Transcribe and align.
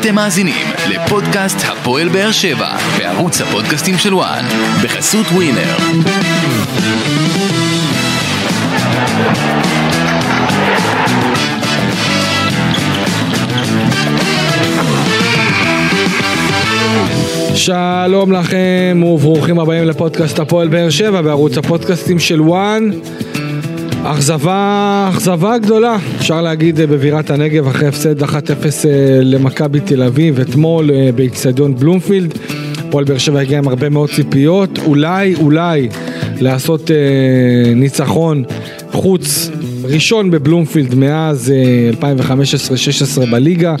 אתם 0.00 0.14
מאזינים 0.14 0.66
לפודקאסט 0.88 1.56
הפועל 1.68 2.08
באר 2.08 2.32
שבע 2.32 2.76
בערוץ 2.98 3.40
הפודקאסטים 3.40 3.98
של 3.98 4.14
וואן 4.14 4.44
בחסות 4.84 5.26
ווינר. 5.26 5.76
שלום 17.54 18.32
לכם 18.32 19.02
וברוכים 19.02 19.60
הבאים 19.60 19.84
לפודקאסט 19.84 20.38
הפועל 20.38 20.68
באר 20.68 20.90
שבע 20.90 21.22
בערוץ 21.22 21.58
הפודקאסטים 21.58 22.18
של 22.18 22.40
וואן. 22.40 22.90
אכזבה, 24.04 25.08
אכזבה 25.12 25.58
גדולה, 25.58 25.96
אפשר 26.16 26.42
להגיד 26.42 26.80
אה, 26.80 26.86
בבירת 26.86 27.30
הנגב 27.30 27.66
אחרי 27.66 27.88
הפסד 27.88 28.22
1-0 28.22 28.26
אה, 28.28 28.34
למכבי 29.22 29.80
תל 29.80 30.02
אביב 30.02 30.40
אתמול 30.40 30.90
אה, 30.90 31.10
באיצטדיון 31.14 31.76
בלומפילד. 31.76 32.34
הפועל 32.78 33.04
באר 33.04 33.18
שבע 33.18 33.40
הגיע 33.40 33.58
עם 33.58 33.68
הרבה 33.68 33.88
מאוד 33.88 34.10
ציפיות, 34.10 34.78
אולי, 34.86 35.34
אולי 35.34 35.88
לעשות 36.40 36.90
אה, 36.90 37.74
ניצחון 37.74 38.44
חוץ 38.92 39.50
ראשון 39.84 40.30
בבלומפילד 40.30 40.94
מאז 40.94 41.52
אה, 42.00 42.10
2015-16 43.22 43.30
בליגה 43.30 43.74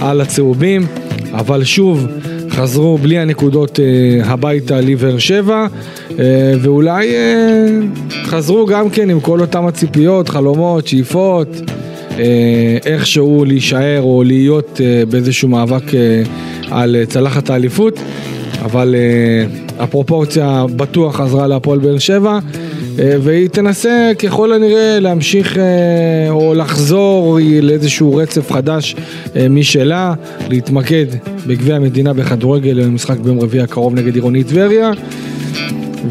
על 0.00 0.20
הצהובים, 0.20 0.86
אבל 1.32 1.64
שוב 1.64 2.06
חזרו 2.50 2.98
בלי 2.98 3.18
הנקודות 3.18 3.80
אה, 3.80 4.32
הביתה 4.32 4.80
לבאר 4.80 5.18
שבע, 5.18 5.66
ואולי 6.60 7.14
אה, 7.14 7.66
חזרו 8.24 8.66
גם 8.66 8.90
כן 8.90 9.10
עם 9.10 9.20
כל 9.20 9.40
אותם 9.40 9.66
הציפיות, 9.66 10.28
חלומות, 10.28 10.86
שאיפות, 10.86 11.48
אה, 12.18 12.78
איכשהו 12.86 13.44
להישאר 13.44 14.02
או 14.02 14.22
להיות 14.26 14.80
אה, 14.84 15.02
באיזשהו 15.08 15.48
מאבק 15.48 15.94
אה, 15.94 16.22
על 16.70 16.96
אה, 16.96 17.06
צלחת 17.06 17.50
האליפות, 17.50 18.00
אבל 18.62 18.94
אה, 18.94 19.44
הפרופורציה 19.78 20.64
בטוח 20.76 21.16
חזרה 21.16 21.46
להפועל 21.46 21.78
באר 21.78 21.98
שבע. 21.98 22.38
אה, 22.98 23.16
והיא 23.20 23.48
תנסה 23.48 24.10
ככל 24.18 24.52
הנראה 24.52 25.00
להמשיך 25.00 25.58
אה, 25.58 26.30
או 26.30 26.54
לחזור 26.54 27.38
לאיזשהו 27.62 28.14
רצף 28.14 28.52
חדש 28.52 28.96
אה, 29.36 29.48
משלה, 29.48 30.14
להתמקד 30.48 31.06
בגביע 31.46 31.76
המדינה 31.76 32.12
בכדורגל 32.12 32.84
במשחק 32.84 33.18
ביום 33.18 33.40
רביעי 33.40 33.62
הקרוב 33.62 33.94
נגד 33.94 34.14
עירוני 34.14 34.44
טבריה 34.44 34.90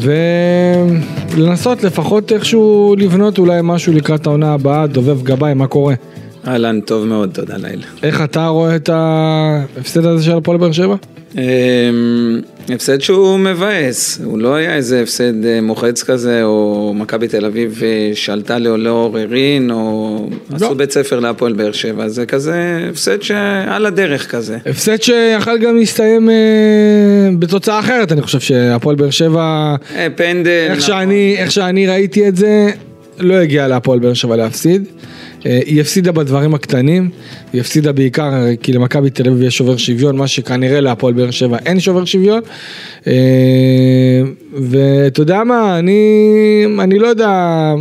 ולנסות 0.00 1.84
לפחות 1.84 2.32
איכשהו 2.32 2.94
לבנות 2.98 3.38
אולי 3.38 3.60
משהו 3.62 3.92
לקראת 3.92 4.26
העונה 4.26 4.52
הבאה, 4.52 4.86
דובב 4.86 5.22
גבאי, 5.22 5.54
מה 5.54 5.66
קורה? 5.66 5.94
אהלן, 6.46 6.80
טוב 6.80 7.06
מאוד, 7.06 7.30
תודה 7.32 7.56
לאל. 7.56 7.80
איך 8.02 8.22
אתה 8.22 8.46
רואה 8.46 8.76
את 8.76 8.88
ההפסד 8.92 10.06
הזה 10.06 10.24
של 10.24 10.36
הפועל 10.36 10.58
באר 10.58 10.72
שבע? 10.72 10.96
אמ, 11.34 12.40
הפסד 12.68 13.00
שהוא 13.00 13.38
מבאס, 13.38 14.20
הוא 14.24 14.38
לא 14.38 14.54
היה 14.54 14.74
איזה 14.74 15.02
הפסד 15.02 15.44
אה, 15.44 15.60
מוחץ 15.60 16.02
כזה, 16.02 16.44
או 16.44 16.92
מכבי 16.96 17.28
תל 17.28 17.44
אביב 17.44 17.82
אה, 17.82 18.10
שלטה 18.14 18.58
ללא 18.58 18.90
עוררין, 18.90 19.70
או 19.70 20.26
לא. 20.50 20.56
עשו 20.56 20.74
בית 20.74 20.90
ספר 20.90 21.20
להפועל 21.20 21.52
באר 21.52 21.72
שבע, 21.72 22.08
זה 22.08 22.26
כזה 22.26 22.86
הפסד 22.90 23.22
שעל 23.22 23.86
הדרך 23.86 24.30
כזה. 24.30 24.58
הפסד 24.66 25.02
שיכול 25.02 25.58
גם 25.58 25.76
להסתיים 25.76 26.30
אה, 26.30 26.34
בתוצאה 27.38 27.80
אחרת, 27.80 28.12
אני 28.12 28.22
חושב 28.22 28.40
שהפועל 28.40 28.96
באר 28.96 29.10
שבע... 29.10 29.74
אה, 29.96 30.06
פנדל. 30.16 30.50
איך 30.50 30.78
נכון. 30.78 30.80
שאני, 30.80 31.34
איך 31.38 31.50
שאני 31.50 31.86
ראיתי 31.86 32.28
את 32.28 32.36
זה, 32.36 32.70
לא 33.18 33.34
הגיע 33.34 33.68
להפועל 33.68 33.98
באר 33.98 34.14
שבע 34.14 34.36
להפסיד. 34.36 34.84
אה, 35.46 35.60
היא 35.66 35.80
הפסידה 35.80 36.12
בדברים 36.12 36.54
הקטנים, 36.54 37.10
היא 37.52 37.60
הפסידה 37.60 37.92
בעיקר 37.92 38.32
אה, 38.34 38.56
כי 38.62 38.72
למכבי 38.72 39.10
תל 39.10 39.28
אביב 39.28 39.42
יש 39.42 39.56
שובר 39.56 39.76
שוויון, 39.76 40.16
מה 40.16 40.28
שכנראה 40.28 40.80
להפועל 40.80 41.14
באר 41.14 41.30
שבע 41.30 41.58
אין 41.66 41.80
שובר 41.80 42.04
שוויון. 42.04 42.40
אה, 43.06 43.12
ואתה 44.52 45.22
יודע 45.22 45.44
מה, 45.44 45.78
אני, 45.78 46.64
אני 46.80 46.98
לא 46.98 47.06
יודע, 47.06 47.72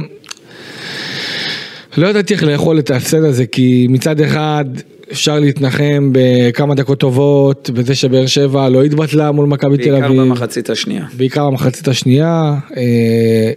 לא 1.97 2.07
ידעתי 2.07 2.33
איך 2.33 2.43
לאכול 2.43 2.79
את 2.79 2.91
ההפסד 2.91 3.23
הזה, 3.23 3.45
כי 3.45 3.87
מצד 3.89 4.21
אחד 4.21 4.65
אפשר 5.11 5.39
להתנחם 5.39 6.09
בכמה 6.11 6.75
דקות 6.75 6.99
טובות, 6.99 7.69
בזה 7.69 7.95
שבאר 7.95 8.25
שבע 8.25 8.69
לא 8.69 8.83
התבטלה 8.83 9.31
מול 9.31 9.45
מכבי 9.45 9.77
תל 9.77 9.95
אביב. 9.95 10.07
בעיקר 10.07 10.23
במחצית 10.25 10.69
השנייה. 10.69 11.05
בעיקר 11.17 11.49
במחצית 11.49 11.87
השנייה, 11.87 12.55
אה, 12.77 13.51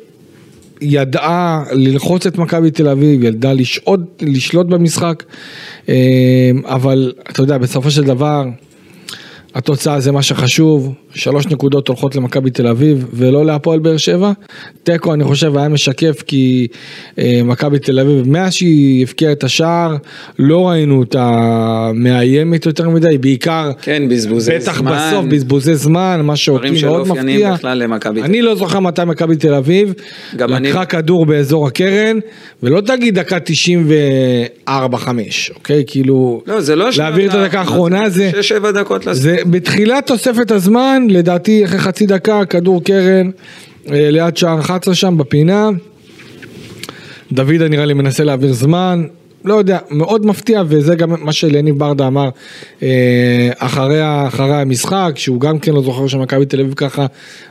ידעה 0.81 1.64
ללחוץ 1.72 2.26
את 2.26 2.38
מכבי 2.38 2.70
תל 2.70 2.88
אביב, 2.88 3.25
ידעה 3.25 3.53
לשעוד, 3.53 4.04
לשלוט 4.20 4.66
במשחק, 4.66 5.22
אה, 5.88 5.94
אבל 6.64 7.12
אתה 7.31 7.42
יודע, 7.42 7.59
בסופו 7.59 7.91
של 7.91 8.04
דבר, 8.04 8.44
התוצאה 9.54 10.00
זה 10.00 10.12
מה 10.12 10.22
שחשוב, 10.22 10.94
שלוש 11.16 11.47
נקודות 11.47 11.88
הולכות 11.88 12.16
למכבי 12.16 12.50
תל 12.50 12.66
אביב 12.66 13.06
ולא 13.12 13.47
להפועל 13.47 13.78
באר 13.78 13.97
שבע. 13.97 14.32
תיקו 14.82 15.15
אני 15.15 15.25
חושב 15.25 15.56
היה 15.56 15.69
משקף 15.69 16.22
כי 16.27 16.66
אה, 17.19 17.41
מכבי 17.44 17.78
תל 17.78 18.00
אביב, 18.00 18.28
מאז 18.28 18.53
שהיא 18.53 19.03
הבקיעה 19.03 19.32
את 19.32 19.44
השער, 19.44 19.97
לא 20.38 20.69
ראינו 20.69 20.99
אותה 20.99 21.31
מאיימת 21.94 22.66
יותר 22.66 22.88
מדי, 22.88 23.19
בעיקר 23.19 23.71
כן, 23.82 24.09
בזבוזי 24.09 24.53
בטח 24.53 24.78
זמן. 24.78 24.93
בסוף 24.93 25.25
בזבוזי 25.25 25.75
זמן, 25.75 26.21
מה 26.25 26.37
שאותי 26.37 26.71
מאוד 26.82 27.09
מפתיע. 27.09 27.54
אני 28.22 28.43
לא 28.43 28.54
זוכר 28.54 28.81
מתי 28.81 29.04
מכבי 29.04 29.37
תל 29.37 29.54
אביב 29.54 29.94
גם 30.37 30.54
אני 30.54 30.69
לקחה 30.69 30.81
לא. 30.81 30.84
כדור 30.84 31.27
באזור 31.27 31.66
הקרן, 31.66 32.19
ולא 32.62 32.81
תגיד 32.81 33.19
דקה 33.19 33.38
94-5, 34.69 34.71
אוקיי? 35.54 35.84
כאילו, 35.87 36.43
לא, 36.47 36.60
זה 36.60 36.77
לא... 36.77 36.88
להעביר 36.98 37.31
את 37.31 37.34
הדקה 37.34 37.59
האחרונה 37.59 38.09
זה... 38.09 38.31
שש, 38.34 38.48
שבע 38.48 38.71
דקות 38.71 39.06
לסוף. 39.06 39.22
זה 39.22 39.37
בתחילת 39.47 40.06
תוספת 40.06 40.50
הזמן, 40.50 41.05
לדעתי 41.10 41.64
אחרי 41.64 41.78
חצי 41.78 42.06
דקה, 42.06 42.44
כדור 42.44 42.84
קרן 42.84 43.30
אה, 43.90 44.10
ליד 44.10 44.36
שער 44.36 44.60
11 44.60 44.94
שם 44.94 45.18
בפינה. 45.18 45.68
דוד 47.32 47.62
נראה 47.62 47.84
לי 47.84 47.94
מנסה 47.94 48.24
להעביר 48.24 48.52
זמן, 48.52 49.06
לא 49.46 49.54
יודע, 49.54 49.78
מאוד 49.90 50.26
מפתיע 50.26 50.62
וזה 50.66 50.94
גם 50.94 51.24
מה 51.24 51.32
שלניב 51.32 51.78
ברדה 51.78 52.06
אמר 52.06 52.28
אה, 52.82 53.50
אחרי, 53.58 54.00
אחרי 54.26 54.54
המשחק, 54.54 55.12
שהוא 55.14 55.40
גם 55.40 55.58
כן 55.58 55.72
לא 55.72 55.82
זוכר 55.82 56.06
שמכבי 56.06 56.46
תל 56.46 56.60
אביב 56.60 56.74
ככה 56.74 57.06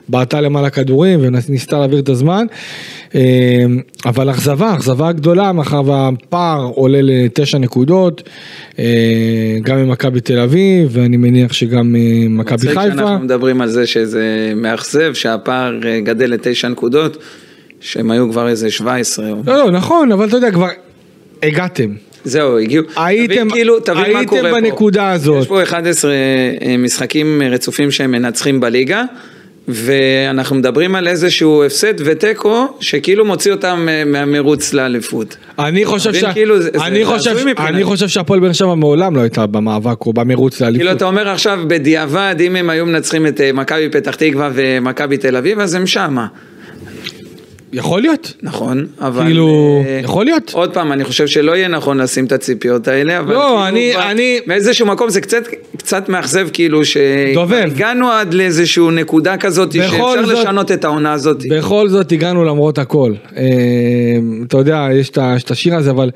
בעטה 0.10 0.42
למעלה 0.42 0.70
כדורים 0.70 1.20
וניסתה 1.22 1.80
להעביר 1.80 2.00
את 2.00 2.10
הזמן. 2.10 2.46
אה, 3.16 3.22
אבל 4.06 4.30
אכזבה, 4.30 4.74
אכזבה 4.76 5.12
גדולה 5.12 5.52
מאחר 5.52 5.82
והפער 5.86 6.72
עולה 6.76 7.00
לתשע 7.02 7.58
נקודות, 7.58 8.24
אה, 8.80 8.86
גם 9.62 9.78
ממכבי 9.78 10.22
תל 10.22 10.40
אביב 10.40 10.90
ואני 10.92 11.18
מניח 11.18 11.54
שגם 11.54 11.96
מכבי 12.30 12.56
מצחיק 12.56 12.70
חיפה. 12.70 12.96
שאנחנו 12.98 13.20
מדברים 13.20 13.62
על 13.62 13.70
זה 13.70 13.88
שזה 13.88 14.54
מאכזב, 14.56 15.14
שהפער 15.14 15.80
גדל 16.04 16.30
לתשע 16.30 16.68
נקודות, 16.68 17.18
שהם 17.80 18.12
היו 18.12 18.32
כבר 18.32 18.48
איזה 18.48 18.72
17. 18.72 19.32
או... 19.32 19.42
לא, 19.46 19.58
לא, 19.58 19.72
נכון, 19.72 20.12
אבל 20.12 20.28
אתה 20.28 20.38
יודע, 20.38 20.52
כבר 20.52 20.68
הגעתם. 21.48 21.90
זהו, 22.24 22.58
הגיעו. 22.60 22.84
הייתם- 22.96 23.34
תבין, 23.36 23.50
כאילו, 23.50 23.80
תבין 23.80 23.98
מה 24.14 24.20
הייתם 24.20 24.26
קורה 24.38 24.50
פה. 24.52 24.62
בנקודה 24.62 25.12
הזאת. 25.12 25.42
יש 25.42 25.48
פה 25.48 25.64
11 25.64 26.12
אה, 26.62 26.78
משחקים 26.78 27.42
רצופים 27.52 27.92
שהם 27.92 28.12
מנצחים 28.12 28.60
בליגה. 28.60 29.04
ואנחנו 29.68 30.56
מדברים 30.56 30.96
על 30.96 31.08
איזשהו 31.08 31.64
הפסד 31.64 31.94
ותיקו 31.98 32.68
שכאילו 32.80 33.26
מוציא 33.26 33.52
אותם 33.52 33.88
אה, 33.90 34.06
מהמרוץ 34.06 34.74
לאליפות. 34.74 35.38
אני 35.60 35.86
חושב? 35.86 36.14
שה... 36.14 36.34
כאילו, 36.34 36.62
זה- 36.62 36.70
אני, 36.86 37.06
זה 37.06 37.12
חושב... 37.12 37.36
אני 37.60 37.84
חושב 37.84 38.08
שהפועל 38.08 38.40
באר 38.40 38.52
שבע 38.54 38.76
מעולם 38.76 39.16
לא 39.16 39.22
הייתה 39.22 39.46
במאבק 39.46 40.06
או 40.06 40.14
במרוץ 40.14 40.62
לאליפות. 40.62 40.80
כאילו 40.82 40.98
אתה 40.98 41.06
אומר 41.06 41.30
עכשיו 41.30 41.60
בדיעבד 41.68 42.36
אם 42.40 42.56
הם 42.56 42.70
היו 42.70 42.86
מנצחים 42.86 43.28
את 43.28 43.42
אה, 43.42 43.52
מכבי 43.54 43.90
פתח 43.90 44.16
תקווה 44.16 44.50
ומכבי 44.54 45.18
תל 45.18 45.36
אביב 45.36 45.60
אז 45.60 45.74
הם 45.74 45.88
שמה. 45.88 46.28
יכול 47.76 48.02
להיות. 48.02 48.34
נכון, 48.42 48.86
אבל... 49.02 49.24
כאילו, 49.26 49.82
אה, 49.88 50.00
יכול 50.04 50.26
להיות. 50.26 50.52
עוד 50.54 50.74
פעם, 50.74 50.92
אני 50.92 51.04
חושב 51.04 51.28
שלא 51.28 51.56
יהיה 51.56 51.68
נכון 51.68 51.98
לשים 51.98 52.26
את 52.26 52.32
הציפיות 52.32 52.88
האלה, 52.88 53.20
אבל... 53.20 53.34
לא, 53.34 53.40
כאילו 53.40 53.68
אני- 53.68 53.94
ב- 53.96 54.00
אני- 54.00 54.40
באיזשהו 54.48 54.88
מקום 54.88 55.10
זה 55.10 55.22
קצת, 55.22 55.44
קצת 55.78 56.10
מאכזב, 56.10 56.48
כאילו, 56.54 56.82
דובב. 57.34 57.62
שהגענו 57.70 58.12
עד 58.12 58.34
לאיזשהו 58.34 58.92
נקודה 58.92 59.38
כזאת, 59.38 59.72
שאפשר 59.72 60.26
זאת- 60.26 60.38
לשנות 60.40 60.72
את 60.72 60.86
העונה 60.86 61.14
הזאת. 61.14 61.44
בכל 61.50 61.90
זאת 61.90 62.12
הגענו 62.12 62.44
למרות 62.44 62.78
הכל. 62.78 63.14
אה, 63.38 63.44
אתה 64.48 64.58
יודע, 64.58 64.88
יש 64.94 65.10
את 65.10 65.52
השיר 65.52 65.76
הזה, 65.76 65.90
אבל... 65.92 66.10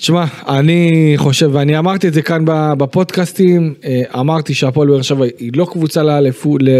תשמע, 0.00 0.24
אני 0.48 1.12
חושב, 1.16 1.50
ואני 1.52 1.78
אמרתי 1.78 2.08
את 2.08 2.14
זה 2.14 2.22
כאן 2.22 2.42
בפודקאסטים, 2.78 3.74
אה, 3.84 4.02
אמרתי 4.20 4.54
שהפועל 4.54 4.88
באר 4.88 5.02
שבע 5.02 5.24
היא 5.38 5.50
לא 5.56 5.66
קבוצה 5.72 6.02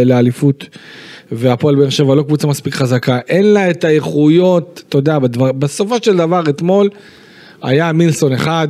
לאליפות, 0.05 0.65
והפועל 1.33 1.75
באר 1.75 1.91
שבע 1.91 2.15
לא 2.15 2.23
קבוצה 2.23 2.47
מספיק 2.47 2.75
חזקה, 2.75 3.19
אין 3.29 3.53
לה 3.53 3.71
את 3.71 3.85
האיכויות, 3.85 4.83
אתה 4.89 4.99
יודע, 4.99 5.19
בדבר, 5.19 5.53
בסופו 5.53 5.97
של 6.03 6.17
דבר 6.17 6.43
אתמול 6.49 6.89
היה 7.63 7.93
מילסון 7.93 8.33
אחד, 8.33 8.69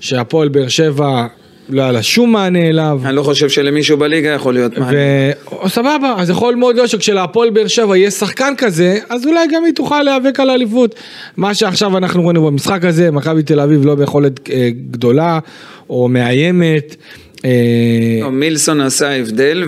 שהפועל 0.00 0.48
באר 0.48 0.68
שבע 0.68 1.26
לא 1.68 1.82
היה 1.82 1.92
לה 1.92 2.02
שום 2.02 2.32
מענה 2.32 2.68
אליו. 2.68 3.00
אני 3.04 3.16
לא 3.16 3.22
חושב 3.22 3.48
שלמישהו 3.48 3.96
בליגה 3.96 4.28
יכול 4.28 4.54
להיות 4.54 4.78
מעניין. 4.78 5.32
ו... 5.64 5.68
סבבה, 5.68 6.14
אז 6.18 6.30
יכול 6.30 6.54
מאוד 6.54 6.76
להיות 6.76 6.88
שכשלהפועל 6.88 7.50
באר 7.50 7.66
שבע 7.66 7.96
יהיה 7.96 8.10
שחקן 8.10 8.54
כזה, 8.58 8.98
אז 9.08 9.26
אולי 9.26 9.46
גם 9.52 9.64
היא 9.64 9.74
תוכל 9.74 10.02
להיאבק 10.02 10.40
על 10.40 10.50
האליפות. 10.50 10.94
מה 11.36 11.54
שעכשיו 11.54 11.96
אנחנו 11.96 12.22
רואים 12.22 12.36
במשחק 12.36 12.84
הזה, 12.84 13.10
מכבי 13.10 13.42
תל 13.42 13.60
אביב 13.60 13.84
לא 13.84 13.94
ביכולת 13.94 14.50
אה, 14.50 14.68
גדולה 14.90 15.38
או 15.90 16.08
מאיימת. 16.08 16.96
אה, 17.44 17.50
לא, 18.20 18.30
מילסון 18.30 18.80
עשה 18.80 19.16
הבדל, 19.16 19.64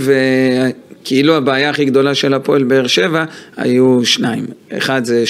וכאילו 1.07 1.37
הבעיה 1.37 1.71
הכי 1.71 1.85
גדולה 1.85 2.15
של 2.15 2.35
הפועל 2.35 2.65
באר 2.65 2.87
שבע 2.87 3.25
היו 3.57 4.05
שניים. 4.05 4.45
אחד 4.79 5.05
זה 5.05 5.25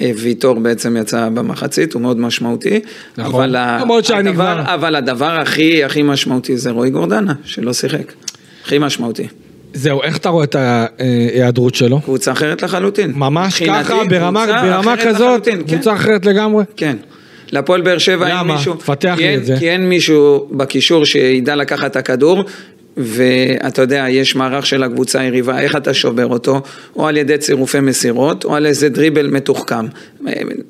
שוויטור 0.00 0.54
בעצם 0.60 0.96
יצא 1.00 1.28
במחצית, 1.28 1.92
הוא 1.92 2.02
מאוד 2.02 2.18
משמעותי. 2.20 2.80
נכון. 3.18 3.34
אבל 3.54 3.56
למרות 3.82 4.04
שאני 4.04 4.30
הדבר- 4.30 4.62
כבר- 4.62 4.74
אבל 4.74 4.96
הדבר 4.96 5.30
הכי 5.40 5.84
הכי 5.84 6.02
משמעותי 6.02 6.56
זה 6.56 6.70
רועי 6.70 6.90
גורדנה, 6.90 7.32
שלא 7.44 7.72
שיחק. 7.72 8.12
הכי 8.64 8.78
משמעותי. 8.78 9.26
זהו, 9.74 10.02
איך 10.02 10.16
אתה 10.16 10.28
רואה 10.28 10.44
את 10.44 10.56
ההיעדרות 10.58 11.74
שלו? 11.74 12.00
קבוצה 12.00 12.32
אחרת 12.32 12.62
לחלוטין. 12.62 13.12
ממש 13.16 13.62
ככה, 13.62 13.94
ברמה, 14.08 14.46
ברמה 14.62 14.96
כזאת, 14.96 15.20
לחלוטין, 15.20 15.62
כן. 15.66 15.74
קבוצה 15.74 15.94
אחרת 15.94 16.26
לגמרי? 16.26 16.64
כן. 16.76 16.96
להפועל 17.52 17.80
באר 17.80 17.98
שבע 17.98 18.26
אין 18.26 18.36
למה? 18.36 18.54
מישהו, 18.54 18.74
תפתח 18.74 19.14
כי 19.16 19.22
לי 19.22 19.36
את 19.36 19.46
זה. 19.46 19.56
כי 19.58 19.70
אין 19.70 19.88
מישהו 19.88 20.48
בקישור 20.52 21.04
שידע 21.04 21.56
לקחת 21.56 21.90
את 21.90 21.96
הכדור, 21.96 22.44
ואתה 22.96 23.82
יודע, 23.82 24.06
יש 24.08 24.36
מערך 24.36 24.66
של 24.66 24.82
הקבוצה 24.82 25.20
היריבה, 25.20 25.60
איך 25.60 25.76
אתה 25.76 25.94
שובר 25.94 26.26
אותו, 26.26 26.62
או 26.96 27.08
על 27.08 27.16
ידי 27.16 27.38
צירופי 27.38 27.80
מסירות, 27.80 28.44
או 28.44 28.56
על 28.56 28.66
איזה 28.66 28.88
דריבל 28.88 29.26
מתוחכם. 29.26 29.86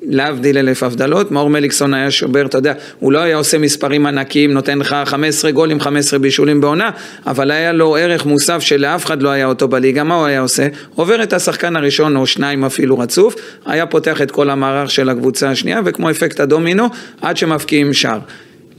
להבדיל 0.01 0.57
אלף 0.57 0.83
הבדלות, 0.83 1.31
מאור 1.31 1.49
מליקסון 1.49 1.93
היה 1.93 2.11
שובר, 2.11 2.45
אתה 2.45 2.57
יודע, 2.57 2.73
הוא 2.99 3.11
לא 3.11 3.19
היה 3.19 3.35
עושה 3.35 3.57
מספרים 3.57 4.05
ענקיים, 4.05 4.53
נותן 4.53 4.79
לך 4.79 4.95
15 5.05 5.51
גולים, 5.51 5.79
15 5.79 6.19
בישולים 6.19 6.61
בעונה, 6.61 6.89
אבל 7.27 7.51
היה 7.51 7.73
לו 7.73 7.95
ערך 7.95 8.25
מוסף 8.25 8.59
שלאף 8.59 9.05
אחד 9.05 9.21
לא 9.21 9.29
היה 9.29 9.45
אותו 9.45 9.67
בליגה, 9.67 10.03
מה 10.03 10.15
הוא 10.15 10.25
היה 10.25 10.39
עושה? 10.39 10.67
עובר 10.95 11.23
את 11.23 11.33
השחקן 11.33 11.75
הראשון 11.75 12.15
או 12.15 12.27
שניים 12.27 12.65
אפילו 12.65 12.99
רצוף, 12.99 13.35
היה 13.65 13.85
פותח 13.85 14.21
את 14.21 14.31
כל 14.31 14.49
המערך 14.49 14.91
של 14.91 15.09
הקבוצה 15.09 15.49
השנייה, 15.49 15.81
וכמו 15.85 16.09
אפקט 16.09 16.39
הדומינו, 16.39 16.89
עד 17.21 17.37
שמבקיעים 17.37 17.93
שער. 17.93 18.19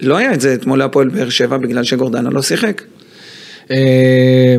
לא 0.01 0.17
היה 0.17 0.35
את 0.35 0.41
זה 0.41 0.55
אתמול 0.55 0.79
להפועל 0.79 1.09
באר 1.09 1.29
שבע 1.29 1.57
בגלל 1.57 1.85
שגורדנה 1.85 2.31
לא 2.31 2.43
שיחק. 2.43 2.83
אה, 3.71 4.57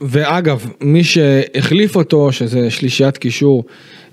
ואגב, 0.00 0.66
מי 0.80 1.04
שהחליף 1.04 1.96
אותו, 1.96 2.32
שזה 2.32 2.70
שלישיית 2.70 3.18
קישור, 3.18 3.64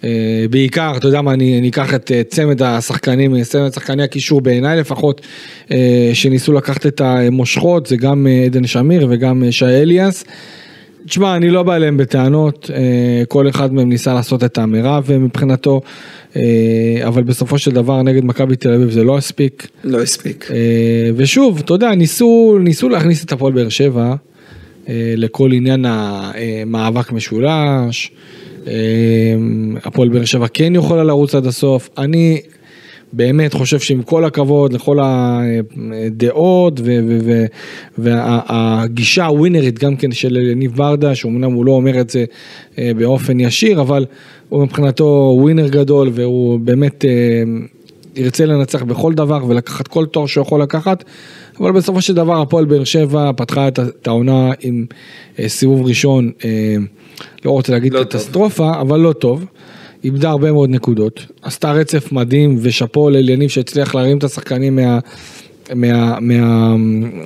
אה, 0.04 0.46
בעיקר, 0.50 0.94
אתה 0.98 1.08
יודע 1.08 1.22
מה, 1.22 1.34
אני, 1.34 1.60
אני 1.60 1.70
אקח 1.70 1.94
את 1.94 2.12
אה, 2.12 2.22
צמד 2.24 2.62
השחקנים, 2.62 3.44
צמד 3.44 3.74
שחקני 3.74 4.04
הקישור 4.04 4.42
בעיניי 4.42 4.80
לפחות, 4.80 5.22
שניסו 6.14 6.54
לקחת 6.54 6.86
את 6.86 7.02
המושכות, 7.02 7.86
זה 7.86 7.96
גם 7.96 8.28
עדן 8.46 8.68
שמיר 8.68 9.08
וגם 9.10 9.44
שי 9.52 9.66
אליאס. 9.66 10.24
תשמע, 11.08 11.36
אני 11.36 11.50
לא 11.50 11.64
בא 11.64 11.76
אליהם 11.76 11.98
בטענות, 11.98 12.70
אה, 12.74 13.24
כל 13.28 13.50
אחד 13.50 13.74
מהם 13.74 13.90
ניסה 13.90 14.14
לעשות 14.14 14.44
את 14.44 14.58
המרב 14.58 15.10
מבחינתו, 15.20 15.82
אה, 16.36 16.42
אבל 17.08 17.24
בסופו 17.24 17.58
של 17.58 17.72
דבר 17.72 18.02
נגד 18.02 18.26
מכבי 18.26 18.56
תל 18.56 18.74
אביב 18.74 18.90
זה 18.90 19.04
לא 19.04 19.18
הספיק. 19.18 19.68
לא 19.84 20.02
הספיק. 20.02 20.52
אה, 20.52 21.10
ושוב, 21.16 21.60
אתה 21.60 21.74
יודע, 21.74 21.96
ניסו, 21.96 22.58
ניסו 22.60 22.90
להכניס 22.90 23.24
את 23.24 23.32
הפועל 23.32 23.54
באר 23.54 23.70
שבע 23.70 24.16
לכל 25.18 25.52
עניין 25.54 25.86
המאבק 25.88 27.12
משולש. 27.12 28.12
הפועל 29.84 30.10
באר 30.10 30.26
שבע 30.26 30.48
כן 30.54 30.76
יכולה 30.76 31.04
לרוץ 31.04 31.36
עד 31.36 31.46
הסוף. 31.46 31.90
אני 31.98 32.42
באמת 33.14 33.54
חושב 33.54 33.80
שעם 33.80 34.04
כל 34.04 34.26
הכבוד 34.26 34.74
לכל 34.74 34.98
הדעות 35.02 36.82
והגישה 37.98 39.26
הווינרית 39.26 39.80
גם 39.80 39.96
כן 39.96 40.12
של 40.12 40.52
ניב 40.56 40.76
ברדה, 40.76 41.16
שאומנם 41.16 41.52
הוא 41.52 41.66
לא 41.66 41.72
אומר 41.72 42.02
את 42.02 42.10
זה 42.10 42.26
אה, 42.78 42.92
באופן 42.98 43.40
ישיר, 43.40 43.82
אבל 43.82 44.06
הוא 44.50 44.64
מבחינתו 44.64 45.36
ווינר 45.38 45.68
גדול 45.68 46.10
והוא 46.14 46.60
באמת... 46.60 47.06
אה, 47.06 47.44
ירצה 48.16 48.46
לנצח 48.46 48.84
בכל 48.84 49.14
דבר 49.14 49.46
ולקחת 49.48 49.88
כל 49.88 50.06
תואר 50.06 50.26
שהוא 50.26 50.42
יכול 50.42 50.62
לקחת, 50.62 51.04
אבל 51.60 51.72
בסופו 51.72 52.02
של 52.02 52.14
דבר 52.14 52.42
הפועל 52.42 52.66
באר 52.66 52.84
שבע 52.84 53.32
פתחה 53.38 53.68
את 53.68 54.08
העונה 54.08 54.52
עם 54.62 54.86
אה, 55.40 55.50
סיבוב 55.50 55.86
ראשון, 55.86 56.32
לא 57.46 57.52
רוצה 57.52 57.72
להגיד 57.72 57.94
לא. 57.94 58.04
קטסטרופה, 58.04 58.82
אבל 58.82 59.00
לא 59.00 59.14
טוב. 59.14 59.46
איבדה 60.04 60.30
הרבה 60.30 60.52
מאוד 60.52 60.70
נקודות, 60.70 61.26
עשתה 61.42 61.72
רצף 61.72 62.12
מדהים 62.12 62.58
ושאפו 62.62 63.10
לאליניב 63.10 63.50
שהצליח 63.50 63.96
להרים 63.96 64.18
את 64.18 64.24
השחקנים 64.24 64.76
מה, 64.76 65.00
מה, 65.76 66.20
מה, 66.20 66.76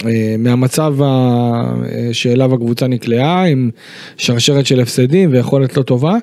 אה, 0.05 0.35
מהמצב 0.39 0.95
ה- 1.01 1.05
אה, 1.05 2.09
שאליו 2.11 2.53
הקבוצה 2.53 2.87
נקלעה 2.87 3.45
עם 3.45 3.69
שרשרת 4.17 4.65
של 4.65 4.79
הפסדים 4.79 5.31
ויכולת 5.31 5.77
לא 5.77 5.83
טובה. 5.83 6.15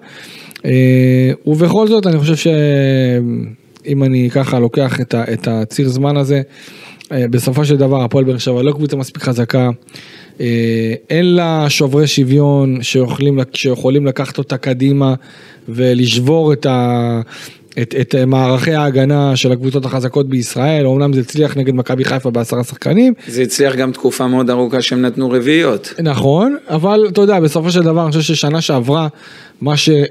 אה, 0.64 1.32
ובכל 1.46 1.88
זאת 1.88 2.06
אני 2.06 2.18
חושב 2.18 2.36
שאם 2.36 4.04
אני 4.04 4.30
ככה 4.30 4.58
לוקח 4.58 5.00
את, 5.00 5.14
ה, 5.14 5.24
את 5.32 5.48
הציר 5.48 5.88
זמן 5.88 6.16
הזה, 6.16 6.42
בסופו 7.12 7.64
של 7.64 7.76
דבר 7.76 8.02
הפועל 8.04 8.24
באר 8.24 8.38
שבע 8.38 8.62
לא 8.62 8.72
קבוצה 8.72 8.96
מספיק 8.96 9.22
חזקה. 9.22 9.70
אה, 10.40 10.94
אין 11.10 11.34
לה 11.34 11.66
שוברי 11.68 12.06
שוויון 12.06 12.82
שיכולים, 12.82 13.38
שיכולים 13.52 14.06
לקחת 14.06 14.38
אותה 14.38 14.56
קדימה 14.56 15.14
ולשבור 15.68 16.52
את, 16.52 16.66
ה, 16.66 17.20
את, 17.82 17.94
את 18.00 18.14
מערכי 18.14 18.74
ההגנה 18.74 19.36
של 19.36 19.52
הקבוצות 19.52 19.84
החזקות 19.84 20.28
בישראל, 20.28 20.86
אומנם 20.86 21.12
זה 21.12 21.20
הצליח 21.20 21.56
נגד 21.56 21.74
מכבי 21.74 22.04
חיפה 22.04 22.30
בעשרה 22.30 22.64
שחקנים, 22.64 23.14
זה 23.26 23.42
הצליח 23.42 23.74
גם 23.74 23.92
תקופה 23.92 24.26
מאוד 24.26 24.50
ארוכה 24.50 24.82
שהם 24.82 25.02
נתנו 25.02 25.30
רביעיות. 25.30 25.94
נכון, 26.02 26.56
אבל 26.68 27.06
אתה 27.08 27.20
יודע, 27.20 27.40
בסופו 27.40 27.70
של 27.70 27.82
דבר 27.82 28.02
אני 28.02 28.12
חושב 28.12 28.34
ששנה 28.34 28.60
שעברה, 28.60 29.08
מה 29.62 29.76
שהיה 29.76 30.06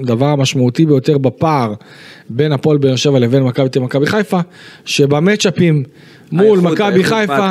הדבר 0.00 0.26
המשמעותי 0.26 0.86
ביותר 0.86 1.18
בפער 1.18 1.74
בין 2.30 2.52
הפועל 2.52 2.78
באר 2.78 2.96
שבע 2.96 3.18
לבין 3.18 3.42
מכבי 3.42 3.68
תל 3.68 3.80
מכבי 3.80 4.06
חיפה, 4.06 4.40
שבמצ'אפים 4.84 5.82
מול 6.32 6.60
מכבי 6.60 7.04
חיפה 7.04 7.50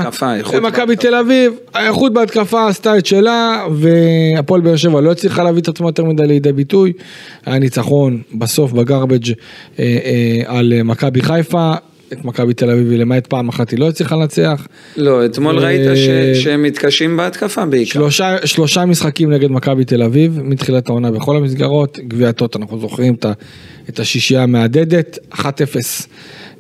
ומכבי. 0.53 0.95
תל 0.95 1.15
אביב, 1.15 1.53
האיכות 1.73 2.13
בהתקפה 2.13 2.67
עשתה 2.67 2.97
את 2.97 3.05
שלה, 3.05 3.65
והפועל 3.71 4.61
באר 4.61 4.75
שבע 4.75 5.01
לא 5.01 5.11
הצליחה 5.11 5.43
להביא 5.43 5.61
את 5.61 5.67
עצמה 5.67 5.87
יותר 5.87 6.05
מדי 6.05 6.27
לידי 6.27 6.51
ביטוי. 6.51 6.93
היה 7.45 7.59
ניצחון 7.59 8.21
בסוף 8.33 8.71
בגרבג' 8.71 9.29
אה, 9.29 9.35
אה, 9.79 10.41
על 10.45 10.73
אה, 10.73 10.83
מכבי 10.83 11.21
חיפה. 11.21 11.73
את 12.13 12.25
מכבי 12.25 12.53
תל 12.53 12.69
אביב, 12.69 12.91
למעט 12.91 13.27
פעם 13.27 13.49
אחת 13.49 13.69
היא 13.69 13.79
לא 13.79 13.89
הצליחה 13.89 14.15
לנצח. 14.15 14.67
לא, 14.97 15.25
אתמול 15.25 15.57
ו- 15.57 15.61
ראית 15.61 15.81
ש- 15.95 16.43
שהם 16.43 16.63
מתקשים 16.63 17.17
בהתקפה 17.17 17.65
בעיקר. 17.65 17.91
שלושה, 17.91 18.47
שלושה 18.47 18.85
משחקים 18.85 19.33
נגד 19.33 19.51
מכבי 19.51 19.85
תל 19.85 20.03
אביב, 20.03 20.39
מתחילת 20.43 20.89
העונה 20.89 21.11
בכל 21.11 21.35
המסגרות, 21.35 21.99
גביע 22.07 22.31
טוט, 22.31 22.55
אנחנו 22.55 22.79
זוכרים 22.79 23.13
את, 23.13 23.25
את 23.89 23.99
השישייה 23.99 24.43
המהדהדת, 24.43 25.17
1-0 25.33 25.45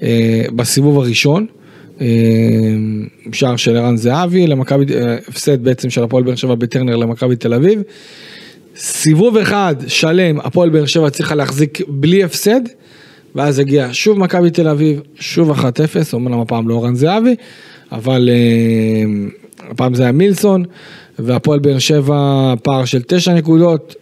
אה, 0.03 0.43
בסיבוב 0.55 0.99
הראשון, 0.99 1.45
אה, 2.01 2.07
שער 3.31 3.55
של 3.55 3.77
ערן 3.77 3.97
זהבי, 3.97 4.47
למכבי, 4.47 4.85
אה, 4.95 5.17
הפסד 5.27 5.63
בעצם 5.63 5.89
של 5.89 6.03
הפועל 6.03 6.23
באר 6.23 6.35
שבע 6.35 6.55
בטרנר 6.55 6.95
למכבי 6.95 7.35
תל 7.35 7.53
אביב. 7.53 7.81
סיבוב 8.77 9.37
אחד 9.37 9.75
שלם, 9.87 10.39
הפועל 10.39 10.69
באר 10.69 10.85
שבע 10.85 11.09
צריכה 11.09 11.35
להחזיק 11.35 11.81
בלי 11.87 12.23
הפסד, 12.23 12.61
ואז 13.35 13.59
הגיע 13.59 13.87
שוב 13.91 14.19
מכבי 14.19 14.49
תל 14.49 14.67
אביב, 14.67 15.01
שוב 15.15 15.51
1-0, 15.51 15.63
אומנם 16.13 16.39
הפעם 16.39 16.69
לא 16.69 16.73
אורן 16.73 16.95
זהבי, 16.95 17.35
אבל 17.91 18.29
אה, 18.31 19.29
הפעם 19.71 19.93
זה 19.93 20.03
היה 20.03 20.11
מילסון, 20.11 20.63
והפועל 21.19 21.59
באר 21.59 21.79
שבע 21.79 22.53
פער 22.63 22.85
של 22.85 23.01
9 23.01 23.33
נקודות. 23.33 23.95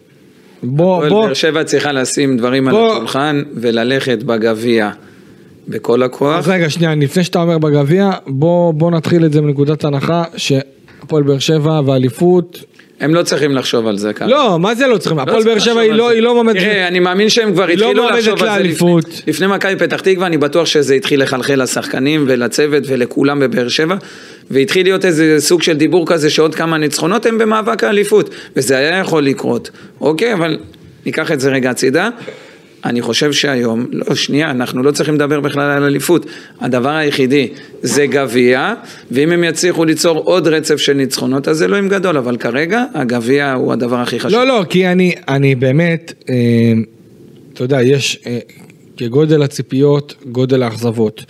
בוא, 0.62 0.96
הפועל 0.96 1.10
בוא, 1.10 1.24
באר 1.24 1.34
שבע 1.34 1.64
צריכה 1.64 1.92
לשים 1.92 2.36
דברים 2.36 2.68
על 2.68 2.74
בוא. 2.74 2.92
השולחן 2.92 3.42
וללכת 3.54 4.22
בגביע 4.22 4.90
בכל 5.68 6.02
הכוח. 6.02 6.38
אז 6.38 6.48
רגע, 6.48 6.70
שנייה, 6.70 6.94
לפני 6.94 7.24
שאתה 7.24 7.42
אומר 7.42 7.58
בגביע, 7.58 8.10
בוא, 8.26 8.74
בוא 8.74 8.90
נתחיל 8.90 9.24
את 9.24 9.32
זה 9.32 9.40
מנקודת 9.40 9.84
הנחה, 9.84 10.24
שהפועל 10.36 11.22
באר 11.22 11.38
שבע 11.38 11.80
ואליפות, 11.86 12.64
הם 13.00 13.14
לא 13.14 13.22
צריכים 13.22 13.52
לחשוב 13.52 13.86
על 13.86 13.98
זה 13.98 14.12
ככה. 14.12 14.26
לא, 14.26 14.58
מה 14.58 14.74
זה 14.74 14.86
לא 14.86 14.98
צריכים, 14.98 15.18
הפועל 15.18 15.42
צריך 15.42 15.46
באר 15.46 15.58
שבע 15.58 15.80
היא 15.80 15.92
לא. 15.92 16.10
היא 16.10 16.22
לא 16.22 16.34
מועמדת, 16.34 16.56
תראה, 16.56 16.88
אני 16.88 17.00
מאמין 17.00 17.28
שהם 17.28 17.52
כבר 17.52 17.66
לא 17.66 17.72
התחילו 17.72 18.02
מועמדת 18.02 18.18
לחשוב 18.18 18.42
על 18.42 18.62
זה 18.62 19.20
לפני 19.26 19.46
מכבי 19.46 19.76
פתח 19.76 20.00
תקווה, 20.00 20.26
אני 20.26 20.38
בטוח 20.38 20.66
שזה 20.66 20.94
התחיל 20.94 21.22
לחלחל 21.22 21.62
לשחקנים 21.62 22.24
ולצוות 22.28 22.82
ולכולם 22.86 23.40
בבאר 23.40 23.68
שבע, 23.68 23.96
והתחיל 24.50 24.86
להיות 24.86 25.04
איזה 25.04 25.36
סוג 25.38 25.62
של 25.62 25.76
דיבור 25.76 26.06
כזה 26.06 26.30
שעוד 26.30 26.54
כמה 26.54 26.78
ניצחונות 26.78 27.26
הם 27.26 27.38
במאבק 27.38 27.84
האליפות, 27.84 28.30
וזה 28.56 28.76
היה 28.76 28.98
יכול 28.98 29.24
לקרות. 29.24 29.70
אוקיי, 30.00 30.32
אבל 30.34 30.58
ניקח 31.06 31.32
את 31.32 31.40
זה 31.40 31.50
רגע 31.50 31.70
הצידה. 31.70 32.08
אני 32.84 33.02
חושב 33.02 33.32
שהיום, 33.32 33.86
לא, 33.92 34.14
שנייה, 34.14 34.50
אנחנו 34.50 34.82
לא 34.82 34.90
צריכים 34.90 35.14
לדבר 35.14 35.40
בכלל 35.40 35.70
על 35.70 35.82
אליפות. 35.82 36.26
הדבר 36.60 36.90
היחידי 36.90 37.48
זה 37.82 38.06
גביע, 38.06 38.74
ואם 39.10 39.32
הם 39.32 39.44
יצליחו 39.44 39.84
ליצור 39.84 40.18
עוד 40.18 40.48
רצף 40.48 40.76
של 40.76 40.92
ניצחונות, 40.92 41.48
אז 41.48 41.58
זה 41.58 41.64
אלוהים 41.64 41.88
גדול, 41.88 42.16
אבל 42.16 42.36
כרגע 42.36 42.84
הגביע 42.94 43.52
הוא 43.52 43.72
הדבר 43.72 43.96
הכי 43.96 44.20
חשוב. 44.20 44.38
לא, 44.38 44.46
לא, 44.46 44.64
כי 44.68 44.86
אני, 44.86 45.14
אני 45.28 45.54
באמת, 45.54 46.12
אה, 46.28 46.34
אתה 47.52 47.64
יודע, 47.64 47.82
יש 47.82 48.18
אה, 48.26 48.38
כגודל 48.96 49.42
הציפיות, 49.42 50.14
גודל 50.26 50.62
האכזבות. 50.62 51.24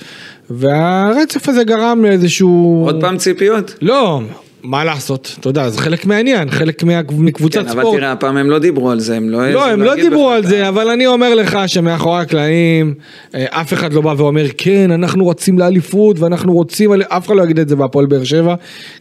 והרצף 0.50 1.48
הזה 1.48 1.64
גרם 1.64 2.04
לאיזשהו... 2.04 2.82
עוד 2.84 3.00
פעם 3.00 3.18
ציפיות? 3.18 3.74
לא, 3.82 4.20
מה 4.62 4.84
לעשות, 4.84 5.36
אתה 5.40 5.48
יודע, 5.48 5.68
זה 5.68 5.78
חלק 5.78 6.06
מהעניין, 6.06 6.50
חלק 6.50 6.82
מה- 6.82 7.00
מקבוצת 7.18 7.60
כן, 7.62 7.68
אבל 7.68 7.80
ספורט. 7.82 7.98
תראה, 7.98 8.12
הפעם 8.12 8.36
הם 8.36 8.50
לא 8.50 8.58
דיברו 8.58 8.90
על 8.90 9.00
זה, 9.00 9.16
הם 9.16 9.28
לא... 9.30 9.50
לא, 9.50 9.66
הם 9.70 9.82
לא 9.82 9.94
דיברו. 9.94 10.30
על 10.30 10.46
זה, 10.46 10.68
אבל 10.68 10.88
אני 10.88 11.06
אומר 11.06 11.34
לך 11.34 11.58
שמאחורי 11.66 12.20
הקלעים, 12.20 12.94
אה, 13.34 13.44
אף 13.50 13.72
אחד 13.72 13.92
לא 13.92 14.00
בא 14.00 14.14
ואומר, 14.16 14.44
כן, 14.58 14.90
אנחנו 14.90 15.28
רצים 15.28 15.58
לאליפות 15.58 16.18
ואנחנו 16.18 16.52
רוצים, 16.52 16.92
אל-" 16.92 17.02
אף 17.02 17.26
אחד 17.26 17.36
לא 17.36 17.42
יגיד 17.42 17.58
את 17.58 17.68
זה 17.68 17.76
בהפועל 17.76 18.06
באר 18.06 18.24
שבע, 18.24 18.54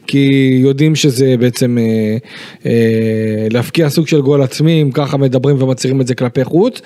כי 0.06 0.50
יודעים 0.62 0.94
שזה 0.94 1.34
בעצם 1.38 1.78
אה, 1.80 2.16
אה, 2.66 3.46
להפקיע 3.50 3.88
סוג 3.88 4.06
של 4.08 4.20
גול 4.20 4.42
עצמי, 4.42 4.82
אם 4.82 4.90
ככה 4.90 5.16
מדברים 5.16 5.62
ומצהירים 5.62 6.00
את 6.00 6.06
זה 6.06 6.14
כלפי 6.14 6.44
חוץ, 6.44 6.80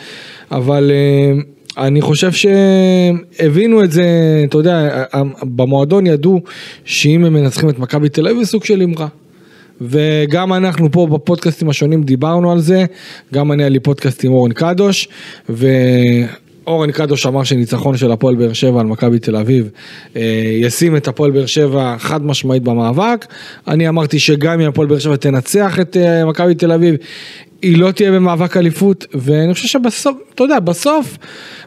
אבל... 0.50 0.90
אה, 0.94 1.53
אני 1.78 2.00
חושב 2.00 2.30
שהבינו 2.32 3.84
את 3.84 3.90
זה, 3.90 4.04
אתה 4.48 4.58
יודע, 4.58 5.04
במועדון 5.42 6.06
ידעו 6.06 6.40
שאם 6.84 7.24
הם 7.24 7.32
מנצחים 7.32 7.68
את 7.68 7.78
מכבי 7.78 8.08
תל 8.08 8.28
אביב 8.28 8.42
זה 8.42 8.46
סוג 8.46 8.64
של 8.64 8.82
אמרה. 8.82 9.06
וגם 9.80 10.52
אנחנו 10.52 10.92
פה 10.92 11.06
בפודקאסטים 11.06 11.68
השונים 11.68 12.02
דיברנו 12.02 12.52
על 12.52 12.60
זה, 12.60 12.84
גם 13.34 13.52
אני 13.52 13.62
היה 13.62 13.68
לי 13.68 13.80
פודקאסט 13.80 14.24
עם 14.24 14.32
אורן 14.32 14.52
קדוש, 14.52 15.08
ואורן 15.48 16.92
קדוש 16.92 17.26
אמר 17.26 17.44
שניצחון 17.44 17.96
של 17.96 18.12
הפועל 18.12 18.34
באר 18.34 18.52
שבע 18.52 18.80
על 18.80 18.86
מכבי 18.86 19.18
תל 19.18 19.36
אביב 19.36 19.70
אה, 20.16 20.22
ישים 20.60 20.96
את 20.96 21.08
הפועל 21.08 21.30
באר 21.30 21.46
שבע 21.46 21.96
חד 21.98 22.24
משמעית 22.24 22.62
במאבק, 22.62 23.26
אני 23.68 23.88
אמרתי 23.88 24.18
שגם 24.18 24.60
אם 24.60 24.68
הפועל 24.68 24.88
באר 24.88 24.98
שבע 24.98 25.16
תנצח 25.16 25.80
את 25.80 25.96
אה, 25.96 26.24
מכבי 26.24 26.54
תל 26.54 26.72
אביב, 26.72 26.94
היא 27.64 27.78
לא 27.78 27.90
תהיה 27.90 28.10
במאבק 28.12 28.56
אליפות, 28.56 29.06
ואני 29.14 29.54
חושב 29.54 29.68
שבסוף, 29.68 30.16
אתה 30.34 30.44
יודע, 30.44 30.60
בסוף 30.60 31.16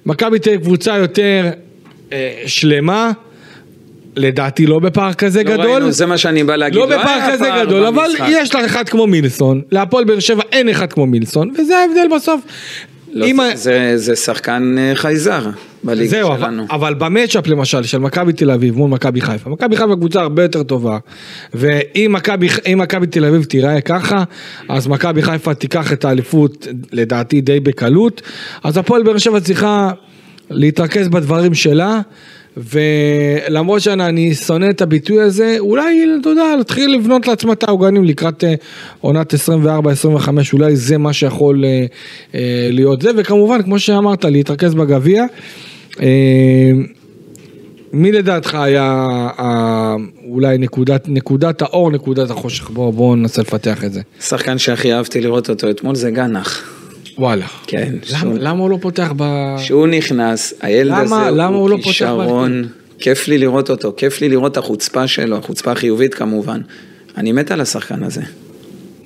מכבי 0.05 0.39
תהיה 0.39 0.57
קבוצה 0.57 0.97
יותר 0.97 1.49
אה, 2.13 2.43
שלמה. 2.45 3.11
לדעתי 4.15 4.65
לא 4.65 4.79
בפער 4.79 5.13
כזה 5.13 5.43
לא 5.43 5.51
גדול, 5.51 5.65
ראינו, 5.65 5.91
זה 5.91 6.05
מה 6.05 6.17
שאני 6.17 6.43
בא 6.43 6.55
להגיד. 6.55 6.75
לא 6.79 6.89
היה 6.89 6.99
בפער 6.99 7.31
כזה 7.33 7.49
גדול, 7.61 7.85
אבל 7.85 8.03
במשחק. 8.09 8.25
יש 8.29 8.55
לך 8.55 8.61
אחד 8.65 8.89
כמו 8.89 9.07
מילסון, 9.07 9.61
להפועל 9.71 10.03
באר 10.03 10.19
שבע 10.19 10.43
אין 10.51 10.69
אחד 10.69 10.93
כמו 10.93 11.05
מילסון, 11.05 11.53
וזה 11.59 11.77
ההבדל 11.77 12.15
בסוף. 12.15 12.41
לא, 13.13 13.25
אם 13.25 13.39
ה- 13.39 13.49
זה- 13.49 13.55
זה- 13.55 13.97
זה 13.97 14.15
שחקן 14.15 14.75
אה, 14.77 14.95
חייזר 14.95 15.49
בליגה 15.83 16.09
זהו, 16.09 16.29
אבל, 16.29 16.39
שלנו. 16.39 16.65
אבל 16.71 16.93
במצ'אפ 16.93 17.47
למשל 17.47 17.83
של 17.83 17.97
מכבי 17.97 18.33
תל 18.33 18.51
אביב 18.51 18.77
מול 18.77 18.89
מכבי 18.89 19.21
חיפה, 19.21 19.49
מכבי 19.49 19.77
חיפה 19.77 19.95
קבוצה 19.95 20.21
הרבה 20.21 20.43
יותר 20.43 20.63
טובה, 20.63 20.97
ואם 21.53 22.11
מכבי 22.13 22.47
אם 22.73 22.77
מכבי 22.77 23.07
תל 23.07 23.25
אביב 23.25 23.43
תיראה 23.43 23.81
ככה, 23.81 24.23
אז 24.69 24.87
מכבי 24.87 25.21
חיפה 25.21 25.53
תיקח 25.53 25.93
את 25.93 26.05
האליפות 26.05 26.67
לדעתי 26.91 27.41
די 27.41 27.59
בקלות, 27.59 28.21
אז 28.63 28.77
הפועל 28.77 29.03
באר 29.03 29.17
שבע 29.17 29.39
צריכה 29.39 29.91
להתרכז 30.49 31.07
בדברים 31.07 31.53
שלה. 31.53 32.01
ולמרות 32.57 33.81
שאני 33.81 34.35
שונא 34.35 34.69
את 34.69 34.81
הביטוי 34.81 35.21
הזה, 35.21 35.55
אולי, 35.59 36.05
אתה 36.21 36.29
יודע, 36.29 36.55
להתחיל 36.57 36.95
לבנות 36.95 37.27
לעצמה 37.27 37.53
את 37.53 37.63
העוגנים 37.63 38.03
לקראת 38.03 38.43
אה, 38.43 38.53
עונת 39.01 39.33
24-25, 39.33 39.37
אולי 40.53 40.75
זה 40.75 40.97
מה 40.97 41.13
שיכול 41.13 41.65
אה, 41.65 41.85
אה, 42.35 42.69
להיות 42.71 43.01
זה, 43.01 43.09
וכמובן, 43.17 43.63
כמו 43.63 43.79
שאמרת, 43.79 44.25
להתרכז 44.25 44.73
בגביע. 44.73 45.25
אה, 46.01 46.71
מי 47.93 48.11
לדעתך 48.11 48.55
היה 48.55 49.07
אה, 49.39 49.95
אולי 50.29 50.57
נקודת, 50.57 51.05
נקודת 51.07 51.61
האור, 51.61 51.91
נקודת 51.91 52.29
החושך? 52.29 52.69
בואו 52.69 52.91
בוא 52.91 53.15
ננסה 53.15 53.41
לפתח 53.41 53.83
את 53.83 53.93
זה. 53.93 54.01
שחקן 54.21 54.57
שהכי 54.57 54.93
אהבתי 54.93 55.21
לראות 55.21 55.49
אותו 55.49 55.69
אתמול 55.69 55.95
זה 55.95 56.11
גנח. 56.11 56.73
וואלה. 57.17 57.45
כן. 57.67 57.93
למה, 58.11 58.19
שהוא- 58.19 58.37
למה 58.39 58.59
הוא 58.61 58.69
לא 58.69 58.77
פותח 58.81 59.13
ב... 59.17 59.23
שהוא 59.57 59.87
נכנס, 59.87 60.53
הילד 60.61 60.91
למה- 60.91 61.21
הזה 61.27 61.31
למה 61.37 61.57
הוא 61.57 61.69
לא 61.69 61.75
הוא 61.75 61.83
פותח 61.83 61.91
כישרון, 61.93 62.67
כיף 62.99 63.27
לי 63.27 63.37
לראות 63.37 63.69
אותו, 63.69 63.93
כיף 63.97 64.21
לי 64.21 64.29
לראות 64.29 64.51
את 64.51 64.57
החוצפה 64.57 65.07
שלו, 65.07 65.37
החוצפה 65.37 65.71
החיובית 65.71 66.13
כמובן. 66.13 66.61
אני 67.17 67.31
מת 67.31 67.51
על 67.51 67.61
השחקן 67.61 68.03
הזה. 68.03 68.21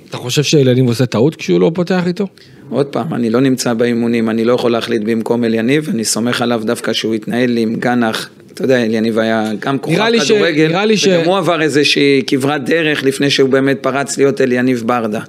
אתה 0.08 0.16
חושב 0.16 0.42
שאליניב 0.42 0.86
עושה 0.88 1.06
טעות 1.06 1.36
כשהוא 1.36 1.60
לא 1.60 1.70
פותח 1.74 2.02
איתו? 2.06 2.26
עוד 2.70 2.86
פעם, 2.86 3.14
אני 3.14 3.30
לא 3.30 3.40
נמצא 3.40 3.74
באימונים, 3.74 4.30
אני 4.30 4.44
לא 4.44 4.52
יכול 4.52 4.72
להחליט 4.72 5.02
במקום 5.02 5.44
אליניב, 5.44 5.88
אני 5.88 6.04
סומך 6.04 6.42
עליו 6.42 6.62
דווקא 6.64 6.92
שהוא 6.92 7.14
יתנהל 7.14 7.56
עם 7.58 7.74
גנח. 7.74 8.28
אתה 8.54 8.64
יודע, 8.64 8.84
אליניב 8.84 9.18
היה 9.18 9.50
גם 9.58 9.78
כוכב 9.78 9.96
ש- 10.20 10.30
כדורגל, 10.32 10.96
ש- 10.96 11.06
וגם 11.08 11.24
הוא 11.24 11.36
עבר 11.38 11.62
איזושהי 11.62 12.22
כברת 12.26 12.64
דרך 12.64 13.04
לפני 13.04 13.30
שהוא 13.30 13.48
באמת 13.50 13.78
פרץ 13.80 14.18
להיות 14.18 14.40
אליניב 14.40 14.82
ברדה. 14.86 15.20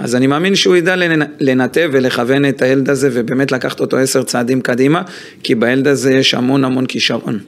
אז 0.00 0.14
אני 0.14 0.26
מאמין 0.26 0.54
שהוא 0.54 0.76
ידע 0.76 0.96
לנ- 0.96 1.26
לנתב 1.40 1.88
ולכוון 1.92 2.44
את 2.48 2.62
הילד 2.62 2.90
הזה 2.90 3.08
ובאמת 3.12 3.52
לקחת 3.52 3.80
אותו 3.80 3.96
עשר 3.96 4.22
צעדים 4.22 4.60
קדימה, 4.60 5.02
כי 5.42 5.54
בילד 5.54 5.86
הזה 5.86 6.14
יש 6.14 6.34
המון 6.34 6.64
המון 6.64 6.86
כישרון. 6.86 7.38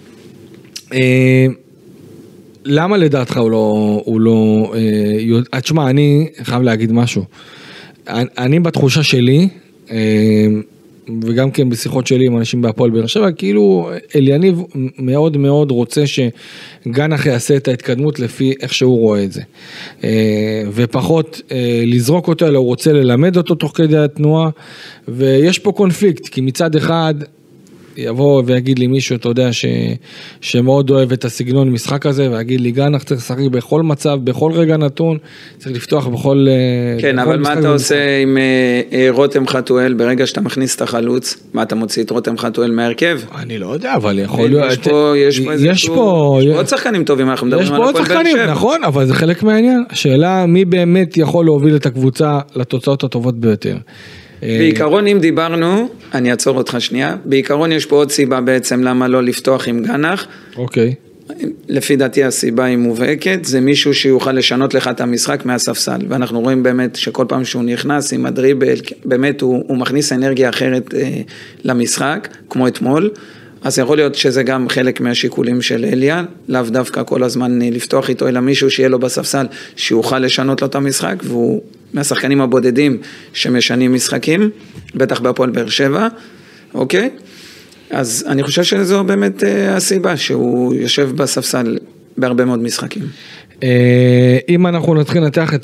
אה, 0.92 1.46
למה 2.64 2.96
לדעתך 2.96 3.36
הוא 3.36 3.50
לא, 3.50 4.02
הוא 4.04 4.20
לא, 4.20 4.72
אה, 4.74 4.80
יודע, 5.20 5.60
תשמע, 5.60 5.90
אני 5.90 6.28
חייב 6.42 6.62
להגיד 6.62 6.92
משהו. 6.92 7.24
אני, 8.08 8.24
אני 8.38 8.60
בתחושה 8.60 9.02
שלי, 9.02 9.48
אה, 9.90 10.46
וגם 11.22 11.50
כן 11.50 11.68
בשיחות 11.70 12.06
שלי 12.06 12.26
עם 12.26 12.38
אנשים 12.38 12.62
בהפועל 12.62 12.90
באר 12.90 13.06
שבע, 13.06 13.32
כאילו 13.32 13.90
אליניב 14.16 14.62
מאוד 14.98 15.36
מאוד 15.36 15.70
רוצה 15.70 16.02
שגנח 16.06 17.26
יעשה 17.26 17.56
את 17.56 17.68
ההתקדמות 17.68 18.18
לפי 18.18 18.54
איך 18.60 18.74
שהוא 18.74 18.98
רואה 18.98 19.24
את 19.24 19.32
זה. 19.32 19.42
אה, 20.04 20.62
ופחות 20.72 21.40
אה, 21.52 21.82
לזרוק 21.86 22.28
אותו, 22.28 22.46
אלא 22.46 22.58
הוא 22.58 22.66
רוצה 22.66 22.92
ללמד 22.92 23.36
אותו 23.36 23.54
תוך 23.54 23.72
כדי 23.76 23.98
התנועה, 23.98 24.50
ויש 25.08 25.58
פה 25.58 25.72
קונפליקט, 25.72 26.28
כי 26.28 26.40
מצד 26.40 26.76
אחד 26.76 27.14
יבוא 27.96 28.42
ויגיד 28.46 28.78
לי 28.78 28.86
מישהו, 28.86 29.16
אתה 29.16 29.28
יודע, 29.28 29.52
ש... 29.52 29.64
שמאוד 30.40 30.90
אוהב 30.90 31.12
את 31.12 31.24
הסגנון 31.24 31.70
משחק 31.70 32.06
הזה, 32.06 32.30
ויגיד 32.30 32.60
לי, 32.60 32.70
גנח 32.70 33.02
צריך 33.02 33.20
לשחק 33.20 33.38
בכל 33.50 33.82
מצב, 33.82 34.18
בכל 34.24 34.52
רגע 34.52 34.76
נתון, 34.76 35.18
צריך 35.58 35.76
לפתוח 35.76 36.06
בכל... 36.06 36.46
אה, 36.48 37.00
כן, 37.00 37.16
בכל 37.16 37.28
אבל 37.28 37.38
מה 37.38 37.52
אתה 37.52 37.58
ומשחק." 37.58 37.72
עושה 37.72 38.18
עם 38.22 38.38
אה, 38.38 38.80
אה, 38.92 39.08
רותם 39.10 39.46
חתואל 39.46 39.94
ברגע 39.94 40.26
שאתה 40.26 40.40
מכניס 40.40 40.76
את 40.76 40.82
החלוץ? 40.82 41.36
מה, 41.54 41.62
אתה 41.62 41.74
מוציא 41.74 42.02
את 42.02 42.10
רותם 42.10 42.38
חתואל 42.38 42.70
מהרכב? 42.70 43.20
אני 43.38 43.58
לא 43.58 43.66
יודע, 43.66 43.94
אבל 43.94 44.18
יכול 44.18 44.48
להיות... 44.48 44.72
יש 44.72 44.78
פה, 44.78 45.14
יש 45.16 45.40
פה 45.40 45.52
איזה 45.52 45.68
יש 45.68 45.86
פה... 45.86 46.38
יש 46.42 46.48
פה 46.48 46.56
עוד 46.56 46.68
שחקנים 46.68 47.04
טובים, 47.04 47.30
אנחנו 47.30 47.46
מדברים 47.46 47.66
יש 47.66 47.70
על 47.70 47.76
פה 47.76 47.84
עוד 47.84 47.96
הפועל 47.96 48.08
באר 48.08 48.16
שחקנים, 48.16 48.36
שבע. 48.36 48.50
נכון, 48.50 48.84
אבל 48.84 49.06
זה 49.06 49.14
חלק 49.14 49.42
מהעניין. 49.42 49.84
השאלה 49.90 50.46
מי 50.46 50.64
באמת 50.64 51.16
יכול 51.16 51.44
להוביל 51.44 51.76
את 51.76 51.86
הקבוצה 51.86 52.38
לתוצאות 52.56 53.04
הטובות 53.04 53.40
ביותר. 53.40 53.76
בעיקרון 54.42 55.06
אם 55.06 55.18
דיברנו, 55.20 55.88
אני 56.14 56.30
אעצור 56.30 56.56
אותך 56.56 56.76
שנייה, 56.78 57.16
בעיקרון 57.24 57.72
יש 57.72 57.86
פה 57.86 57.96
עוד 57.96 58.10
סיבה 58.10 58.40
בעצם 58.40 58.82
למה 58.82 59.08
לא 59.08 59.22
לפתוח 59.22 59.68
עם 59.68 59.82
גנח. 59.82 60.26
אוקיי. 60.56 60.94
לפי 61.68 61.96
דעתי 61.96 62.24
הסיבה 62.24 62.64
היא 62.64 62.76
מובהקת, 62.76 63.44
זה 63.44 63.60
מישהו 63.60 63.94
שיוכל 63.94 64.32
לשנות 64.32 64.74
לך 64.74 64.88
את 64.88 65.00
המשחק 65.00 65.44
מהספסל, 65.44 66.00
ואנחנו 66.08 66.40
רואים 66.40 66.62
באמת 66.62 66.96
שכל 66.96 67.24
פעם 67.28 67.44
שהוא 67.44 67.62
נכנס 67.62 68.12
עם 68.12 68.26
הדריבל, 68.26 68.74
באמת 69.04 69.40
הוא, 69.40 69.64
הוא 69.68 69.76
מכניס 69.76 70.12
אנרגיה 70.12 70.48
אחרת 70.48 70.94
אה, 70.94 71.20
למשחק, 71.64 72.28
כמו 72.50 72.68
אתמול, 72.68 73.10
אז 73.64 73.78
יכול 73.78 73.96
להיות 73.96 74.14
שזה 74.14 74.42
גם 74.42 74.68
חלק 74.68 75.00
מהשיקולים 75.00 75.62
של 75.62 75.84
אליה, 75.84 76.24
לאו 76.48 76.62
דווקא 76.62 77.02
כל 77.06 77.22
הזמן 77.22 77.62
לפתוח 77.62 78.08
איתו, 78.08 78.28
אלא 78.28 78.40
מישהו 78.40 78.70
שיהיה 78.70 78.88
לו 78.88 78.98
בספסל, 78.98 79.46
שיוכל 79.76 80.18
לשנות 80.18 80.62
לו 80.62 80.68
את 80.68 80.74
המשחק, 80.74 81.16
והוא 81.24 81.62
מהשחקנים 81.94 82.40
הבודדים 82.40 82.98
שמשנים 83.32 83.94
משחקים, 83.94 84.50
בטח 84.94 85.20
בהפועל 85.20 85.50
באר 85.50 85.68
שבע, 85.68 86.08
אוקיי? 86.74 87.10
אז 87.90 88.24
אני 88.28 88.42
חושב 88.42 88.62
שזו 88.62 89.04
באמת 89.04 89.44
אה, 89.44 89.76
הסיבה 89.76 90.16
שהוא 90.16 90.74
יושב 90.74 91.10
בספסל 91.16 91.78
בהרבה 92.16 92.44
מאוד 92.44 92.62
משחקים. 92.62 93.02
אה, 93.62 94.38
אם 94.48 94.66
אנחנו 94.66 94.94
נתחיל 94.94 95.22
לנתח 95.22 95.54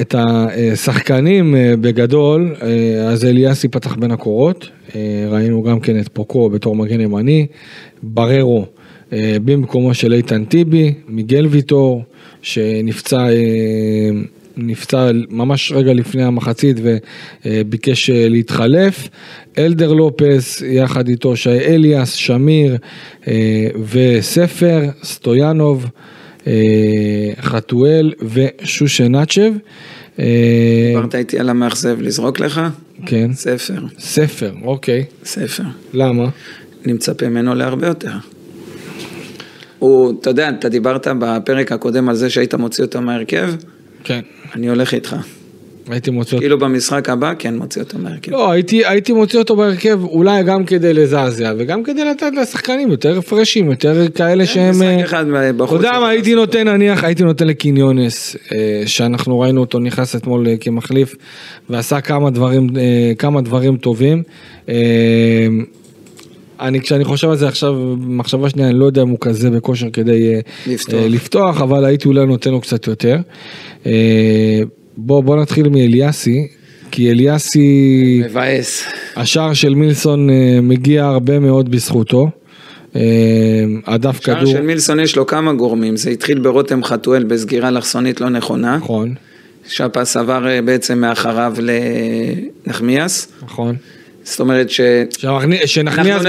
את 0.00 0.14
השחקנים 0.18 1.54
אה, 1.54 1.74
בגדול, 1.80 2.54
אה, 2.62 3.08
אז 3.08 3.24
אליאסי 3.24 3.68
פתח 3.68 3.94
בין 3.94 4.10
הקורות, 4.10 4.68
ראינו 5.30 5.62
גם 5.62 5.80
כן 5.80 6.00
את 6.00 6.08
פוקו 6.08 6.50
בתור 6.50 6.76
מגן 6.76 7.00
ימני, 7.00 7.46
בררו 8.02 8.66
במקומו 9.44 9.94
של 9.94 10.12
איתן 10.12 10.44
טיבי, 10.44 10.94
מיגל 11.08 11.46
ויטור 11.46 12.02
שנפצע 12.42 13.26
נפצע 14.56 15.10
ממש 15.30 15.72
רגע 15.72 15.92
לפני 15.92 16.22
המחצית 16.22 16.76
וביקש 17.44 18.10
אה, 18.10 18.28
להתחלף, 18.28 19.08
אלדר 19.58 19.92
לופס 19.92 20.62
יחד 20.66 21.08
איתו 21.08 21.36
שי 21.36 21.50
אליאס, 21.50 22.12
שמיר 22.12 22.76
אה, 23.28 23.68
וספר, 23.92 24.80
סטויאנוב. 25.04 25.86
אה, 26.46 26.52
חתואל 27.40 28.12
ושושנצ'ב. 28.22 29.52
אה, 30.18 30.24
דיברת 30.94 31.14
איתי 31.14 31.38
על 31.38 31.48
המאכזב 31.48 32.00
לזרוק 32.00 32.40
לך? 32.40 32.60
כן. 33.06 33.32
ספר, 33.32 33.80
ספר, 33.98 34.52
אוקיי. 34.62 35.04
ספר. 35.24 35.62
למה? 35.92 36.28
אני 36.84 36.92
מצפה 36.92 37.28
ממנו 37.28 37.54
להרבה 37.54 37.86
יותר. 37.86 38.12
הוא, 39.78 40.20
אתה 40.20 40.30
יודע, 40.30 40.48
אתה 40.48 40.68
דיברת 40.68 41.08
בפרק 41.18 41.72
הקודם 41.72 42.08
על 42.08 42.14
זה 42.14 42.30
שהיית 42.30 42.54
מוציא 42.54 42.84
אותו 42.84 43.02
מהרכב, 43.02 43.54
כן. 44.04 44.20
אני 44.56 44.68
הולך 44.68 44.94
איתך. 44.94 45.16
הייתי 45.90 46.10
מוציא 46.10 46.32
אותו. 46.32 46.40
כאילו 46.40 46.58
במשחק 46.58 47.08
הבא 47.08 47.32
כן 47.38 47.56
מוציא 47.56 47.82
אותו 47.82 47.98
מהרכב. 47.98 48.32
לא, 48.32 48.50
הייתי, 48.50 48.86
הייתי 48.86 49.12
מוציא 49.12 49.38
אותו 49.38 49.56
בהרכב 49.56 50.04
אולי 50.04 50.42
גם 50.42 50.64
כדי 50.64 50.94
לזעזע 50.94 51.52
וגם 51.58 51.82
כדי 51.82 52.04
לתת 52.04 52.30
לשחקנים 52.40 52.90
יותר 52.90 53.20
פרשים, 53.20 53.70
יותר 53.70 54.08
כאלה 54.14 54.46
שהם... 54.46 54.70
משחק 54.70 54.82
אה, 54.84 55.04
אחד 55.04 55.28
אתה 55.28 55.52
בחוץ. 55.52 55.76
יודע 55.76 56.00
מה, 56.00 56.08
הייתי 56.08 56.34
נותן 56.34 56.68
נניח, 56.68 57.04
הייתי 57.04 57.22
נותן 57.22 57.46
לקיניונס, 57.46 58.36
אה, 58.54 58.82
שאנחנו 58.86 59.40
ראינו 59.40 59.60
אותו 59.60 59.78
נכנס 59.78 60.16
אתמול 60.16 60.48
אה, 60.48 60.56
כמחליף 60.56 61.14
ועשה 61.70 62.00
כמה 62.00 62.30
דברים, 62.30 62.68
אה, 62.76 63.12
כמה 63.18 63.40
דברים 63.40 63.76
טובים. 63.76 64.22
אני, 66.60 66.80
כשאני 66.80 67.04
חושב 67.04 67.30
על 67.30 67.36
זה 67.36 67.48
עכשיו, 67.48 67.74
מחשבה 67.98 68.50
שנייה, 68.50 68.68
אני 68.68 68.78
לא 68.78 68.84
יודע 68.84 69.02
אם 69.02 69.08
הוא 69.08 69.18
כזה 69.20 69.50
בכושר 69.50 69.90
כדי 69.92 70.34
אה, 70.34 70.40
לפתוח. 70.66 70.94
אה, 70.94 71.08
לפתוח, 71.08 71.60
אבל 71.60 71.84
הייתי 71.84 72.08
אולי 72.08 72.26
נותן 72.26 72.50
לו 72.50 72.60
קצת 72.60 72.86
יותר. 72.86 73.16
אה, 73.86 74.60
בוא, 74.96 75.22
בוא 75.22 75.36
נתחיל 75.36 75.68
מאליאסי, 75.68 76.48
כי 76.90 77.10
אליאסי... 77.10 78.22
מבאס. 78.24 78.84
השער 79.16 79.54
של 79.54 79.74
מילסון 79.74 80.30
אה, 80.30 80.58
מגיע 80.62 81.04
הרבה 81.04 81.38
מאוד 81.38 81.70
בזכותו. 81.70 82.30
הדף 83.86 84.24
שער 84.24 84.40
כדור, 84.40 84.52
של 84.52 84.62
מילסון 84.62 85.00
יש 85.00 85.16
לו 85.16 85.26
כמה 85.26 85.52
גורמים, 85.52 85.96
זה 85.96 86.10
התחיל 86.10 86.38
ברותם 86.38 86.84
חתואל 86.84 87.24
בסגירה 87.24 87.68
אלכסונית 87.68 88.20
לא 88.20 88.28
נכונה, 88.28 88.76
נכון, 88.76 89.14
שהפס 89.68 90.16
עבר 90.16 90.46
בעצם 90.64 90.98
מאחריו 90.98 91.54
לנחמיאס, 92.66 93.28
נכון. 93.42 93.76
זאת 94.26 94.40
אומרת 94.40 94.70
ש... 94.70 94.80
נ- 95.46 95.66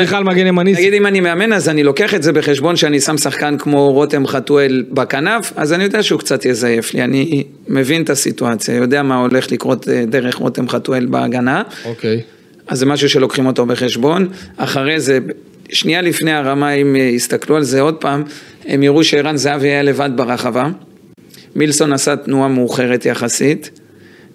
בכלל 0.03 0.23
מגן 0.23 0.47
ימני, 0.47 0.71
נגיד 0.71 0.93
אם 0.93 1.05
אני 1.05 1.19
מאמן 1.19 1.53
אז 1.53 1.69
אני 1.69 1.83
לוקח 1.83 2.13
את 2.13 2.23
זה 2.23 2.31
בחשבון 2.31 2.75
שאני 2.75 2.99
שם 2.99 3.17
שחקן 3.17 3.57
כמו 3.57 3.91
רותם 3.93 4.27
חתואל 4.27 4.83
בכנף, 4.91 5.53
אז 5.55 5.73
אני 5.73 5.83
יודע 5.83 6.03
שהוא 6.03 6.19
קצת 6.19 6.45
יזייף 6.45 6.93
לי, 6.93 7.03
אני 7.03 7.43
מבין 7.67 8.03
את 8.03 8.09
הסיטואציה, 8.09 8.75
יודע 8.75 9.03
מה 9.03 9.17
הולך 9.21 9.51
לקרות 9.51 9.89
אה, 9.89 10.03
דרך 10.07 10.35
רותם 10.35 10.69
חתואל 10.69 11.05
בהגנה, 11.05 11.61
אוקיי, 11.85 12.21
אז 12.67 12.79
זה 12.79 12.85
משהו 12.85 13.09
שלוקחים 13.09 13.45
אותו 13.45 13.65
בחשבון. 13.65 14.27
אחרי 14.57 14.99
זה, 14.99 15.19
שנייה 15.69 16.01
לפני 16.01 16.31
הרמה, 16.31 16.71
אם 16.71 16.95
אה, 16.95 17.01
יסתכלו 17.01 17.55
על 17.55 17.63
זה 17.63 17.81
עוד 17.81 17.95
פעם, 17.95 18.23
הם 18.65 18.83
יראו 18.83 19.03
שערן 19.03 19.37
זהבי 19.37 19.67
היה 19.67 19.83
לבד 19.83 20.09
ברחבה. 20.15 20.69
מילסון 21.55 21.93
עשה 21.93 22.15
תנועה 22.15 22.47
מאוחרת 22.47 23.05
יחסית. 23.05 23.69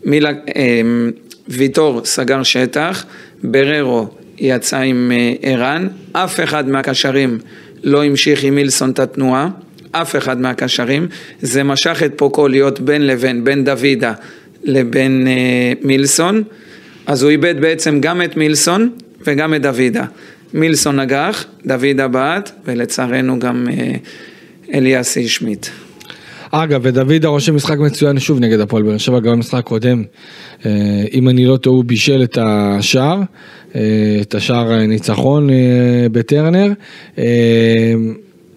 מילה, 0.05 0.31
אה, 0.57 0.83
ויטור 1.49 2.01
סגר 2.05 2.43
שטח, 2.43 3.05
בררו 3.43 4.09
יצא 4.39 4.79
עם 4.79 5.13
אה, 5.15 5.33
ערן, 5.43 5.89
אף 6.13 6.41
אחד 6.41 6.69
מהקשרים 6.69 7.39
לא 7.83 8.05
המשיך 8.05 8.45
עם 8.45 8.55
מילסון 8.55 8.91
את 8.91 8.99
התנועה, 8.99 9.49
אף 9.91 10.17
אחד 10.17 10.41
מהקשרים, 10.41 11.07
זה 11.41 11.63
משך 11.63 12.03
את 12.03 12.13
פוקו 12.17 12.49
להיות 12.49 12.81
בין 12.81 13.07
לבין, 13.07 13.45
בין 13.45 13.65
דוידה 13.65 14.13
לבין 14.65 15.27
אה, 15.27 15.73
מילסון, 15.83 16.43
אז 17.07 17.23
הוא 17.23 17.31
איבד 17.31 17.61
בעצם 17.61 18.01
גם 18.01 18.23
את 18.23 18.37
מילסון 18.37 18.91
וגם 19.27 19.55
את 19.55 19.63
דוידה. 19.63 20.05
מילסון 20.55 21.01
נגח, 21.01 21.45
דוידה 21.67 22.09
בעט, 22.09 22.51
ולצערנו 22.65 23.39
גם 23.39 23.69
אה, 23.71 23.95
אליאסי 24.75 25.29
שמיט. 25.29 25.67
אגב, 26.55 26.81
ודוד 26.83 27.25
רושם 27.25 27.57
משחק 27.57 27.79
מצוין 27.79 28.19
שוב 28.19 28.41
נגד 28.41 28.61
הפועל 28.61 28.83
באר 28.83 28.99
שבע, 28.99 29.21
גם 29.21 29.33
במשחק 29.33 29.65
קודם, 29.65 30.05
אה, 30.67 31.05
אם 31.13 31.29
אני 31.29 31.45
לא 31.45 31.57
טועה, 31.57 31.77
הוא 31.77 31.85
בישל 31.85 32.23
את 32.23 32.39
השער, 32.41 33.21
אה, 33.75 34.19
את 34.21 34.35
השער 34.35 34.73
אה, 35.51 36.07
בטרנר. 36.13 36.73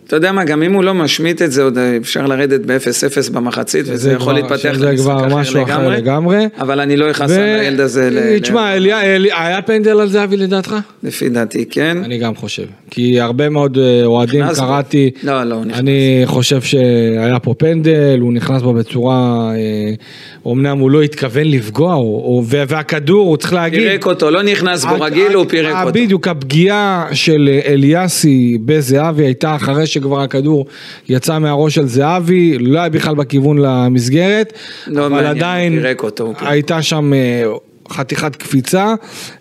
אה, 0.05 0.07
אתה 0.07 0.15
יודע 0.15 0.31
מה, 0.31 0.43
גם 0.45 0.63
אם 0.63 0.73
הוא 0.73 0.83
לא 0.83 0.93
משמיט 0.93 1.41
את 1.41 1.51
זה, 1.51 1.63
עוד 1.63 1.77
אפשר 2.01 2.25
לרדת 2.25 2.61
ב-0-0 2.65 3.31
במחצית, 3.33 3.85
וזה 3.89 4.11
יכול 4.11 4.33
כבר- 4.33 4.33
להתפתח 4.33 4.73
שזה 4.73 4.85
למשחק 4.91 5.03
כבר 5.03 5.27
אחר 5.27 5.35
משהו 5.35 5.63
אחר 5.63 5.89
לגמרי. 5.89 6.45
אבל 6.59 6.79
אני 6.79 6.97
לא 6.97 7.11
אכעס 7.11 7.31
על 7.31 7.39
הילד 7.59 7.79
הזה. 7.79 8.09
ל- 8.11 8.39
תשמע, 8.39 8.73
אליה- 8.75 9.01
אלי- 9.15 9.29
היה 9.37 9.61
פנדל 9.61 9.99
על 9.99 10.07
זהבי 10.09 10.37
לדעתך? 10.37 10.75
לפי 11.03 11.29
דעתי, 11.29 11.65
כן. 11.69 11.97
אני 12.03 12.17
גם 12.17 12.35
חושב. 12.35 12.63
כי 12.91 13.19
הרבה 13.21 13.49
מאוד 13.49 13.77
אה, 13.77 14.05
אוהדים. 14.05 14.45
קראתי, 14.55 15.09
לא, 15.23 15.43
לא. 15.43 15.61
אני 15.73 16.21
חושב 16.25 16.61
שהיה 16.61 17.39
פה 17.39 17.53
פנדל, 17.57 18.17
הוא 18.21 18.33
נכנס 18.33 18.61
בו 18.61 18.73
בצורה, 18.73 19.51
אה, 19.55 20.51
אמנם 20.51 20.77
הוא 20.77 20.91
לא 20.91 21.01
התכוון 21.01 21.47
לפגוע, 21.47 21.93
הוא- 21.93 22.43
והכדור, 22.49 23.27
הוא 23.27 23.37
צריך 23.37 23.53
להגיד, 23.53 23.79
פירק 23.79 24.05
אותו, 24.05 24.31
לא 24.31 24.43
נכנס 24.43 24.85
בו 24.85 24.95
רגיל, 25.01 25.33
הוא 25.33 25.45
פירק 25.49 25.73
אה, 25.75 25.81
אותו. 25.83 25.93
בדיוק, 25.93 26.27
הפגיעה 26.27 27.07
של 27.13 27.49
אה, 27.51 27.73
אליאסי 27.73 28.57
בזהבי 28.65 29.23
הייתה 29.23 29.55
אחרי 29.55 29.87
שכבר 29.95 30.21
הכדור 30.21 30.65
יצא 31.09 31.39
מהראש 31.39 31.75
של 31.75 31.87
זהבי, 31.87 32.57
לא 32.59 32.79
היה 32.79 32.89
בכלל 32.89 33.15
בכיוון 33.15 33.57
למסגרת, 33.57 34.53
לא 34.87 35.05
אבל 35.05 35.09
מעניין, 35.09 35.35
עדיין 35.35 35.83
אותו, 36.03 36.33
פירק. 36.37 36.51
הייתה 36.51 36.81
שם 36.81 37.13
אה, 37.13 37.43
חתיכת 37.91 38.35
קפיצה, 38.35 38.93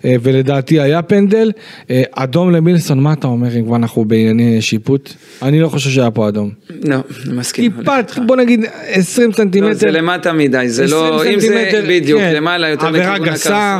אה, 0.05 0.15
ולדעתי 0.21 0.79
היה 0.79 1.01
פנדל. 1.01 1.51
אה, 1.89 2.03
אדום 2.11 2.51
למילסון, 2.51 2.99
מה 2.99 3.13
אתה 3.13 3.27
אומר 3.27 3.57
אם 3.59 3.65
כבר 3.65 3.75
אנחנו 3.75 4.05
בענייני 4.05 4.61
שיפוט? 4.61 5.13
אני 5.41 5.59
לא 5.59 5.67
חושב 5.67 5.89
שהיה 5.89 6.11
פה 6.11 6.27
אדום. 6.27 6.49
לא, 6.83 6.95
אני 7.25 7.37
מסכים. 7.37 7.71
טיפת, 7.71 8.11
בוא 8.25 8.35
נגיד 8.35 8.65
20 8.87 9.31
סנטימטר. 9.31 9.69
לא, 9.69 9.73
זה 9.73 9.91
למטה 9.91 10.33
מדי, 10.33 10.69
זה 10.69 10.83
20 10.83 11.01
לא, 11.01 11.25
אם 11.25 11.39
זה 11.39 11.85
בדיוק 11.89 12.19
כן. 12.19 12.33
למעלה 12.35 12.69
יותר 12.69 12.87
עבירה 12.87 13.17
גסה, 13.17 13.79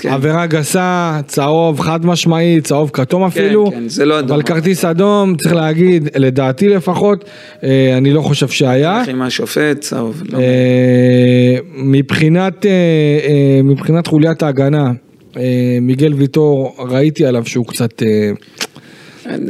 כן. 0.00 0.08
עבירה 0.08 0.46
גסה, 0.46 1.20
צהוב 1.26 1.80
חד 1.80 2.06
משמעי, 2.06 2.60
צהוב 2.60 2.90
כתום 2.92 3.24
אפילו, 3.24 3.70
כן, 3.70 3.88
זה 3.88 4.04
לא 4.04 4.18
אדום. 4.18 4.32
אבל 4.32 4.42
כרטיס 4.42 4.84
אדום, 4.84 5.36
צריך 5.36 5.54
להגיד, 5.54 6.08
לדעתי 6.16 6.68
לפחות, 6.68 7.24
אה, 7.64 7.94
אני 7.96 8.12
לא 8.12 8.20
חושב 8.20 8.48
שהיה. 8.48 9.02
עם 9.08 9.22
השופט, 9.22 9.80
צהוב. 9.80 10.22
לא. 10.32 10.38
מבחינת 11.76 12.66
חוליית 14.06 14.42
ההגנה, 14.42 14.92
אה, 15.36 15.78
מיגל 15.82 16.14
ויטור, 16.14 16.76
ראיתי 16.78 17.26
עליו 17.26 17.46
שהוא 17.46 17.66
קצת... 17.66 18.02